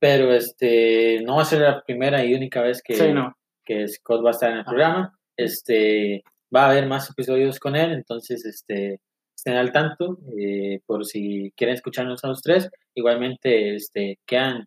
pero 0.00 0.32
este, 0.32 1.20
no 1.24 1.36
va 1.36 1.42
a 1.42 1.46
ser 1.46 1.60
la 1.62 1.82
primera 1.82 2.24
y 2.24 2.34
única 2.34 2.62
vez 2.62 2.82
que, 2.82 2.94
sí, 2.94 3.12
no. 3.12 3.36
que 3.64 3.86
Scott 3.88 4.24
va 4.24 4.28
a 4.28 4.32
estar 4.32 4.50
en 4.50 4.56
el 4.56 4.60
Ajá. 4.62 4.70
programa. 4.70 5.18
Este, 5.36 6.22
va 6.54 6.66
a 6.66 6.70
haber 6.70 6.86
más 6.86 7.08
episodios 7.10 7.58
con 7.60 7.76
él, 7.76 7.92
entonces 7.92 8.44
este, 8.44 9.00
estén 9.36 9.54
al 9.54 9.70
tanto 9.72 10.18
eh, 10.40 10.80
por 10.86 11.04
si 11.04 11.52
quieren 11.56 11.74
escucharnos 11.74 12.24
a 12.24 12.28
los 12.28 12.42
tres. 12.42 12.68
Igualmente, 12.94 13.74
este, 13.76 14.18
quedan 14.26 14.66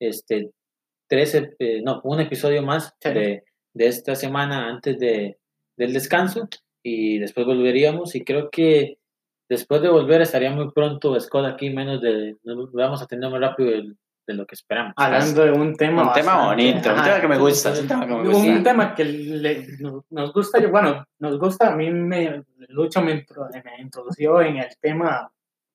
este, 0.00 0.50
tres, 1.08 1.34
eh, 1.58 1.80
no, 1.82 2.00
un 2.04 2.20
episodio 2.20 2.62
más 2.62 2.92
Sí. 3.00 3.10
de, 3.12 3.44
de 3.76 3.86
esta 3.88 4.14
semana 4.14 4.68
antes 4.70 4.98
de, 4.98 5.36
del 5.76 5.92
descanso 5.92 6.48
y 6.82 7.18
después 7.18 7.46
volveríamos 7.46 8.14
y 8.14 8.24
creo 8.24 8.48
que 8.50 8.98
después 9.48 9.82
de 9.82 9.88
volver 9.88 10.22
estaría 10.22 10.50
muy 10.50 10.70
pronto 10.72 11.18
Scott 11.20 11.44
aquí, 11.46 11.68
menos 11.70 12.00
de, 12.00 12.36
nos 12.44 12.72
vamos 12.72 13.02
a 13.02 13.06
tener 13.06 13.30
más 13.30 13.40
rápido 13.40 13.70
de, 13.70 13.92
de 14.26 14.34
lo 14.34 14.46
que 14.46 14.54
esperamos. 14.54 14.94
Hablando 14.96 15.44
de 15.44 15.52
un 15.52 15.76
tema 15.76 16.08
Un 16.08 16.12
tema 16.14 16.46
bonito, 16.46 16.88
un 16.94 17.02
tema 17.02 17.20
que 17.20 17.28
me 17.28 17.38
gusta, 17.38 17.70
un 17.78 17.86
tema 17.86 18.06
que 18.06 18.12
me 18.12 18.18
un 18.20 18.32
gusta. 18.32 18.62
tema 18.62 18.94
que 18.94 19.04
le- 19.04 19.66
nos 20.10 20.32
gusta, 20.32 20.58
yo- 20.60 20.70
bueno, 20.70 21.04
nos 21.18 21.38
gusta, 21.38 21.68
a 21.72 21.76
mí 21.76 21.90
me, 21.90 22.42
Lucho 22.68 23.02
me, 23.02 23.14
me 23.14 23.80
introdució 23.80 24.40
en 24.40 24.56
el 24.56 24.76
tema 24.80 25.30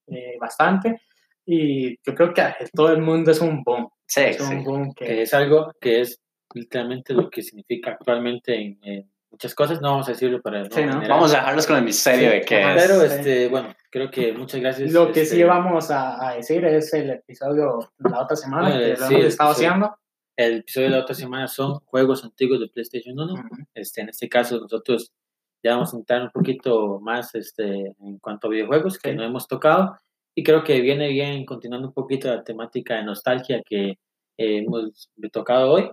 eh, 0.08 0.38
bastante 0.40 1.02
y 1.46 1.92
yo 2.04 2.16
creo 2.16 2.34
que 2.34 2.44
todo 2.74 2.92
el 2.92 3.02
mundo 3.02 3.32
es 3.32 3.40
un 3.42 3.64
boom, 3.64 3.90
Sí, 4.08 4.22
es 4.22 4.42
un 4.42 4.64
boom 4.64 4.94
que 4.94 5.06
que, 5.06 5.22
es 5.22 5.34
algo 5.34 5.72
que 5.80 6.02
es 6.02 6.20
literalmente 6.54 7.14
lo 7.14 7.30
que 7.30 7.42
significa 7.42 7.92
actualmente 7.92 8.56
en, 8.56 8.80
en 8.84 9.12
muchas 9.30 9.56
cosas, 9.56 9.82
no 9.82 9.92
vamos 9.92 10.08
a 10.08 10.12
decirlo 10.12 10.42
para 10.42 10.64
no 10.64 10.70
Sí, 10.72 10.84
¿no? 10.86 11.02
Vamos 11.08 11.34
a 11.34 11.38
dejarlos 11.38 11.68
con 11.68 11.78
el 11.78 11.84
misterio 11.84 12.30
Sí, 12.30 12.36
de 12.38 12.42
qué 12.42 12.62
es. 12.62 12.84
pero 12.84 13.02
este, 13.04 13.48
bueno, 13.48 13.74
creo 13.90 14.12
que 14.12 14.34
muchas 14.34 14.60
gracias. 14.62 14.92
lo 14.92 15.12
que 15.12 15.22
este, 15.22 15.36
sí 15.38 15.44
vamos 15.44 15.90
a, 15.92 16.30
a 16.30 16.36
decir 16.36 16.64
es 16.66 16.94
el 16.94 17.10
episodio 17.12 17.92
la 18.00 18.22
otra 18.24 18.36
semana 18.36 18.70
Bueno, 18.70 18.80
que 18.84 19.00
lo 19.02 19.08
sí, 19.08 19.14
hemos 19.16 19.26
estado 19.28 19.52
haciendo. 19.52 19.96
El 20.38 20.58
episodio 20.60 20.88
de 20.90 20.96
la 20.96 21.02
otra 21.02 21.14
semana 21.16 21.48
son 21.48 21.80
juegos 21.86 22.24
antiguos 22.24 22.60
de 22.60 22.68
PlayStation 22.70 23.18
1. 23.20 23.34
Ujú. 23.34 23.42
Este, 23.74 24.02
en 24.02 24.10
este 24.10 24.28
caso, 24.30 24.60
nosotros 24.60 25.12
ya 25.64 25.74
vamos 25.76 25.94
a 25.94 25.98
entrar 25.98 26.24
un 26.24 26.32
poquito 26.32 27.00
más 27.02 27.36
este, 27.36 27.94
en 28.00 28.18
cuanto 28.20 28.48
a 28.48 28.50
videojuegos 28.50 28.98
que 28.98 29.14
no 29.14 29.24
hemos 29.24 29.48
tocado. 29.48 29.98
Y 30.34 30.44
creo 30.44 30.64
que 30.64 30.80
viene 30.82 31.10
bien 31.10 31.46
continuando 31.46 31.90
un 31.90 31.94
poquito 31.94 32.28
la 32.30 32.44
temática 32.44 32.96
de 32.96 33.04
nostalgia 33.04 33.62
que 33.64 33.90
eh, 33.90 33.98
hemos 34.38 35.10
tocado 35.32 35.74
hoy. 35.74 35.92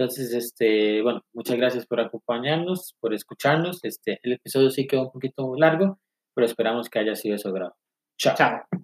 Entonces, 0.00 0.32
este, 0.32 1.02
bueno, 1.02 1.20
muchas 1.34 1.58
gracias 1.58 1.86
por 1.86 2.00
acompañarnos, 2.00 2.96
por 3.00 3.12
escucharnos. 3.12 3.80
Este, 3.82 4.18
el 4.22 4.32
episodio 4.32 4.70
sí 4.70 4.86
quedó 4.86 5.02
un 5.02 5.12
poquito 5.12 5.54
largo, 5.56 6.00
pero 6.34 6.46
esperamos 6.46 6.88
que 6.88 7.00
haya 7.00 7.14
sido 7.14 7.34
de 7.34 7.38
su. 7.38 7.74
Chao. 8.16 8.34
Chao. 8.34 8.80